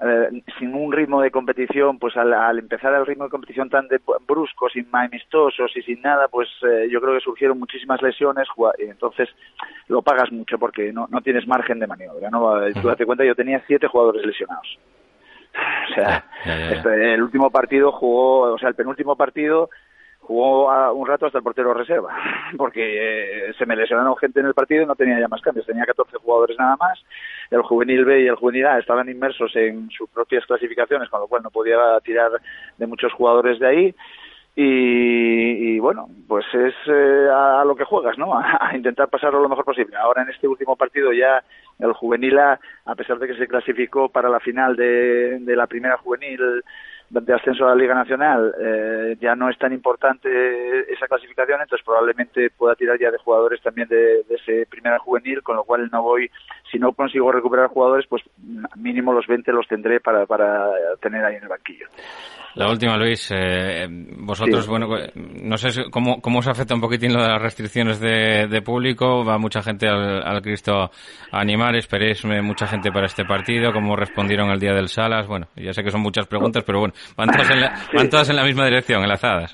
eh, 0.00 0.42
sin 0.58 0.74
un 0.74 0.92
ritmo 0.92 1.22
de 1.22 1.30
competición, 1.30 2.00
pues 2.00 2.16
al, 2.16 2.58
empezar 2.58 2.92
el 2.94 3.06
ritmo 3.06 3.22
de 3.22 3.30
competición 3.30 3.70
tan 3.70 3.86
de, 3.86 4.00
brusco, 4.26 4.68
sin 4.68 4.88
amistosos 4.90 5.70
y 5.76 5.82
sin 5.82 6.02
nada, 6.02 6.26
pues 6.26 6.48
eh, 6.62 6.88
yo 6.90 7.00
creo 7.00 7.14
que 7.14 7.20
surgieron 7.20 7.60
muchísimas 7.60 8.02
lesiones 8.02 8.48
y 8.78 8.90
entonces 8.90 9.28
lo 9.86 10.02
pagas 10.02 10.32
mucho 10.32 10.58
porque 10.58 10.92
no, 10.92 11.06
no 11.08 11.20
tienes 11.20 11.46
margen 11.46 11.78
de 11.78 11.86
maniobra. 11.86 12.28
¿no? 12.28 12.54
Tú 12.82 12.88
date 12.88 13.06
cuenta, 13.06 13.24
yo 13.24 13.36
tenía 13.36 13.62
siete 13.68 13.86
jugadores 13.86 14.26
lesionados. 14.26 14.80
O 15.90 15.94
sea, 15.94 16.24
Este, 16.44 17.14
el 17.14 17.22
último 17.22 17.50
partido 17.50 17.92
jugó, 17.92 18.52
o 18.52 18.58
sea, 18.58 18.68
el 18.68 18.74
penúltimo 18.74 19.16
partido 19.16 19.70
jugó 20.26 20.92
un 20.92 21.06
rato 21.06 21.26
hasta 21.26 21.38
el 21.38 21.44
portero 21.44 21.72
reserva, 21.72 22.14
porque 22.56 23.48
eh, 23.48 23.54
se 23.56 23.66
me 23.66 23.76
lesionaron 23.76 24.16
gente 24.16 24.40
en 24.40 24.46
el 24.46 24.54
partido 24.54 24.82
y 24.82 24.86
no 24.86 24.96
tenía 24.96 25.20
ya 25.20 25.28
más 25.28 25.40
cambios, 25.40 25.66
tenía 25.66 25.86
14 25.86 26.16
jugadores 26.18 26.58
nada 26.58 26.76
más, 26.76 26.98
el 27.50 27.62
juvenil 27.62 28.04
B 28.04 28.22
y 28.22 28.26
el 28.26 28.34
juvenil 28.34 28.66
A 28.66 28.78
estaban 28.78 29.08
inmersos 29.08 29.54
en 29.54 29.88
sus 29.90 30.10
propias 30.10 30.44
clasificaciones, 30.46 31.08
con 31.08 31.20
lo 31.20 31.28
cual 31.28 31.42
no 31.42 31.50
podía 31.50 31.76
tirar 32.02 32.32
de 32.76 32.86
muchos 32.86 33.12
jugadores 33.12 33.60
de 33.60 33.66
ahí, 33.66 33.94
y, 34.58 35.78
bueno, 35.80 36.08
pues 36.26 36.46
es 36.54 36.74
eh, 36.86 37.28
a, 37.30 37.62
lo 37.66 37.76
que 37.76 37.84
juegas, 37.84 38.16
¿no? 38.16 38.38
A, 38.38 38.74
intentar 38.74 39.08
pasarlo 39.08 39.40
lo 39.40 39.50
mejor 39.50 39.66
posible. 39.66 39.94
Ahora 39.98 40.22
en 40.22 40.30
este 40.30 40.48
último 40.48 40.76
partido 40.76 41.12
ya 41.12 41.44
el 41.78 41.92
juvenil 41.92 42.38
A, 42.38 42.58
a 42.86 42.94
pesar 42.94 43.18
de 43.18 43.26
que 43.26 43.36
se 43.36 43.46
clasificó 43.46 44.08
para 44.08 44.30
la 44.30 44.40
final 44.40 44.74
de, 44.74 45.40
de 45.40 45.56
la 45.56 45.66
primera 45.66 45.98
juvenil, 45.98 46.40
de 47.08 47.34
ascenso 47.34 47.64
a 47.64 47.70
la 47.70 47.74
Liga 47.76 47.94
Nacional 47.94 48.54
eh, 48.60 49.16
ya 49.20 49.36
no 49.36 49.48
es 49.48 49.58
tan 49.58 49.72
importante 49.72 50.92
esa 50.92 51.06
clasificación, 51.06 51.60
entonces 51.60 51.84
probablemente 51.84 52.50
pueda 52.50 52.74
tirar 52.74 52.98
ya 52.98 53.10
de 53.10 53.18
jugadores 53.18 53.60
también 53.62 53.88
de, 53.88 54.24
de 54.24 54.34
ese 54.34 54.66
primera 54.66 54.98
juvenil, 54.98 55.42
con 55.42 55.56
lo 55.56 55.64
cual 55.64 55.88
no 55.92 56.02
voy, 56.02 56.30
si 56.70 56.78
no 56.78 56.92
consigo 56.92 57.30
recuperar 57.30 57.68
jugadores, 57.68 58.06
pues 58.08 58.22
mínimo 58.76 59.12
los 59.12 59.26
20 59.26 59.52
los 59.52 59.68
tendré 59.68 60.00
para, 60.00 60.26
para 60.26 60.70
tener 61.00 61.24
ahí 61.24 61.36
en 61.36 61.42
el 61.42 61.48
banquillo. 61.48 61.86
La 62.56 62.70
última, 62.70 62.96
Luis. 62.96 63.30
Eh, 63.36 63.86
vosotros, 64.16 64.66
bueno, 64.66 64.88
no 65.14 65.58
sé 65.58 65.90
cómo, 65.90 66.22
cómo 66.22 66.38
os 66.38 66.48
afecta 66.48 66.74
un 66.74 66.80
poquitín 66.80 67.12
lo 67.12 67.22
de 67.22 67.28
las 67.28 67.42
restricciones 67.42 68.00
de, 68.00 68.46
de 68.48 68.62
público. 68.62 69.22
Va 69.26 69.36
mucha 69.36 69.62
gente 69.62 69.86
al, 69.86 70.22
al, 70.22 70.40
Cristo 70.40 70.72
a 70.74 70.90
animar. 71.38 71.76
Esperéis 71.76 72.24
mucha 72.24 72.66
gente 72.66 72.90
para 72.90 73.06
este 73.06 73.26
partido. 73.26 73.74
¿Cómo 73.74 73.94
respondieron 73.94 74.48
el 74.48 74.58
día 74.58 74.72
del 74.72 74.88
Salas? 74.88 75.26
Bueno, 75.26 75.48
ya 75.54 75.74
sé 75.74 75.84
que 75.84 75.90
son 75.90 76.00
muchas 76.00 76.26
preguntas, 76.26 76.64
pero 76.64 76.78
bueno, 76.78 76.94
van 77.14 77.28
todas 77.28 77.50
en 77.50 77.60
la, 77.60 77.74
van 77.94 78.08
todas 78.08 78.30
en 78.30 78.36
la 78.36 78.44
misma 78.44 78.64
dirección, 78.64 79.02
enlazadas. 79.02 79.52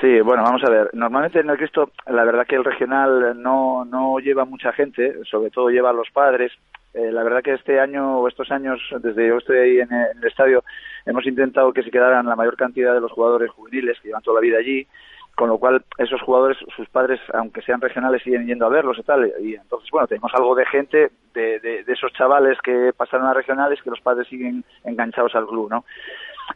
Sí, 0.00 0.20
bueno, 0.20 0.44
vamos 0.44 0.62
a 0.64 0.70
ver. 0.70 0.90
Normalmente 0.92 1.40
en 1.40 1.50
el 1.50 1.56
Cristo, 1.56 1.90
la 2.06 2.24
verdad 2.24 2.46
que 2.46 2.54
el 2.54 2.64
regional 2.64 3.42
no, 3.42 3.84
no 3.84 4.20
lleva 4.20 4.44
mucha 4.44 4.72
gente, 4.72 5.16
sobre 5.28 5.50
todo 5.50 5.68
lleva 5.68 5.90
a 5.90 5.94
los 5.94 6.08
padres. 6.12 6.52
Eh, 6.94 7.10
la 7.10 7.24
verdad 7.24 7.42
que 7.42 7.54
este 7.54 7.80
año 7.80 8.18
o 8.18 8.28
estos 8.28 8.52
años, 8.52 8.80
desde 9.02 9.26
yo 9.26 9.38
estoy 9.38 9.58
ahí 9.58 9.78
en 9.80 9.92
el 9.92 10.24
estadio, 10.24 10.62
hemos 11.06 11.26
intentado 11.26 11.72
que 11.72 11.82
se 11.82 11.90
quedaran 11.90 12.26
la 12.26 12.36
mayor 12.36 12.56
cantidad 12.56 12.94
de 12.94 13.00
los 13.00 13.12
jugadores 13.12 13.50
juveniles 13.50 13.98
que 14.00 14.08
llevan 14.08 14.22
toda 14.22 14.40
la 14.40 14.46
vida 14.46 14.58
allí, 14.58 14.86
con 15.34 15.48
lo 15.48 15.58
cual 15.58 15.84
esos 15.98 16.22
jugadores, 16.22 16.56
sus 16.76 16.88
padres, 16.88 17.20
aunque 17.32 17.62
sean 17.62 17.80
regionales, 17.80 18.22
siguen 18.22 18.46
yendo 18.46 18.66
a 18.66 18.68
verlos 18.68 18.98
y 18.98 19.02
tal. 19.02 19.32
Y 19.40 19.54
entonces, 19.54 19.90
bueno, 19.90 20.06
tenemos 20.06 20.32
algo 20.34 20.54
de 20.54 20.64
gente, 20.66 21.10
de, 21.34 21.58
de, 21.58 21.82
de 21.82 21.92
esos 21.92 22.12
chavales 22.12 22.58
que 22.62 22.92
pasaron 22.96 23.26
a 23.26 23.34
regionales, 23.34 23.82
que 23.82 23.90
los 23.90 24.00
padres 24.00 24.28
siguen 24.28 24.64
enganchados 24.84 25.34
al 25.34 25.46
club, 25.46 25.70
¿no? 25.70 25.84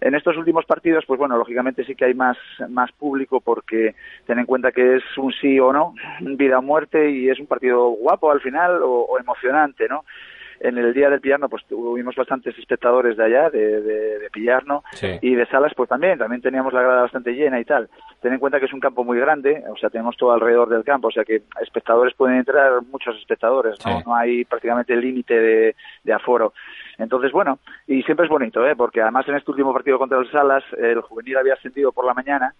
En 0.01 0.15
estos 0.15 0.37
últimos 0.37 0.67
partidos, 0.67 1.05
pues 1.07 1.19
bueno, 1.19 1.37
lógicamente 1.39 1.83
sí 1.85 1.95
que 1.95 2.05
hay 2.05 2.15
más, 2.15 2.37
más 2.69 2.93
público 2.93 3.41
porque 3.41 3.95
ten 4.27 4.39
en 4.39 4.45
cuenta 4.45 4.71
que 4.71 4.97
es 4.97 5.03
un 5.17 5.33
sí 5.33 5.59
o 5.59 5.73
no, 5.73 5.95
vida 6.21 6.59
o 6.59 6.63
muerte, 6.63 7.11
y 7.11 7.31
es 7.31 7.41
un 7.41 7.47
partido 7.47 7.89
guapo 7.89 8.31
al 8.31 8.41
final 8.41 8.83
o, 8.83 9.07
o 9.07 9.19
emocionante, 9.19 9.89
¿no? 9.89 10.05
En 10.61 10.79
el 10.79 10.93
día 10.93 11.11
del 11.11 11.21
Pillarno 11.21 11.49
pues 11.49 11.65
tuvimos 11.67 12.15
bastantes 12.17 12.57
espectadores 12.59 13.17
de 13.17 13.25
allá, 13.25 13.51
de, 13.51 13.81
de, 13.81 14.19
de 14.19 14.31
Pillarno, 14.31 14.83
sí. 14.93 15.19
y 15.23 15.35
de 15.35 15.47
Salas 15.47 15.73
pues 15.77 15.89
también, 15.89 16.19
también 16.19 16.43
teníamos 16.43 16.73
la 16.73 16.83
grada 16.83 17.03
bastante 17.03 17.33
llena 17.33 17.61
y 17.61 17.65
tal. 17.65 17.89
Ten 18.21 18.33
en 18.33 18.39
cuenta 18.39 18.59
que 18.59 18.67
es 18.67 18.73
un 18.73 18.81
campo 18.81 19.05
muy 19.05 19.19
grande, 19.19 19.63
o 19.69 19.77
sea, 19.77 19.91
tenemos 19.91 20.17
todo 20.17 20.33
alrededor 20.33 20.69
del 20.69 20.85
campo, 20.85 21.09
o 21.09 21.13
sea 21.13 21.25
que 21.25 21.43
espectadores 21.61 22.15
pueden 22.15 22.39
entrar 22.39 22.83
muchos 22.91 23.17
espectadores, 23.17 23.79
¿no? 23.85 23.99
Sí. 23.99 24.05
No 24.07 24.15
hay 24.15 24.45
prácticamente 24.45 24.97
límite 24.97 25.35
de, 25.35 25.77
de 26.05 26.13
aforo. 26.13 26.53
Entonces, 26.99 27.31
bueno, 27.31 27.61
y 27.87 28.03
siempre 28.03 28.27
es 28.27 28.31
bonito, 28.31 28.67
¿eh? 28.67 28.75
porque 28.75 29.01
además 29.01 29.29
en 29.29 29.37
este 29.37 29.51
último 29.51 29.73
partido 29.73 29.99
contra 29.99 30.19
el 30.19 30.31
Salas, 30.31 30.65
el 30.77 31.01
juvenil 31.01 31.37
había 31.37 31.55
ascendido 31.55 31.93
por 31.93 32.05
la 32.05 32.15
mañana 32.15 32.55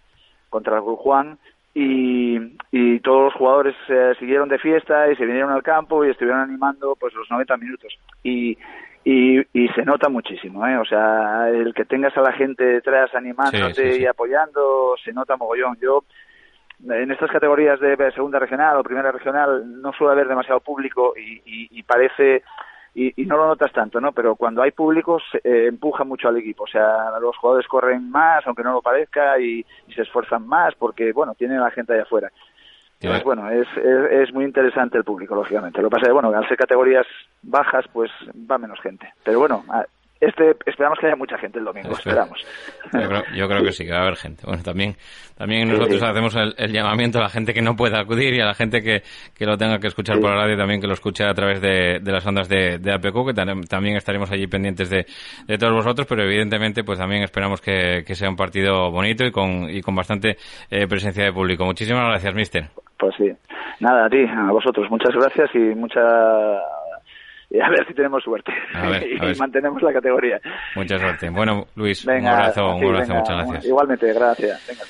contra 0.49 0.77
el 0.77 0.81
Juan 0.81 1.37
y, 1.79 2.57
y 2.71 2.99
todos 2.99 3.25
los 3.25 3.33
jugadores 3.35 3.75
eh, 3.87 4.13
siguieron 4.19 4.49
de 4.49 4.59
fiesta 4.59 5.09
y 5.09 5.15
se 5.15 5.25
vinieron 5.25 5.51
al 5.51 5.63
campo 5.63 6.03
y 6.03 6.09
estuvieron 6.09 6.41
animando 6.41 6.95
pues 6.99 7.13
los 7.13 7.29
90 7.31 7.57
minutos 7.57 7.93
y 8.23 8.57
y, 9.05 9.39
y 9.53 9.69
se 9.69 9.85
nota 9.85 10.09
muchísimo, 10.09 10.67
¿eh? 10.67 10.77
O 10.77 10.83
sea, 10.83 11.49
el 11.49 11.73
que 11.73 11.85
tengas 11.85 12.15
a 12.17 12.21
la 12.21 12.33
gente 12.33 12.65
detrás 12.65 13.15
animándote 13.15 13.73
Sí, 13.73 13.81
sí, 13.81 13.91
sí. 13.93 14.01
y 14.01 14.05
apoyando, 14.05 14.95
se 15.03 15.13
nota 15.13 15.37
mogollón. 15.37 15.77
Yo, 15.81 16.03
en 16.85 17.09
estas 17.09 17.31
categorías 17.31 17.79
de 17.79 17.95
segunda 18.11 18.39
regional 18.39 18.75
o 18.75 18.83
primera 18.83 19.11
regional, 19.11 19.81
no 19.81 19.93
suele 19.93 20.11
haber 20.13 20.27
demasiado 20.27 20.59
público 20.59 21.13
y, 21.17 21.41
y, 21.45 21.79
y 21.79 21.83
parece 21.83 22.43
y, 22.93 23.21
y, 23.21 23.25
no 23.25 23.37
lo 23.37 23.47
notas 23.47 23.71
tanto, 23.71 24.01
¿no? 24.01 24.11
Pero 24.11 24.35
cuando 24.35 24.61
hay 24.61 24.71
público 24.71 25.19
se, 25.31 25.37
eh, 25.37 25.67
empuja 25.67 26.03
mucho 26.03 26.27
al 26.27 26.37
equipo, 26.37 26.63
o 26.63 26.67
sea, 26.67 27.11
los 27.21 27.37
jugadores 27.37 27.67
corren 27.67 28.09
más, 28.09 28.45
aunque 28.45 28.63
no 28.63 28.73
lo 28.73 28.81
parezca, 28.81 29.39
y, 29.39 29.65
y 29.87 29.93
se 29.93 30.01
esfuerzan 30.01 30.47
más 30.47 30.75
porque, 30.75 31.11
bueno, 31.11 31.35
tienen 31.35 31.59
a 31.59 31.65
la 31.65 31.71
gente 31.71 31.93
allá 31.93 32.03
afuera. 32.03 32.31
Entonces, 33.01 33.23
bueno, 33.23 33.49
es, 33.49 33.67
es, 33.77 34.27
es, 34.27 34.33
muy 34.33 34.43
interesante 34.43 34.97
el 34.97 35.05
público, 35.05 35.33
lógicamente. 35.33 35.81
Lo 35.81 35.87
que 35.87 35.93
pasa 35.93 36.01
es 36.03 36.09
que, 36.09 36.13
bueno, 36.13 36.37
al 36.37 36.47
ser 36.49 36.57
categorías 36.57 37.07
bajas, 37.41 37.85
pues 37.93 38.11
va 38.51 38.57
menos 38.57 38.77
gente. 38.81 39.13
Pero 39.23 39.39
bueno, 39.39 39.63
este 40.21 40.55
esperamos 40.65 40.99
que 40.99 41.07
haya 41.07 41.15
mucha 41.15 41.37
gente 41.37 41.59
el 41.59 41.65
domingo, 41.65 41.91
esperamos. 41.91 42.39
Yo 42.91 43.07
creo, 43.07 43.23
yo 43.35 43.47
creo, 43.47 43.63
que 43.63 43.71
sí, 43.71 43.85
que 43.85 43.91
va 43.91 43.99
a 43.99 44.01
haber 44.01 44.17
gente. 44.17 44.43
Bueno, 44.45 44.61
también, 44.63 44.95
también 45.37 45.69
nosotros 45.69 45.99
sí. 45.99 46.05
hacemos 46.05 46.35
el, 46.35 46.53
el, 46.57 46.73
llamamiento 46.73 47.19
a 47.19 47.21
la 47.21 47.29
gente 47.29 47.53
que 47.53 47.61
no 47.61 47.75
pueda 47.75 48.01
acudir 48.01 48.33
y 48.33 48.41
a 48.41 48.45
la 48.45 48.53
gente 48.53 48.81
que, 48.81 49.01
que 49.33 49.45
lo 49.45 49.57
tenga 49.57 49.79
que 49.79 49.87
escuchar 49.87 50.17
sí. 50.17 50.21
por 50.21 50.31
la 50.31 50.41
radio 50.43 50.57
también 50.57 50.81
que 50.81 50.87
lo 50.87 50.93
escuche 50.93 51.23
a 51.23 51.33
través 51.33 51.61
de, 51.61 51.99
de 52.01 52.11
las 52.11 52.25
ondas 52.25 52.49
de, 52.49 52.79
de 52.79 52.93
APQ, 52.93 53.27
que 53.27 53.33
también 53.33 53.95
estaremos 53.95 54.29
allí 54.31 54.47
pendientes 54.47 54.89
de, 54.89 55.05
de, 55.47 55.57
todos 55.57 55.73
vosotros, 55.73 56.05
pero 56.07 56.23
evidentemente 56.23 56.83
pues 56.83 56.99
también 56.99 57.23
esperamos 57.23 57.61
que, 57.61 58.03
que 58.05 58.15
sea 58.15 58.29
un 58.29 58.35
partido 58.35 58.91
bonito 58.91 59.25
y 59.25 59.31
con, 59.31 59.69
y 59.69 59.81
con 59.81 59.95
bastante 59.95 60.35
eh, 60.69 60.85
presencia 60.87 61.23
de 61.23 61.31
público. 61.31 61.63
Muchísimas 61.63 62.05
gracias, 62.05 62.35
mister. 62.35 62.65
Pues 62.97 63.15
sí. 63.17 63.31
Nada, 63.79 64.07
a 64.07 64.09
ti, 64.09 64.25
a 64.27 64.51
vosotros. 64.51 64.89
Muchas 64.91 65.15
gracias 65.15 65.49
y 65.55 65.59
mucha 65.75 66.01
a 67.57 67.69
ver 67.69 67.87
si 67.87 67.93
tenemos 67.93 68.23
suerte 68.23 68.51
a 68.73 68.89
ver, 68.89 69.03
y 69.11 69.19
ver. 69.19 69.37
mantenemos 69.37 69.81
la 69.81 69.93
categoría. 69.93 70.39
Mucha 70.75 70.99
suerte. 70.99 71.29
Bueno, 71.29 71.65
Luis, 71.75 72.05
venga, 72.05 72.31
un 72.31 72.35
abrazo, 72.39 72.53
sí, 72.53 72.85
un 72.85 72.95
abrazo, 72.95 73.07
venga, 73.07 73.19
muchas 73.19 73.35
gracias. 73.37 73.65
Igualmente, 73.65 74.13
gracias. 74.13 74.67
Venga. 74.67 74.83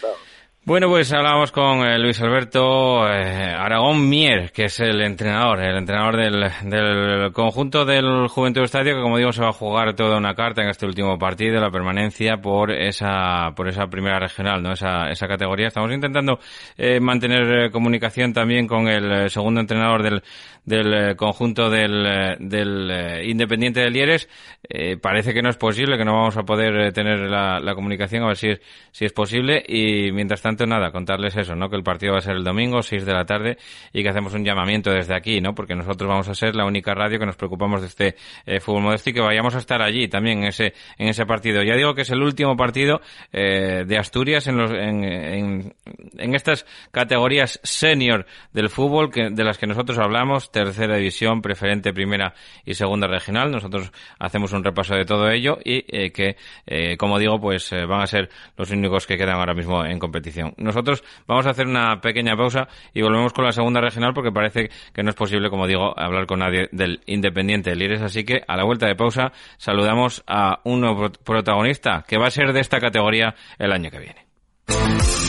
Bueno, 0.66 0.88
pues 0.88 1.12
hablábamos 1.14 1.52
con 1.52 1.80
eh, 1.80 1.98
Luis 1.98 2.22
Alberto 2.22 3.08
eh, 3.08 3.56
Aragón 3.58 4.08
Mier, 4.08 4.52
que 4.52 4.66
es 4.66 4.80
el 4.82 5.02
entrenador, 5.02 5.64
el 5.64 5.78
entrenador 5.78 6.18
del, 6.18 6.70
del 6.70 7.32
conjunto 7.32 7.86
del 7.86 8.28
Juventud 8.28 8.64
Estadio, 8.64 8.96
que 8.96 9.02
como 9.02 9.18
digo 9.18 9.32
se 9.32 9.42
va 9.42 9.50
a 9.50 9.54
jugar 9.54 9.96
toda 9.96 10.18
una 10.18 10.36
carta 10.36 10.62
en 10.62 10.70
este 10.70 10.86
último 10.86 11.18
partido, 11.18 11.60
la 11.60 11.72
permanencia 11.72 12.38
por 12.38 12.72
esa 12.72 13.52
por 13.56 13.68
esa 13.68 13.88
primera 13.88 14.20
regional, 14.20 14.62
no 14.62 14.74
esa 14.74 15.10
esa 15.10 15.28
categoría. 15.28 15.68
Estamos 15.68 15.92
intentando 15.92 16.40
eh, 16.78 17.00
mantener 17.00 17.66
eh, 17.66 17.72
comunicación 17.72 18.34
también 18.34 18.68
con 18.68 18.88
el 18.90 19.12
eh, 19.12 19.30
segundo 19.30 19.62
entrenador 19.62 20.04
del 20.04 20.22
del 20.66 21.16
conjunto 21.16 21.72
del, 21.72 22.38
del 22.38 23.24
Independiente 23.24 23.80
de 23.80 23.90
Lieres. 23.90 24.30
parece 25.02 25.34
que 25.34 25.42
no 25.42 25.50
es 25.50 25.58
posible, 25.58 25.98
que 25.98 26.06
no 26.06 26.14
vamos 26.14 26.38
a 26.38 26.44
poder 26.44 26.94
tener 26.94 27.22
la, 27.22 27.60
la 27.60 27.74
comunicación, 27.74 28.24
a 28.24 28.28
ver 28.28 28.38
si 28.38 28.50
es, 28.50 28.62
si 28.92 29.06
es 29.06 29.12
posible. 29.12 29.64
Y 29.68 30.12
mientras 30.12 30.44
tanto 30.44 30.49
nada, 30.68 30.92
contarles 30.92 31.36
eso, 31.36 31.56
¿no? 31.56 31.70
Que 31.70 31.76
el 31.76 31.84
partido 31.84 32.14
va 32.14 32.20
a 32.20 32.22
ser 32.22 32.36
el 32.36 32.44
domingo, 32.44 32.82
6 32.82 33.06
de 33.06 33.14
la 33.14 33.26
tarde, 33.26 33.58
y 33.94 34.04
que 34.04 34.10
hacemos 34.10 34.34
un 34.34 34.44
llamamiento 34.44 34.92
desde 34.92 35.16
aquí, 35.16 35.42
¿no? 35.42 35.54
Porque 35.54 35.76
nosotros 35.76 36.10
vamos 36.10 36.28
a 36.30 36.36
ser 36.36 36.56
la 36.56 36.66
única 36.66 36.94
radio 36.94 37.20
que 37.20 37.26
nos 37.26 37.36
preocupamos 37.36 37.82
de 37.82 37.88
este 37.88 38.16
eh, 38.46 38.60
fútbol 38.60 38.84
modesto 38.84 39.10
y 39.10 39.14
que 39.14 39.22
vayamos 39.22 39.56
a 39.56 39.60
estar 39.60 39.82
allí 39.82 40.08
también 40.08 40.40
en 40.40 40.46
ese, 40.46 40.74
en 40.98 41.08
ese 41.08 41.26
partido. 41.26 41.64
Ya 41.64 41.76
digo 41.76 41.94
que 41.94 42.02
es 42.02 42.10
el 42.10 42.22
último 42.22 42.56
partido 42.56 43.02
eh, 43.32 43.84
de 43.86 43.98
Asturias 43.98 44.48
en, 44.48 44.58
los, 44.58 44.72
en, 44.72 45.74
en, 46.18 46.36
estas 46.36 46.66
categorías 46.92 47.60
senior 47.64 48.26
del 48.54 48.70
fútbol 48.70 49.12
que, 49.12 49.30
de 49.30 49.44
las 49.44 49.58
que 49.58 49.68
nosotros 49.68 49.98
hablamos, 50.00 50.52
tercera 50.52 50.96
división, 50.98 51.42
preferente, 51.42 51.94
primera 51.94 52.34
y 52.66 52.74
segunda 52.74 53.08
regional. 53.08 53.52
Nosotros 53.52 53.92
hacemos 54.20 54.54
un 54.54 54.64
repaso 54.64 54.96
de 54.96 55.06
todo 55.06 55.30
ello 55.30 55.58
y 55.64 55.84
eh, 55.88 56.12
que, 56.12 56.38
eh, 56.66 56.98
como 56.98 57.20
digo, 57.20 57.40
pues 57.40 57.72
van 57.72 58.02
a 58.02 58.08
ser 58.08 58.30
los 58.58 58.72
únicos 58.72 59.06
que 59.06 59.18
quedan 59.18 59.36
ahora 59.36 59.54
mismo 59.54 59.86
en 59.86 60.00
competición. 60.00 60.39
Nosotros 60.58 61.04
vamos 61.28 61.46
a 61.46 61.52
hacer 61.52 61.68
una 61.68 62.02
pequeña 62.02 62.36
pausa 62.36 62.68
y 62.94 63.02
volvemos 63.02 63.34
con 63.34 63.46
la 63.46 63.52
segunda 63.52 63.82
regional 63.82 64.14
porque 64.14 64.32
parece 64.32 64.70
que 64.94 65.04
no 65.04 65.10
es 65.10 65.16
posible, 65.16 65.50
como 65.50 65.68
digo, 65.68 65.98
hablar 65.98 66.26
con 66.26 66.40
nadie 66.40 66.70
del 66.72 67.02
Independiente 67.06 67.70
del 67.70 67.80
Lires. 67.80 68.02
Así 68.02 68.24
que 68.24 68.42
a 68.48 68.58
la 68.58 68.64
vuelta 68.64 68.88
de 68.88 68.96
pausa 68.96 69.32
saludamos 69.58 70.24
a 70.28 70.60
un 70.64 70.82
nuevo 70.82 71.10
protagonista 71.12 72.04
que 72.08 72.18
va 72.18 72.28
a 72.28 72.32
ser 72.32 72.54
de 72.54 72.60
esta 72.60 72.80
categoría 72.80 73.36
el 73.58 73.72
año 73.72 73.90
que 73.90 74.00
viene. 74.00 75.29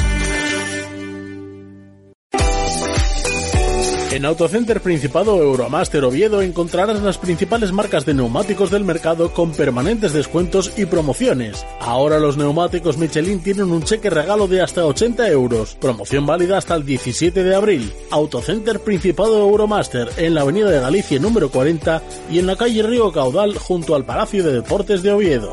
En 4.11 4.25
Autocenter 4.25 4.81
Principado 4.81 5.41
Euromaster 5.41 6.03
Oviedo 6.03 6.41
encontrarás 6.41 7.01
las 7.01 7.17
principales 7.17 7.71
marcas 7.71 8.05
de 8.05 8.13
neumáticos 8.13 8.69
del 8.69 8.83
mercado 8.83 9.33
con 9.33 9.53
permanentes 9.53 10.11
descuentos 10.11 10.73
y 10.75 10.85
promociones. 10.85 11.65
Ahora 11.79 12.19
los 12.19 12.35
neumáticos 12.35 12.97
Michelin 12.97 13.41
tienen 13.41 13.71
un 13.71 13.83
cheque 13.83 14.09
regalo 14.09 14.49
de 14.49 14.61
hasta 14.61 14.85
80 14.85 15.29
euros. 15.29 15.77
Promoción 15.79 16.25
válida 16.25 16.57
hasta 16.57 16.75
el 16.75 16.85
17 16.85 17.41
de 17.41 17.55
abril. 17.55 17.93
Autocenter 18.09 18.81
Principado 18.81 19.39
Euromaster 19.39 20.09
en 20.17 20.35
la 20.35 20.41
Avenida 20.41 20.69
de 20.69 20.81
Galicia 20.81 21.17
número 21.17 21.49
40 21.49 22.03
y 22.29 22.39
en 22.39 22.47
la 22.47 22.57
calle 22.57 22.83
Río 22.83 23.13
Caudal 23.13 23.57
junto 23.57 23.95
al 23.95 24.03
Palacio 24.03 24.43
de 24.43 24.51
Deportes 24.51 25.03
de 25.03 25.13
Oviedo. 25.13 25.51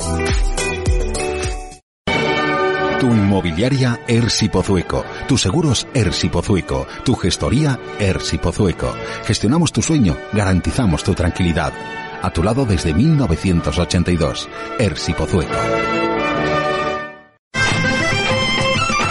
Tu 3.01 3.07
inmobiliaria 3.07 4.01
Ersi 4.09 4.49
Pozueco. 4.49 5.05
Tus 5.29 5.43
seguros 5.43 5.87
Ersi 5.95 6.29
Pozueco. 6.29 6.85
Tu 7.05 7.15
gestoría 7.15 7.79
Ersi 8.01 8.39
Pozueco. 8.39 8.93
Gestionamos 9.25 9.73
tu 9.73 9.83
sueño, 9.83 10.17
garantizamos 10.33 11.05
tu 11.05 11.15
tranquilidad. 11.15 11.73
A 12.23 12.31
tu 12.31 12.43
lado 12.43 12.67
desde 12.67 12.93
1982. 12.93 14.49
Ersi 14.81 15.13
Pozueco. 15.15 16.18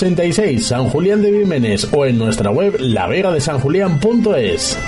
86, 0.00 0.66
San 0.66 0.88
Julián 0.88 1.20
de 1.20 1.30
Vímenes 1.30 1.92
o 1.92 2.06
en 2.06 2.16
nuestra 2.16 2.50
web 2.50 2.74
lavegadesanjulián.es. 2.78 4.78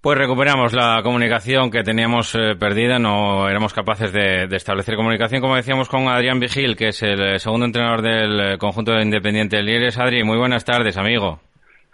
Pues 0.00 0.18
recuperamos 0.18 0.72
la 0.72 1.00
comunicación 1.04 1.70
que 1.70 1.84
teníamos 1.84 2.34
eh, 2.34 2.56
perdida, 2.58 2.98
no 2.98 3.48
éramos 3.48 3.72
capaces 3.72 4.12
de, 4.12 4.48
de, 4.48 4.56
establecer 4.56 4.96
comunicación, 4.96 5.40
como 5.40 5.54
decíamos, 5.54 5.88
con 5.88 6.08
Adrián 6.08 6.40
Vigil, 6.40 6.74
que 6.74 6.88
es 6.88 7.00
el 7.04 7.38
segundo 7.38 7.66
entrenador 7.66 8.02
del 8.02 8.58
conjunto 8.58 8.90
de 8.90 9.02
Independiente 9.02 9.58
del 9.58 9.66
Lieres. 9.66 9.96
Adri, 9.98 10.24
muy 10.24 10.36
buenas 10.36 10.64
tardes, 10.64 10.96
amigo. 10.96 11.38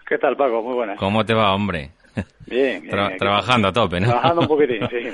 ¿Qué 0.08 0.16
tal, 0.16 0.34
Paco? 0.34 0.62
Muy 0.62 0.74
buenas. 0.74 0.98
¿Cómo 0.98 1.26
te 1.26 1.34
va, 1.34 1.54
hombre? 1.54 1.90
Bien. 2.46 2.46
bien 2.80 2.88
Tra 2.88 3.14
trabajando 3.18 3.68
a 3.68 3.72
tope, 3.72 4.00
¿no? 4.00 4.06
Trabajando 4.06 4.40
un 4.40 4.48
poquitín, 4.48 4.80
sí. 4.90 5.10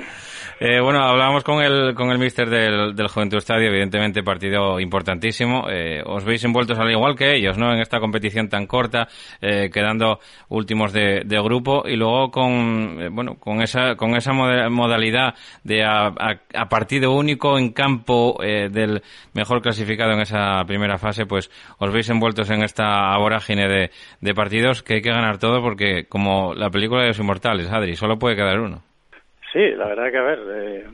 Eh, 0.61 0.81
bueno, 0.81 0.99
hablábamos 0.99 1.45
con 1.45 1.63
el, 1.63 1.95
con 1.95 2.11
el 2.11 2.19
mister 2.19 2.49
del, 2.49 2.93
del 2.93 3.07
Juventud 3.07 3.37
Estadio, 3.37 3.69
evidentemente 3.69 4.23
partido 4.23 4.77
importantísimo. 4.81 5.69
Eh, 5.69 6.03
os 6.05 6.25
veis 6.25 6.43
envueltos 6.43 6.77
al 6.77 6.91
igual 6.91 7.15
que 7.15 7.33
ellos, 7.33 7.57
¿no? 7.57 7.71
En 7.71 7.79
esta 7.79 8.01
competición 8.01 8.49
tan 8.49 8.67
corta, 8.67 9.07
eh, 9.39 9.69
quedando 9.71 10.19
últimos 10.49 10.91
de, 10.91 11.21
de, 11.25 11.41
grupo 11.41 11.83
y 11.87 11.95
luego 11.95 12.29
con, 12.29 12.97
eh, 13.01 13.07
bueno, 13.09 13.35
con 13.39 13.61
esa, 13.61 13.95
con 13.95 14.17
esa 14.17 14.33
modalidad 14.33 15.33
de 15.63 15.85
a, 15.85 16.07
a, 16.07 16.67
partido 16.67 17.13
único 17.13 17.57
en 17.57 17.71
campo 17.71 18.43
eh, 18.43 18.67
del 18.69 19.01
mejor 19.33 19.61
clasificado 19.61 20.11
en 20.11 20.19
esa 20.19 20.61
primera 20.65 20.97
fase, 20.97 21.25
pues 21.25 21.49
os 21.77 21.93
veis 21.93 22.09
envueltos 22.09 22.49
en 22.49 22.63
esta 22.63 23.17
vorágine 23.17 23.69
de, 23.69 23.91
de 24.19 24.33
partidos 24.33 24.83
que 24.83 24.95
hay 24.95 25.01
que 25.01 25.09
ganar 25.09 25.37
todo 25.37 25.61
porque 25.61 26.05
como 26.09 26.53
la 26.53 26.69
película 26.69 27.03
de 27.03 27.07
los 27.07 27.19
inmortales, 27.19 27.71
Adri, 27.71 27.95
solo 27.95 28.19
puede 28.19 28.35
quedar 28.35 28.59
uno. 28.59 28.88
Sí, 29.51 29.71
la 29.71 29.87
verdad 29.87 30.11
que 30.11 30.17
a 30.17 30.21
ver, 30.21 30.39
eh, 30.47 30.87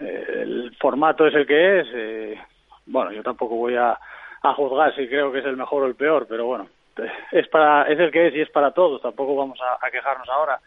eh, 0.00 0.24
el 0.42 0.76
formato 0.80 1.26
es 1.26 1.34
el 1.34 1.46
que 1.46 1.80
es. 1.80 1.88
Eh, 1.92 2.40
bueno, 2.86 3.12
yo 3.12 3.22
tampoco 3.22 3.56
voy 3.56 3.76
a, 3.76 3.98
a 4.42 4.54
juzgar 4.54 4.94
si 4.94 5.06
creo 5.06 5.30
que 5.30 5.40
es 5.40 5.44
el 5.44 5.56
mejor 5.56 5.82
o 5.82 5.86
el 5.86 5.94
peor, 5.94 6.26
pero 6.28 6.46
bueno, 6.46 6.68
es 7.30 7.46
para 7.48 7.84
es 7.84 7.98
el 7.98 8.10
que 8.10 8.28
es 8.28 8.34
y 8.34 8.40
es 8.40 8.50
para 8.50 8.70
todos. 8.70 9.02
Tampoco 9.02 9.36
vamos 9.36 9.58
a, 9.60 9.90
quejarnos 9.90 10.28
ahora. 10.30 10.60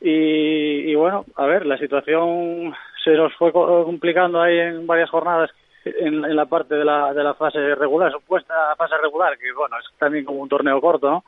Y, 0.00 0.90
y 0.90 0.94
bueno, 0.94 1.24
a 1.36 1.46
ver, 1.46 1.66
la 1.66 1.78
situación 1.78 2.74
se 3.04 3.12
nos 3.12 3.34
fue 3.34 3.52
complicando 3.52 4.40
ahí 4.40 4.58
en 4.58 4.86
varias 4.86 5.10
jornadas 5.10 5.50
en, 5.84 6.24
en 6.24 6.36
la 6.36 6.46
parte 6.46 6.74
de 6.74 6.84
la, 6.84 7.12
de 7.14 7.22
la 7.22 7.34
fase 7.34 7.74
regular, 7.74 8.12
supuesta 8.12 8.74
fase 8.76 8.96
regular, 8.98 9.36
que 9.38 9.52
bueno, 9.52 9.76
es 9.78 9.86
también 9.98 10.24
como 10.24 10.40
un 10.40 10.48
torneo 10.48 10.80
corto, 10.80 11.10
¿no? 11.10 11.24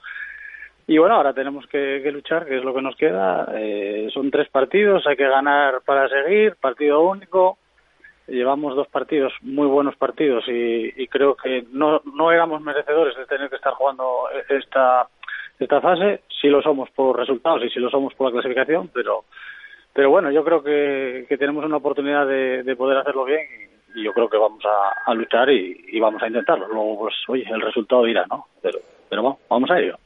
Y 0.90 0.98
bueno, 0.98 1.14
ahora 1.14 1.32
tenemos 1.32 1.68
que, 1.68 2.00
que, 2.02 2.10
luchar, 2.10 2.46
que 2.46 2.58
es 2.58 2.64
lo 2.64 2.74
que 2.74 2.82
nos 2.82 2.96
queda. 2.96 3.46
Eh, 3.54 4.08
son 4.12 4.28
tres 4.28 4.48
partidos, 4.48 5.06
hay 5.06 5.14
que 5.16 5.28
ganar 5.28 5.82
para 5.86 6.08
seguir, 6.08 6.56
partido 6.56 7.02
único. 7.02 7.58
Llevamos 8.26 8.74
dos 8.74 8.88
partidos, 8.88 9.32
muy 9.40 9.68
buenos 9.68 9.94
partidos, 9.94 10.48
y, 10.48 10.92
y 11.00 11.06
creo 11.06 11.36
que 11.36 11.64
no, 11.70 12.02
no 12.12 12.32
éramos 12.32 12.60
merecedores 12.60 13.16
de 13.16 13.26
tener 13.26 13.48
que 13.48 13.54
estar 13.54 13.74
jugando 13.74 14.24
esta, 14.48 15.06
esta 15.60 15.80
fase. 15.80 16.22
Sí 16.40 16.48
lo 16.48 16.60
somos 16.60 16.90
por 16.90 17.16
resultados 17.16 17.62
y 17.62 17.70
sí 17.70 17.78
lo 17.78 17.88
somos 17.88 18.12
por 18.14 18.26
la 18.26 18.32
clasificación, 18.32 18.90
pero, 18.92 19.26
pero 19.92 20.10
bueno, 20.10 20.32
yo 20.32 20.42
creo 20.42 20.60
que, 20.60 21.24
que 21.28 21.38
tenemos 21.38 21.64
una 21.64 21.76
oportunidad 21.76 22.26
de, 22.26 22.64
de 22.64 22.74
poder 22.74 22.98
hacerlo 22.98 23.24
bien 23.26 23.46
y, 23.94 24.02
yo 24.02 24.12
creo 24.12 24.28
que 24.28 24.38
vamos 24.38 24.64
a, 25.06 25.14
luchar 25.14 25.50
y, 25.50 26.00
vamos 26.00 26.20
a 26.20 26.26
intentarlo. 26.26 26.66
Luego, 26.66 26.98
pues, 26.98 27.14
oye, 27.28 27.44
el 27.48 27.60
resultado 27.60 28.02
dirá, 28.02 28.26
¿no? 28.28 28.46
Pero, 28.60 28.80
pero 29.08 29.22
bueno, 29.22 29.38
vamos 29.48 29.70
a 29.70 29.78
ello. 29.78 29.96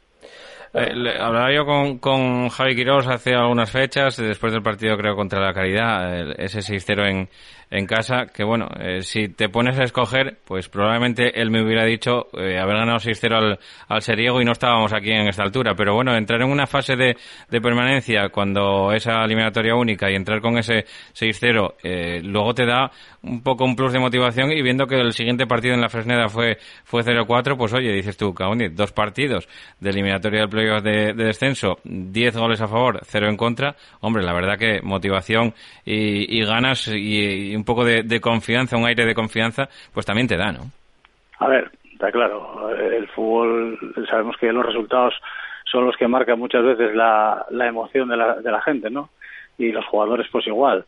Eh, 0.77 0.93
hablaba 1.21 1.53
yo 1.53 1.65
con, 1.65 1.99
con 1.99 2.49
Javi 2.49 2.75
Quirós 2.75 3.07
hace 3.07 3.33
algunas 3.33 3.71
fechas, 3.71 4.17
después 4.17 4.53
del 4.53 4.63
partido 4.63 4.97
creo 4.97 5.15
contra 5.15 5.39
la 5.41 5.55
Caridad, 5.55 6.33
ese 6.37 6.59
6-0 6.59 7.09
en, 7.09 7.29
en 7.71 7.87
casa, 7.87 8.27
que 8.27 8.45
bueno, 8.45 8.69
eh, 8.79 9.03
si 9.03 9.29
te 9.29 9.49
pones 9.49 9.79
a 9.79 9.85
escoger, 9.85 10.39
pues 10.45 10.69
probablemente 10.69 11.41
él 11.41 11.51
me 11.51 11.63
hubiera 11.63 11.85
dicho 11.85 12.29
eh, 12.39 12.59
haber 12.59 12.77
ganado 12.77 12.99
6-0 12.99 13.35
al, 13.35 13.59
al 13.89 14.03
Seriego 14.03 14.41
y 14.41 14.45
no 14.45 14.53
estábamos 14.53 14.93
aquí 14.93 15.11
en 15.11 15.29
esta 15.29 15.43
altura. 15.43 15.75
Pero 15.75 15.95
bueno, 15.95 16.17
entrar 16.17 16.43
en 16.43 16.51
una 16.51 16.67
fase 16.67 16.97
de, 16.97 17.17
de 17.51 17.61
permanencia 17.61 18.29
cuando 18.29 18.93
esa 18.93 19.25
eliminatoria 19.25 19.75
única 19.75 20.11
y 20.11 20.15
entrar 20.15 20.41
con 20.41 20.59
ese 20.59 20.85
6-0, 21.15 21.75
eh, 21.83 22.21
luego 22.23 22.55
te 22.55 22.67
da 22.67 22.91
un 23.23 23.43
poco 23.43 23.65
un 23.65 23.75
plus 23.75 23.93
de 23.93 23.99
motivación 23.99 24.53
y 24.53 24.63
viendo 24.63 24.87
que 24.87 24.97
el 24.97 25.13
siguiente 25.13 25.47
partido 25.47 25.75
en 25.75 25.81
la 25.81 25.89
Fresneda 25.89 26.29
fue, 26.29 26.59
fue 26.85 27.03
0-4, 27.03 27.57
pues 27.57 27.73
oye, 27.73 27.93
dices 27.93 28.17
tú, 28.17 28.35
Cauni, 28.35 28.69
dos 28.69 28.93
partidos 28.93 29.49
de 29.81 29.91
eliminatoria 29.91 30.41
del 30.41 30.49
playoff 30.49 30.83
de, 30.83 31.13
de, 31.15 31.25
descenso, 31.25 31.79
10 31.85 32.37
goles 32.37 32.61
a 32.61 32.69
favor, 32.69 33.01
0 33.05 33.29
en 33.29 33.37
contra, 33.37 33.77
hombre, 34.01 34.23
la 34.23 34.33
verdad 34.33 34.59
que 34.59 34.81
motivación 34.83 35.55
y, 35.85 36.39
y 36.39 36.45
ganas 36.45 36.89
y, 36.89 37.51
y 37.51 37.57
un 37.57 37.64
poco 37.65 37.85
de, 37.85 38.03
de, 38.03 38.21
confianza, 38.21 38.77
un 38.77 38.87
aire 38.87 39.05
de 39.07 39.15
confianza, 39.15 39.69
pues 39.93 40.07
también 40.07 40.29
te 40.29 40.37
da, 40.37 40.53
¿no? 40.53 40.71
A 41.39 41.49
ver, 41.49 41.71
está 41.93 42.11
claro, 42.13 42.71
el 42.77 43.09
fútbol, 43.09 43.79
sabemos 44.09 44.37
que 44.39 44.53
los 44.53 44.65
resultados 44.65 45.15
son 45.65 45.87
los 45.87 45.97
que 45.97 46.09
marcan 46.09 46.39
muchas 46.39 46.65
veces 46.65 46.95
la, 46.95 47.47
la 47.51 47.67
emoción 47.67 48.09
de 48.09 48.17
la, 48.17 48.37
de 48.37 48.51
la 48.51 48.63
gente, 48.63 48.91
¿no? 48.91 49.11
Y 49.59 49.73
los 49.73 49.85
jugadores 49.87 50.27
pues 50.31 50.47
igual. 50.47 50.85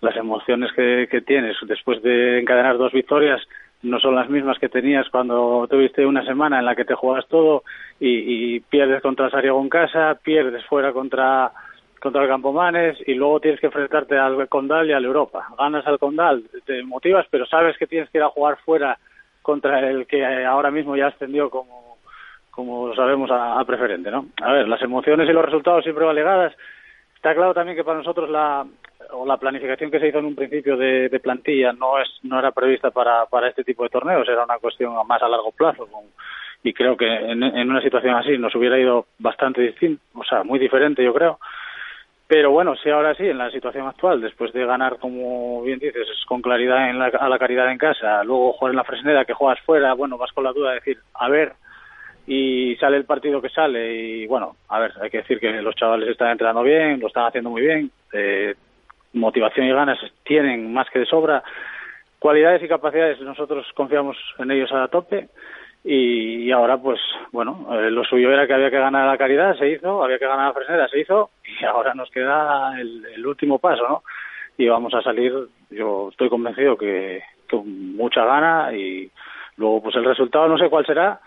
Las 0.00 0.16
emociones 0.16 0.70
que, 0.72 1.08
que 1.10 1.20
tienes 1.20 1.56
después 1.62 2.02
de 2.02 2.40
encadenar 2.40 2.78
dos 2.78 2.92
victorias 2.92 3.40
no 3.82 4.00
son 4.00 4.14
las 4.14 4.28
mismas 4.28 4.58
que 4.58 4.68
tenías 4.68 5.08
cuando 5.08 5.66
tuviste 5.68 6.04
una 6.04 6.24
semana 6.24 6.58
en 6.58 6.64
la 6.64 6.74
que 6.74 6.84
te 6.84 6.94
juegas 6.94 7.26
todo 7.28 7.62
y, 8.00 8.54
y 8.56 8.60
pierdes 8.60 9.02
contra 9.02 9.30
Sariago 9.30 9.60
en 9.60 9.68
casa, 9.68 10.18
pierdes 10.22 10.64
fuera 10.66 10.92
contra 10.92 11.52
contra 11.98 12.22
el 12.22 12.28
Campomanes 12.28 12.96
y 13.06 13.14
luego 13.14 13.40
tienes 13.40 13.60
que 13.60 13.66
enfrentarte 13.66 14.16
al 14.16 14.48
Condal 14.48 14.88
y 14.88 14.92
al 14.92 15.04
Europa. 15.04 15.46
Ganas 15.58 15.86
al 15.86 15.98
Condal, 15.98 16.44
te 16.64 16.82
motivas, 16.82 17.26
pero 17.30 17.46
sabes 17.46 17.76
que 17.76 17.86
tienes 17.86 18.08
que 18.10 18.18
ir 18.18 18.24
a 18.24 18.28
jugar 18.28 18.58
fuera 18.64 18.98
contra 19.42 19.80
el 19.88 20.06
que 20.06 20.24
ahora 20.44 20.70
mismo 20.70 20.96
ya 20.96 21.06
ascendió 21.06 21.50
como, 21.50 21.96
como 22.50 22.94
sabemos 22.94 23.30
a, 23.32 23.64
preferente, 23.64 24.10
¿no? 24.10 24.26
A 24.42 24.52
ver, 24.52 24.68
las 24.68 24.82
emociones 24.82 25.28
y 25.28 25.32
los 25.32 25.44
resultados 25.44 25.84
siempre 25.84 26.04
van 26.04 26.16
ligadas. 26.16 26.54
Está 27.14 27.34
claro 27.34 27.54
también 27.54 27.76
que 27.76 27.84
para 27.84 27.98
nosotros 27.98 28.28
la 28.30 28.66
o 29.10 29.24
la 29.24 29.38
planificación 29.38 29.90
que 29.90 30.00
se 30.00 30.08
hizo 30.08 30.18
en 30.18 30.26
un 30.26 30.34
principio 30.34 30.76
de, 30.76 31.08
de 31.08 31.20
plantilla 31.20 31.72
no 31.72 31.98
es 31.98 32.08
no 32.24 32.38
era 32.38 32.52
prevista 32.52 32.90
para, 32.90 33.24
para 33.26 33.48
este 33.48 33.64
tipo 33.64 33.84
de 33.84 33.88
torneos, 33.88 34.28
era 34.28 34.44
una 34.44 34.58
cuestión 34.58 34.94
más 35.06 35.22
a 35.22 35.28
largo 35.28 35.50
plazo. 35.52 35.88
Y 36.62 36.74
creo 36.74 36.96
que 36.96 37.06
en, 37.06 37.42
en 37.42 37.70
una 37.70 37.80
situación 37.80 38.14
así 38.16 38.36
nos 38.36 38.54
hubiera 38.54 38.78
ido 38.78 39.06
bastante 39.18 39.62
distinto, 39.62 40.02
o 40.14 40.24
sea, 40.24 40.42
muy 40.42 40.58
diferente, 40.58 41.02
yo 41.02 41.14
creo 41.14 41.38
pero 42.28 42.50
bueno, 42.50 42.76
sí, 42.76 42.90
ahora 42.90 43.14
sí, 43.14 43.26
en 43.26 43.38
la 43.38 43.50
situación 43.50 43.86
actual, 43.86 44.20
después 44.20 44.52
de 44.52 44.66
ganar, 44.66 44.98
como 44.98 45.62
bien 45.62 45.78
dices, 45.78 46.06
con 46.26 46.42
claridad 46.42 46.90
en 46.90 46.98
la, 46.98 47.06
a 47.06 47.26
la 47.26 47.38
caridad 47.38 47.72
en 47.72 47.78
casa, 47.78 48.22
luego 48.22 48.52
jugar 48.52 48.72
en 48.72 48.76
la 48.76 48.84
Fresneda, 48.84 49.24
que 49.24 49.32
juegas 49.32 49.58
fuera, 49.64 49.94
bueno, 49.94 50.18
vas 50.18 50.30
con 50.32 50.44
la 50.44 50.52
duda 50.52 50.70
de 50.70 50.74
decir, 50.74 50.98
a 51.14 51.30
ver, 51.30 51.54
y 52.26 52.76
sale 52.76 52.98
el 52.98 53.06
partido 53.06 53.40
que 53.40 53.48
sale, 53.48 53.94
y 53.96 54.26
bueno, 54.26 54.56
a 54.68 54.78
ver, 54.78 54.92
hay 55.00 55.08
que 55.08 55.18
decir 55.18 55.40
que 55.40 55.50
los 55.62 55.74
chavales 55.74 56.10
están 56.10 56.32
entrenando 56.32 56.62
bien, 56.62 57.00
lo 57.00 57.06
están 57.06 57.24
haciendo 57.24 57.48
muy 57.48 57.62
bien, 57.62 57.90
eh, 58.12 58.54
motivación 59.14 59.66
y 59.66 59.72
ganas 59.72 59.98
tienen 60.22 60.70
más 60.70 60.86
que 60.90 60.98
de 60.98 61.06
sobra, 61.06 61.42
cualidades 62.18 62.62
y 62.62 62.68
capacidades, 62.68 63.22
nosotros 63.22 63.66
confiamos 63.74 64.18
en 64.38 64.50
ellos 64.50 64.70
a 64.70 64.88
tope, 64.88 65.28
y, 65.82 66.50
ahora 66.50 66.76
pues 66.76 67.00
bueno 67.32 67.66
eh, 67.70 67.90
lo 67.90 68.04
suyo 68.04 68.30
era 68.32 68.46
que 68.46 68.52
había 68.52 68.70
que 68.70 68.78
ganar 68.78 69.06
la 69.06 69.16
caridad 69.16 69.56
se 69.56 69.70
hizo 69.70 70.02
había 70.02 70.18
que 70.18 70.26
ganar 70.26 70.48
la 70.48 70.52
fresnera 70.52 70.88
se 70.88 71.00
hizo 71.00 71.30
y 71.60 71.64
ahora 71.66 71.94
nos 71.94 72.10
queda 72.10 72.80
el, 72.80 73.04
el, 73.06 73.26
último 73.26 73.58
paso 73.58 73.82
no 73.88 74.02
y 74.56 74.66
vamos 74.68 74.92
a 74.94 75.02
salir 75.02 75.32
yo 75.70 76.08
estoy 76.10 76.28
convencido 76.28 76.76
que 76.76 77.22
con 77.50 77.96
mucha 77.96 78.24
gana 78.24 78.72
y 78.72 79.10
luego 79.56 79.82
pues 79.82 79.96
el 79.96 80.04
resultado 80.04 80.48
no 80.48 80.58
sé 80.58 80.68
cuál 80.68 80.84
será 80.84 81.20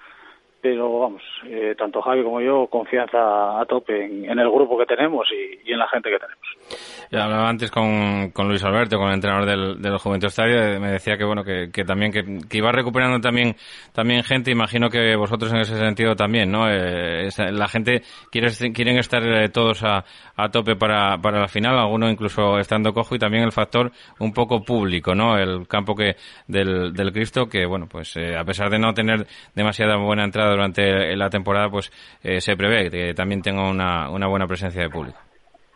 pero 0.62 1.00
vamos, 1.00 1.22
eh, 1.46 1.76
tanto 1.78 2.02
Javi 2.02 2.24
como 2.24 2.40
yo, 2.42 2.68
confianza 2.68 3.60
a 3.60 3.66
tope 3.66 4.06
en, 4.06 4.40
el 4.40 4.50
grupo 4.50 4.78
que 4.78 4.86
tenemos 4.86 5.28
y, 5.32 5.72
en 5.72 5.80
la 5.80 5.88
gente 5.88 6.10
que 6.10 6.20
tenemos. 6.20 7.08
Ya 7.12 7.24
hablaba 7.24 7.50
antes 7.50 7.72
con, 7.72 8.32
con 8.32 8.48
Luis 8.48 8.64
Alberto, 8.64 8.98
con 8.98 9.08
el 9.08 9.16
entrenador 9.16 9.46
del, 9.46 9.82
del 9.82 9.98
Juventud 9.98 10.28
Estadio, 10.28 10.80
me 10.80 10.92
decía 10.92 11.18
que 11.18 11.26
bueno, 11.26 11.44
que, 11.44 11.70
que 11.72 11.84
también, 11.84 12.12
que, 12.12 12.24
que, 12.48 12.58
iba 12.58 12.72
recuperando 12.72 13.20
también, 13.20 13.56
también 13.92 14.24
gente, 14.24 14.52
imagino 14.52 14.90
que 14.90 15.16
vosotros 15.16 15.52
en 15.52 15.60
ese 15.60 15.78
sentido 15.78 16.16
también, 16.16 16.52
¿no? 16.52 16.70
Eh, 16.70 17.30
la 17.52 17.68
gente 17.68 18.04
quiere, 18.32 18.50
quieren 18.74 18.98
estar 18.98 19.24
eh, 19.24 19.50
todos 19.50 19.84
a, 19.84 20.06
a 20.36 20.50
tope 20.50 20.76
para, 20.76 21.18
para 21.18 21.40
la 21.40 21.48
final, 21.48 21.78
alguno 21.78 22.10
incluso 22.10 22.60
estando 22.60 22.94
cojo 22.94 23.16
y 23.16 23.20
también 23.20 23.44
el 23.44 23.52
factor 23.52 23.92
un 24.20 24.34
poco 24.34 24.64
público, 24.64 25.16
¿no? 25.16 25.38
El 25.38 25.68
campo 25.68 25.96
que, 25.96 26.16
del, 26.48 26.94
del 26.94 27.12
Cristo, 27.12 27.48
que 27.48 27.66
bueno, 27.66 27.88
pues 27.90 28.16
eh, 28.18 28.36
a 28.38 28.44
pesar 28.44 28.70
de 28.70 28.80
no 28.80 28.94
tener 28.94 29.28
demasiada 29.56 29.98
buena 29.98 30.24
entrada 30.24 30.51
durante 30.52 31.16
la 31.16 31.30
temporada, 31.30 31.70
pues 31.70 31.92
eh, 32.24 32.42
se 32.42 32.56
prevé 32.56 32.90
que 32.90 33.14
también 33.14 33.42
tenga 33.42 33.70
una, 33.70 34.10
una 34.10 34.28
buena 34.28 34.48
presencia 34.48 34.82
de 34.82 34.90
público. 34.90 35.18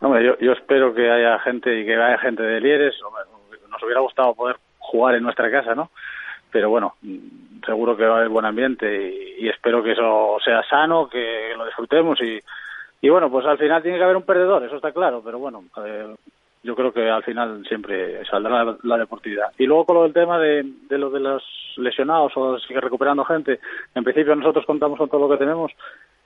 Yo, 0.02 0.38
yo 0.40 0.52
espero 0.52 0.94
que 0.94 1.10
haya 1.10 1.40
gente 1.40 1.80
y 1.80 1.86
que 1.86 1.96
haya 1.96 2.18
gente 2.20 2.44
de 2.44 2.62
Lieres. 2.62 2.96
Nos 3.70 3.84
hubiera 3.84 4.02
gustado 4.02 4.34
poder 4.36 4.58
jugar 4.78 5.16
en 5.16 5.24
nuestra 5.24 5.50
casa, 5.50 5.74
¿no? 5.74 5.90
Pero 6.52 6.70
bueno, 6.70 6.96
seguro 7.66 7.98
que 7.98 8.06
va 8.06 8.16
a 8.16 8.18
haber 8.18 8.30
buen 8.30 8.46
ambiente 8.46 8.86
y, 8.86 9.46
y 9.46 9.50
espero 9.50 9.84
que 9.84 9.94
eso 9.94 10.38
sea 10.44 10.64
sano, 10.70 11.10
que 11.10 11.54
lo 11.58 11.66
disfrutemos 11.66 12.22
y, 12.22 12.40
y 13.02 13.10
bueno, 13.10 13.30
pues 13.30 13.46
al 13.46 13.58
final 13.58 13.82
tiene 13.82 13.98
que 13.98 14.04
haber 14.04 14.16
un 14.16 14.24
perdedor, 14.24 14.64
eso 14.64 14.78
está 14.78 14.92
claro, 14.92 15.22
pero 15.24 15.40
bueno, 15.40 15.64
eh, 15.86 16.16
yo 16.66 16.76
creo 16.76 16.92
que 16.92 17.08
al 17.08 17.24
final 17.24 17.64
siempre 17.68 18.26
saldrá 18.26 18.76
la, 18.82 18.98
deportividad. 18.98 19.52
Y 19.58 19.66
luego 19.66 19.86
con 19.86 19.96
lo 19.98 20.04
del 20.04 20.14
tema 20.14 20.40
de, 20.40 20.66
lo 20.90 21.12
de 21.12 21.20
los 21.20 21.44
lesionados 21.78 22.34
o 22.36 22.58
sigue 22.60 22.82
recuperando 22.82 23.24
gente, 23.24 23.60
en 23.94 24.04
principio 24.04 24.36
nosotros 24.36 24.66
contamos 24.66 24.98
con 24.98 25.08
todo 25.08 25.22
lo 25.22 25.30
que 25.30 25.44
tenemos, 25.44 25.72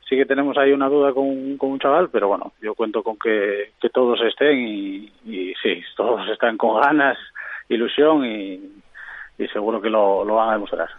sí 0.07 0.15
que 0.15 0.25
tenemos 0.25 0.57
ahí 0.57 0.71
una 0.71 0.87
duda 0.87 1.13
con, 1.13 1.27
un 1.59 1.79
chaval, 1.79 2.09
pero 2.09 2.29
bueno, 2.29 2.53
yo 2.61 2.73
cuento 2.73 3.03
con 3.03 3.17
que, 3.17 3.71
todos 3.91 4.21
estén 4.21 4.59
y 5.25 5.53
sí, 5.61 5.83
todos 5.97 6.27
están 6.29 6.57
con 6.57 6.79
ganas, 6.79 7.17
ilusión 7.67 8.25
y, 8.25 8.79
y 9.39 9.47
seguro 9.47 9.81
que 9.81 9.89
lo, 9.89 10.23
lo 10.25 10.35
van 10.35 10.49
a 10.49 10.53
demostrar. 10.53 10.89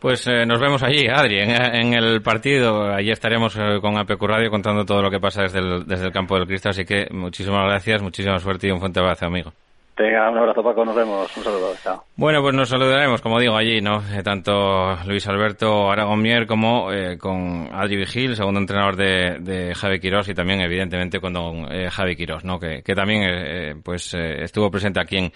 Pues 0.00 0.26
eh, 0.26 0.44
nos 0.46 0.60
vemos 0.60 0.82
allí, 0.82 1.06
Adri, 1.08 1.38
en, 1.40 1.94
el 1.94 2.22
partido. 2.22 2.92
Allí 2.92 3.10
estaremos 3.10 3.56
eh, 3.56 3.78
con 3.80 3.96
APQ 3.98 4.22
Radio 4.22 4.50
contando 4.50 4.84
todo 4.84 5.02
lo 5.02 5.10
que 5.10 5.20
pasa 5.20 5.42
desde 5.42 5.58
el, 5.60 5.86
desde 5.86 6.06
el 6.06 6.12
campo 6.12 6.36
del 6.36 6.46
Cristo. 6.46 6.70
Así 6.70 6.84
que 6.84 7.06
muchísimas 7.10 7.64
gracias, 7.64 8.02
muchísima 8.02 8.38
suerte 8.38 8.68
y 8.68 8.70
un 8.70 8.80
fuerte 8.80 9.00
abrazo, 9.00 9.26
amigo. 9.26 9.52
Venga, 9.98 10.30
un 10.30 10.36
abrazo 10.36 10.62
Paco, 10.62 10.84
nos 10.84 10.94
vemos, 10.94 11.34
un 11.38 11.42
saludo. 11.42 11.72
Bueno, 12.16 12.42
pues 12.42 12.54
nos 12.54 12.68
saludaremos, 12.68 13.22
como 13.22 13.40
digo, 13.40 13.56
allí, 13.56 13.80
¿no? 13.80 14.02
Eh, 14.14 14.22
tanto 14.22 14.94
Luis 15.06 15.26
Alberto 15.26 15.90
Aragón 15.90 16.20
Mier 16.20 16.46
como 16.46 16.92
eh, 16.92 17.16
con 17.16 17.70
Adri 17.72 17.96
Vigil, 17.96 18.36
segundo 18.36 18.60
entrenador 18.60 18.96
de, 18.96 19.38
de 19.40 19.74
Javi 19.74 19.98
Quirós 19.98 20.28
y 20.28 20.34
también, 20.34 20.60
evidentemente, 20.60 21.18
con 21.18 21.32
don 21.32 21.72
eh, 21.72 21.88
Javi 21.90 22.14
Quirós, 22.14 22.44
¿no? 22.44 22.60
Que, 22.60 22.82
que 22.82 22.94
también, 22.94 23.22
eh, 23.24 23.74
pues, 23.82 24.12
eh, 24.12 24.42
estuvo 24.42 24.70
presente 24.70 25.00
aquí 25.00 25.16
en, 25.16 25.32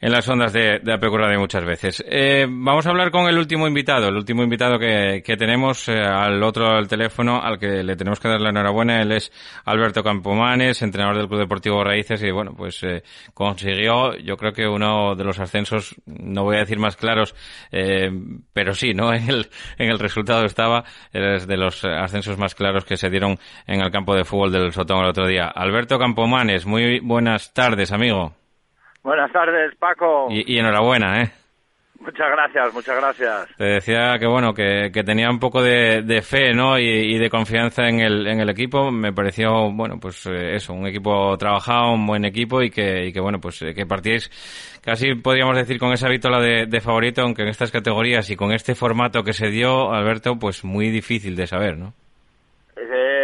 en 0.00 0.12
las 0.12 0.28
ondas 0.28 0.52
de, 0.52 0.78
de 0.78 1.38
muchas 1.38 1.64
veces. 1.64 2.04
Vamos 2.48 2.86
a 2.86 2.90
hablar 2.90 3.10
con 3.10 3.26
el 3.26 3.36
último 3.36 3.66
invitado, 3.66 4.08
el 4.08 4.16
último 4.16 4.44
invitado 4.44 4.78
que, 4.78 5.22
que 5.24 5.36
tenemos 5.36 5.88
al 5.88 6.40
otro 6.42 6.68
al 6.68 6.86
teléfono, 6.86 7.40
al 7.42 7.58
que 7.58 7.82
le 7.82 7.96
tenemos 7.96 8.20
que 8.20 8.28
dar 8.28 8.40
la 8.40 8.50
enhorabuena, 8.50 9.02
él 9.02 9.10
es 9.12 9.32
Alberto 9.64 10.02
Campomanes, 10.04 10.82
entrenador 10.82 11.16
del 11.16 11.28
Club 11.28 11.40
Deportivo 11.40 11.82
Raíces 11.82 12.22
y, 12.22 12.30
bueno, 12.30 12.52
pues, 12.56 12.80
consiguió 13.32 14.03
yo 14.12 14.36
creo 14.36 14.52
que 14.52 14.66
uno 14.66 15.14
de 15.14 15.24
los 15.24 15.40
ascensos, 15.40 15.94
no 16.06 16.44
voy 16.44 16.56
a 16.56 16.60
decir 16.60 16.78
más 16.78 16.96
claros, 16.96 17.34
eh, 17.72 18.10
pero 18.52 18.74
sí, 18.74 18.92
¿no? 18.94 19.12
En 19.24 19.28
el, 19.30 19.46
en 19.78 19.90
el 19.90 19.98
resultado 19.98 20.44
estaba, 20.44 20.84
es 21.12 21.46
de 21.46 21.56
los 21.56 21.84
ascensos 21.84 22.36
más 22.38 22.54
claros 22.54 22.84
que 22.84 22.96
se 22.96 23.10
dieron 23.10 23.38
en 23.66 23.80
el 23.80 23.90
campo 23.90 24.14
de 24.14 24.24
fútbol 24.24 24.52
del 24.52 24.72
Sotón 24.72 25.00
el 25.00 25.10
otro 25.10 25.26
día. 25.26 25.46
Alberto 25.46 25.98
Campomanes, 25.98 26.66
muy 26.66 27.00
buenas 27.00 27.54
tardes, 27.54 27.92
amigo. 27.92 28.32
Buenas 29.02 29.30
tardes, 29.32 29.74
Paco. 29.78 30.28
Y, 30.30 30.54
y 30.54 30.58
enhorabuena, 30.58 31.22
¿eh? 31.22 31.43
Muchas 32.04 32.30
gracias, 32.30 32.74
muchas 32.74 32.96
gracias. 32.96 33.56
Te 33.56 33.64
decía 33.64 34.18
que 34.18 34.26
bueno, 34.26 34.52
que, 34.52 34.90
que 34.92 35.02
tenía 35.02 35.30
un 35.30 35.38
poco 35.38 35.62
de, 35.62 36.02
de 36.02 36.20
fe, 36.20 36.52
¿no? 36.52 36.78
Y, 36.78 36.84
y, 36.84 37.18
de 37.18 37.30
confianza 37.30 37.88
en 37.88 38.00
el, 38.00 38.26
en 38.26 38.40
el 38.40 38.50
equipo. 38.50 38.90
Me 38.90 39.14
pareció, 39.14 39.72
bueno, 39.72 39.98
pues 39.98 40.26
eh, 40.26 40.54
eso, 40.54 40.74
un 40.74 40.86
equipo 40.86 41.34
trabajado, 41.38 41.94
un 41.94 42.06
buen 42.06 42.26
equipo 42.26 42.60
y 42.62 42.68
que, 42.68 43.06
y 43.06 43.12
que 43.12 43.20
bueno, 43.20 43.40
pues 43.40 43.62
eh, 43.62 43.72
que 43.74 43.86
partíais 43.86 44.30
casi 44.84 45.14
podríamos 45.14 45.56
decir 45.56 45.78
con 45.78 45.92
esa 45.92 46.10
vítola 46.10 46.40
de, 46.40 46.66
de, 46.66 46.80
favorito, 46.82 47.22
aunque 47.22 47.40
en 47.40 47.48
estas 47.48 47.70
categorías 47.70 48.28
y 48.28 48.36
con 48.36 48.52
este 48.52 48.74
formato 48.74 49.22
que 49.22 49.32
se 49.32 49.48
dio, 49.48 49.90
Alberto, 49.90 50.38
pues 50.38 50.62
muy 50.62 50.90
difícil 50.90 51.34
de 51.36 51.46
saber, 51.46 51.78
¿no? 51.78 51.94
Eh, 52.76 53.23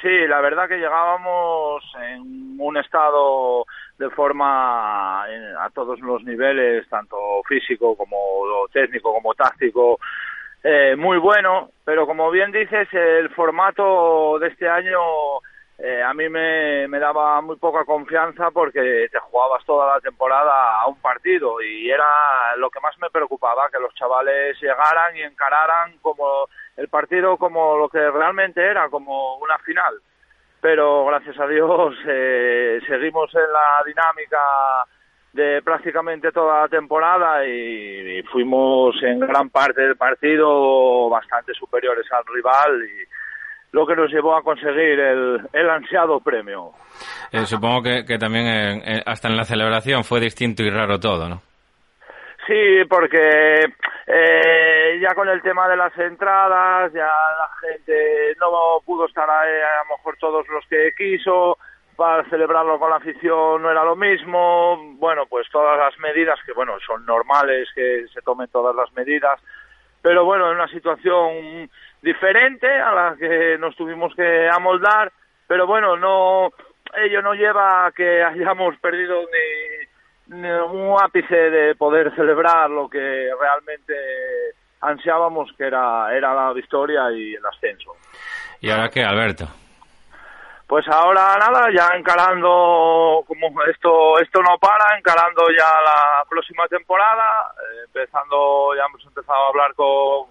sí, 0.00 0.26
la 0.26 0.40
verdad 0.40 0.68
que 0.68 0.78
llegábamos 0.78 1.82
en 2.00 2.56
un 2.58 2.76
estado 2.76 3.64
de 3.98 4.10
forma 4.10 5.22
a 5.24 5.70
todos 5.72 6.00
los 6.00 6.22
niveles, 6.24 6.88
tanto 6.88 7.16
físico 7.48 7.96
como 7.96 8.16
técnico, 8.72 9.12
como 9.12 9.34
táctico, 9.34 9.98
eh, 10.62 10.96
muy 10.96 11.18
bueno, 11.18 11.70
pero 11.84 12.06
como 12.06 12.30
bien 12.30 12.50
dices, 12.50 12.88
el 12.92 13.28
formato 13.30 14.38
de 14.38 14.48
este 14.48 14.68
año 14.68 14.98
eh, 15.76 16.02
a 16.02 16.14
mí 16.14 16.28
me, 16.28 16.88
me, 16.88 16.98
daba 16.98 17.40
muy 17.40 17.56
poca 17.56 17.84
confianza 17.84 18.50
porque 18.50 19.08
te 19.10 19.18
jugabas 19.18 19.64
toda 19.66 19.94
la 19.94 20.00
temporada 20.00 20.80
a 20.80 20.86
un 20.86 20.96
partido 21.00 21.60
y 21.60 21.90
era 21.90 22.06
lo 22.56 22.70
que 22.70 22.80
más 22.80 22.96
me 22.98 23.10
preocupaba, 23.10 23.68
que 23.70 23.80
los 23.80 23.94
chavales 23.94 24.58
llegaran 24.60 25.16
y 25.16 25.22
encararan 25.22 25.98
como 26.00 26.48
el 26.76 26.88
partido 26.88 27.36
como 27.36 27.76
lo 27.78 27.88
que 27.88 28.10
realmente 28.10 28.64
era, 28.64 28.88
como 28.88 29.36
una 29.36 29.58
final. 29.58 29.94
Pero 30.60 31.04
gracias 31.06 31.38
a 31.38 31.46
Dios 31.46 31.94
eh, 32.08 32.80
seguimos 32.86 33.34
en 33.34 33.52
la 33.52 33.82
dinámica 33.84 34.38
de 35.32 35.62
prácticamente 35.62 36.30
toda 36.30 36.62
la 36.62 36.68
temporada 36.68 37.44
y, 37.44 38.22
fuimos 38.30 38.94
en 39.02 39.20
gran 39.20 39.50
parte 39.50 39.82
del 39.82 39.96
partido 39.96 41.08
bastante 41.10 41.52
superiores 41.54 42.06
al 42.12 42.24
rival 42.32 42.82
y 42.82 43.76
lo 43.76 43.86
que 43.86 43.96
nos 43.96 44.10
llevó 44.10 44.36
a 44.36 44.42
conseguir 44.42 44.98
el, 44.98 45.40
el 45.52 45.70
ansiado 45.70 46.20
premio. 46.20 46.70
Eh, 47.32 47.44
supongo 47.46 47.82
que, 47.82 48.04
que 48.04 48.18
también 48.18 48.46
eh, 48.46 49.02
hasta 49.04 49.28
en 49.28 49.36
la 49.36 49.44
celebración 49.44 50.04
fue 50.04 50.20
distinto 50.20 50.62
y 50.62 50.70
raro 50.70 50.98
todo, 50.98 51.28
¿no? 51.28 51.42
Sí, 52.46 52.84
porque 52.88 53.64
eh, 54.06 54.63
ya 55.00 55.14
con 55.14 55.28
el 55.28 55.42
tema 55.42 55.68
de 55.68 55.76
las 55.76 55.96
entradas, 55.98 56.92
ya 56.92 57.06
la 57.06 57.50
gente 57.60 58.34
no 58.40 58.80
pudo 58.84 59.06
estar 59.06 59.28
ahí, 59.28 59.60
a 59.60 59.84
lo 59.84 59.96
mejor 59.96 60.16
todos 60.18 60.46
los 60.48 60.64
que 60.66 60.92
quiso, 60.96 61.58
para 61.96 62.28
celebrarlo 62.28 62.78
con 62.78 62.90
la 62.90 62.96
afición 62.96 63.62
no 63.62 63.70
era 63.70 63.84
lo 63.84 63.96
mismo, 63.96 64.94
bueno, 64.96 65.26
pues 65.26 65.48
todas 65.50 65.78
las 65.78 65.98
medidas 66.00 66.38
que, 66.44 66.52
bueno, 66.52 66.74
son 66.86 67.06
normales 67.06 67.68
que 67.74 68.06
se 68.12 68.20
tomen 68.22 68.48
todas 68.48 68.74
las 68.74 68.92
medidas, 68.94 69.40
pero 70.02 70.24
bueno, 70.24 70.50
en 70.50 70.56
una 70.56 70.68
situación 70.68 71.70
diferente 72.02 72.68
a 72.68 72.92
la 72.92 73.16
que 73.16 73.56
nos 73.58 73.76
tuvimos 73.76 74.14
que 74.14 74.48
amoldar, 74.48 75.12
pero 75.46 75.66
bueno, 75.66 75.96
no, 75.96 76.50
ello 76.96 77.22
no 77.22 77.34
lleva 77.34 77.86
a 77.86 77.92
que 77.92 78.22
hayamos 78.24 78.76
perdido 78.78 79.20
ni, 80.28 80.36
ni 80.36 80.48
un 80.50 80.96
ápice 81.00 81.34
de 81.50 81.74
poder 81.74 82.14
celebrar 82.14 82.70
lo 82.70 82.88
que 82.88 83.30
realmente 83.40 83.94
ansiábamos 84.88 85.50
que 85.56 85.66
era, 85.66 86.14
era 86.14 86.34
la 86.34 86.52
victoria 86.52 87.10
y 87.12 87.34
el 87.34 87.46
ascenso. 87.46 87.96
¿Y 88.60 88.70
ahora 88.70 88.88
qué, 88.88 89.04
Alberto? 89.04 89.46
Pues 90.66 90.88
ahora 90.88 91.36
nada, 91.38 91.68
ya 91.70 91.94
encarando, 91.94 93.22
como 93.26 93.62
esto 93.64 94.18
esto 94.18 94.40
no 94.42 94.58
para, 94.58 94.96
encarando 94.96 95.44
ya 95.50 95.68
la 95.84 96.24
próxima 96.28 96.66
temporada, 96.68 97.52
eh, 97.52 97.84
empezando, 97.86 98.74
ya 98.74 98.86
hemos 98.86 99.04
empezado 99.04 99.44
a 99.44 99.48
hablar 99.48 99.74
con, 99.74 100.28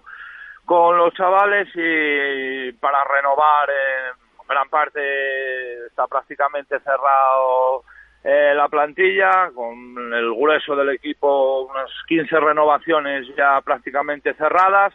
con 0.64 0.98
los 0.98 1.14
chavales 1.14 1.68
y 1.74 2.72
para 2.72 3.04
renovar 3.04 3.70
en 3.70 4.48
gran 4.48 4.68
parte 4.68 5.86
está 5.86 6.06
prácticamente 6.08 6.80
cerrado 6.80 7.84
eh, 8.24 8.54
la 8.54 8.68
plantilla, 8.68 9.50
con 9.54 10.12
el 10.14 10.34
grueso 10.34 10.74
del 10.74 10.88
equipo, 10.90 11.68
unas 11.70 11.90
15 12.08 12.40
renovaciones 12.40 13.26
ya 13.36 13.60
prácticamente 13.60 14.32
cerradas. 14.34 14.94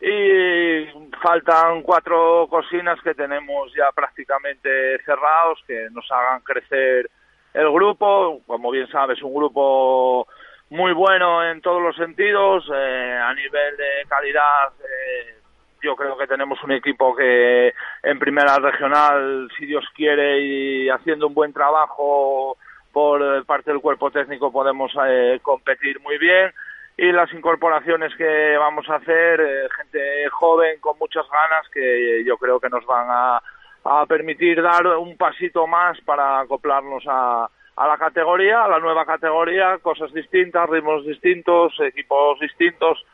Y 0.00 0.86
faltan 1.20 1.82
cuatro 1.82 2.46
cocinas 2.48 3.00
que 3.02 3.14
tenemos 3.14 3.72
ya 3.74 3.90
prácticamente 3.92 5.02
cerrados 5.04 5.58
que 5.66 5.88
nos 5.90 6.06
hagan 6.12 6.40
crecer 6.42 7.10
el 7.54 7.72
grupo. 7.72 8.42
Como 8.46 8.70
bien 8.70 8.86
sabes 8.88 9.20
un 9.22 9.34
grupo 9.34 10.28
muy 10.70 10.92
bueno 10.92 11.44
en 11.50 11.60
todos 11.62 11.82
los 11.82 11.96
sentidos 11.96 12.64
eh, 12.72 13.18
a 13.20 13.32
nivel 13.34 13.76
de 13.76 14.04
calidad 14.08 14.72
eh, 14.80 15.37
yo 15.82 15.96
creo 15.96 16.16
que 16.16 16.26
tenemos 16.26 16.62
un 16.62 16.72
equipo 16.72 17.14
que 17.14 17.72
en 18.02 18.18
primera 18.18 18.56
regional 18.56 19.48
si 19.56 19.66
Dios 19.66 19.84
quiere 19.94 20.40
y 20.40 20.88
haciendo 20.88 21.26
un 21.26 21.34
buen 21.34 21.52
trabajo 21.52 22.56
por 22.92 23.44
parte 23.46 23.70
del 23.70 23.80
cuerpo 23.80 24.10
técnico 24.10 24.52
podemos 24.52 24.92
eh, 25.06 25.38
competir 25.42 26.00
muy 26.00 26.18
bien. 26.18 26.52
Y 26.96 27.12
las 27.12 27.32
incorporaciones 27.32 28.12
que 28.16 28.56
vamos 28.58 28.88
a 28.88 28.96
hacer, 28.96 29.40
eh, 29.40 29.68
gente 29.76 30.28
joven 30.30 30.80
con 30.80 30.98
muchas 30.98 31.24
ganas 31.30 31.68
que 31.72 32.24
yo 32.24 32.36
creo 32.38 32.58
que 32.58 32.68
nos 32.68 32.84
van 32.86 33.06
a, 33.08 33.42
a 33.84 34.06
permitir 34.06 34.60
dar 34.60 34.84
un 34.96 35.16
pasito 35.16 35.68
más 35.68 36.00
para 36.00 36.40
acoplarnos 36.40 37.04
a, 37.06 37.48
a 37.76 37.86
la 37.86 37.96
categoría, 37.98 38.64
a 38.64 38.68
la 38.68 38.80
nueva 38.80 39.06
categoría, 39.06 39.78
cosas 39.78 40.12
distintas, 40.12 40.68
ritmos 40.68 41.06
distintos, 41.06 41.72
equipos 41.78 42.40
distintos 42.40 43.04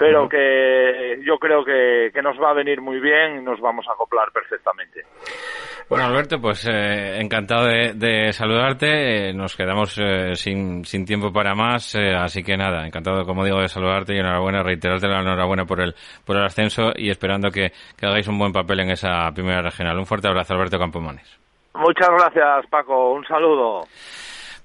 pero 0.00 0.26
que 0.30 1.20
yo 1.22 1.36
creo 1.36 1.62
que, 1.62 2.10
que, 2.10 2.22
nos 2.22 2.40
va 2.40 2.52
a 2.52 2.54
venir 2.54 2.80
muy 2.80 2.98
bien 3.00 3.36
y 3.36 3.42
nos 3.42 3.60
vamos 3.60 3.86
a 3.86 3.92
acoplar 3.92 4.32
perfectamente. 4.32 5.02
Bueno, 5.90 6.06
Alberto, 6.06 6.40
pues 6.40 6.66
eh, 6.66 7.20
encantado 7.20 7.66
de, 7.66 7.92
de 7.92 8.32
saludarte. 8.32 9.28
Eh, 9.28 9.34
nos 9.34 9.54
quedamos 9.54 9.98
eh, 9.98 10.34
sin, 10.36 10.86
sin 10.86 11.04
tiempo 11.04 11.30
para 11.30 11.54
más, 11.54 11.94
eh, 11.96 12.14
así 12.14 12.42
que 12.42 12.56
nada, 12.56 12.86
encantado, 12.86 13.26
como 13.26 13.44
digo, 13.44 13.60
de 13.60 13.68
saludarte 13.68 14.14
y 14.14 14.20
enhorabuena, 14.20 14.62
reiterarte 14.62 15.06
la 15.06 15.20
enhorabuena 15.20 15.66
por 15.66 15.82
el, 15.82 15.94
por 16.24 16.38
el 16.38 16.44
ascenso 16.44 16.92
y 16.96 17.10
esperando 17.10 17.50
que, 17.50 17.70
que 17.94 18.06
hagáis 18.06 18.26
un 18.26 18.38
buen 18.38 18.54
papel 18.54 18.80
en 18.80 18.92
esa 18.92 19.30
primera 19.34 19.60
regional. 19.60 19.98
Un 19.98 20.06
fuerte 20.06 20.28
abrazo, 20.28 20.54
Alberto 20.54 20.78
Campomanes. 20.78 21.38
Muchas 21.74 22.08
gracias, 22.08 22.70
Paco. 22.70 23.12
Un 23.12 23.26
saludo. 23.26 23.82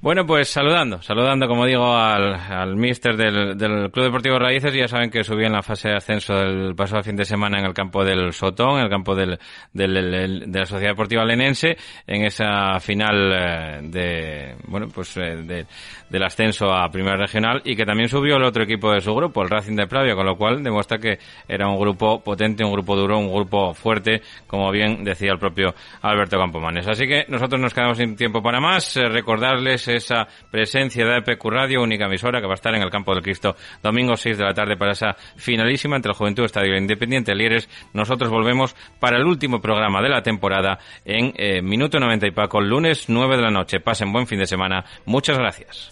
Bueno, 0.06 0.24
pues 0.24 0.50
saludando, 0.50 1.02
saludando, 1.02 1.48
como 1.48 1.66
digo, 1.66 1.96
al, 1.98 2.36
al 2.36 2.76
míster 2.76 3.18
del, 3.18 3.58
del, 3.58 3.90
Club 3.90 4.06
Deportivo 4.06 4.38
Raíces. 4.38 4.72
Ya 4.72 4.88
saben 4.88 5.10
que 5.10 5.24
subí 5.24 5.46
en 5.46 5.54
la 5.54 5.64
fase 5.64 5.90
de 5.90 5.96
ascenso 5.96 6.36
del 6.36 6.76
pasado 6.76 7.02
fin 7.02 7.16
de 7.16 7.26
semana 7.26 7.58
en 7.58 7.66
el 7.66 7.74
campo 7.74 8.06
del 8.06 8.32
Sotón, 8.32 8.78
en 8.78 8.84
el 8.84 8.90
campo 8.92 9.16
del, 9.16 9.40
del, 9.74 10.44
de 10.46 10.60
la 10.60 10.66
Sociedad 10.68 10.92
Deportiva 10.92 11.26
Lenense, 11.26 11.76
en 12.06 12.24
esa 12.24 12.80
final 12.80 13.34
eh, 13.34 13.80
de, 13.82 14.56
bueno, 14.68 14.90
pues 14.94 15.18
eh, 15.18 15.38
de, 15.38 15.66
del 16.08 16.24
ascenso 16.24 16.72
a 16.72 16.88
Primera 16.92 17.18
Regional 17.18 17.64
y 17.66 17.76
que 17.76 17.84
también 17.84 18.08
subió 18.08 18.36
el 18.36 18.44
otro 18.44 18.64
equipo 18.64 18.92
de 18.92 19.02
su 19.02 19.12
grupo, 19.14 19.42
el 19.42 19.50
Racing 19.50 19.76
de 19.76 19.88
Pravia, 19.88 20.14
con 20.14 20.28
lo 20.28 20.38
cual 20.38 20.64
demuestra 20.64 21.00
que 21.00 21.18
era 21.48 21.68
un 21.68 21.80
grupo 21.80 22.24
potente, 22.24 22.64
un 22.64 22.72
grupo 22.72 22.96
duro, 22.96 23.18
un 23.18 23.34
grupo 23.34 23.74
fuerte, 23.74 24.22
como 24.46 24.72
bien 24.72 25.04
decía 25.04 25.32
el 25.32 25.40
propio 25.40 25.74
Alberto 26.04 26.38
Campomanes. 26.38 26.88
Así 26.88 27.08
que 27.08 27.26
nosotros 27.28 27.60
nos 27.60 27.74
quedamos 27.74 27.98
sin 27.98 28.16
tiempo 28.16 28.44
para 28.44 28.60
más. 28.60 28.98
Eh, 28.98 29.10
recordarles 29.10 29.95
esa 29.96 30.28
presencia 30.52 31.06
de 31.06 31.18
EPQ 31.18 31.44
Radio, 31.46 31.82
única 31.82 32.06
emisora 32.06 32.40
que 32.40 32.48
va 32.48 32.54
a 32.54 32.56
estar 32.56 32.74
en 32.76 32.82
el 32.82 32.90
Campo 32.90 33.14
del 33.14 33.24
Cristo 33.24 33.56
domingo 33.82 34.16
6 34.16 34.38
de 34.38 34.44
la 34.44 34.54
tarde 34.54 34.78
para 34.78 34.92
esa 34.92 35.16
finalísima 35.36 35.96
entre 35.96 36.12
el 36.12 36.18
Juventud 36.18 36.46
Estadio 36.46 36.78
Independiente 36.78 37.34
Lieres. 37.36 37.70
Nosotros 37.94 38.30
volvemos 38.30 38.76
para 39.00 39.18
el 39.18 39.26
último 39.26 39.62
programa 39.62 40.02
de 40.02 40.10
la 40.10 40.22
temporada 40.22 40.80
en 41.04 41.34
eh, 41.36 41.62
Minuto 41.62 42.00
90 42.00 42.28
y 42.28 42.32
Paco, 42.32 42.62
lunes 42.62 43.06
9 43.10 43.38
de 43.38 43.42
la 43.42 43.52
noche. 43.52 43.80
Pasen 43.80 44.12
buen 44.12 44.28
fin 44.28 44.40
de 44.40 44.46
semana. 44.46 44.86
Muchas 45.06 45.38
gracias. 45.38 45.92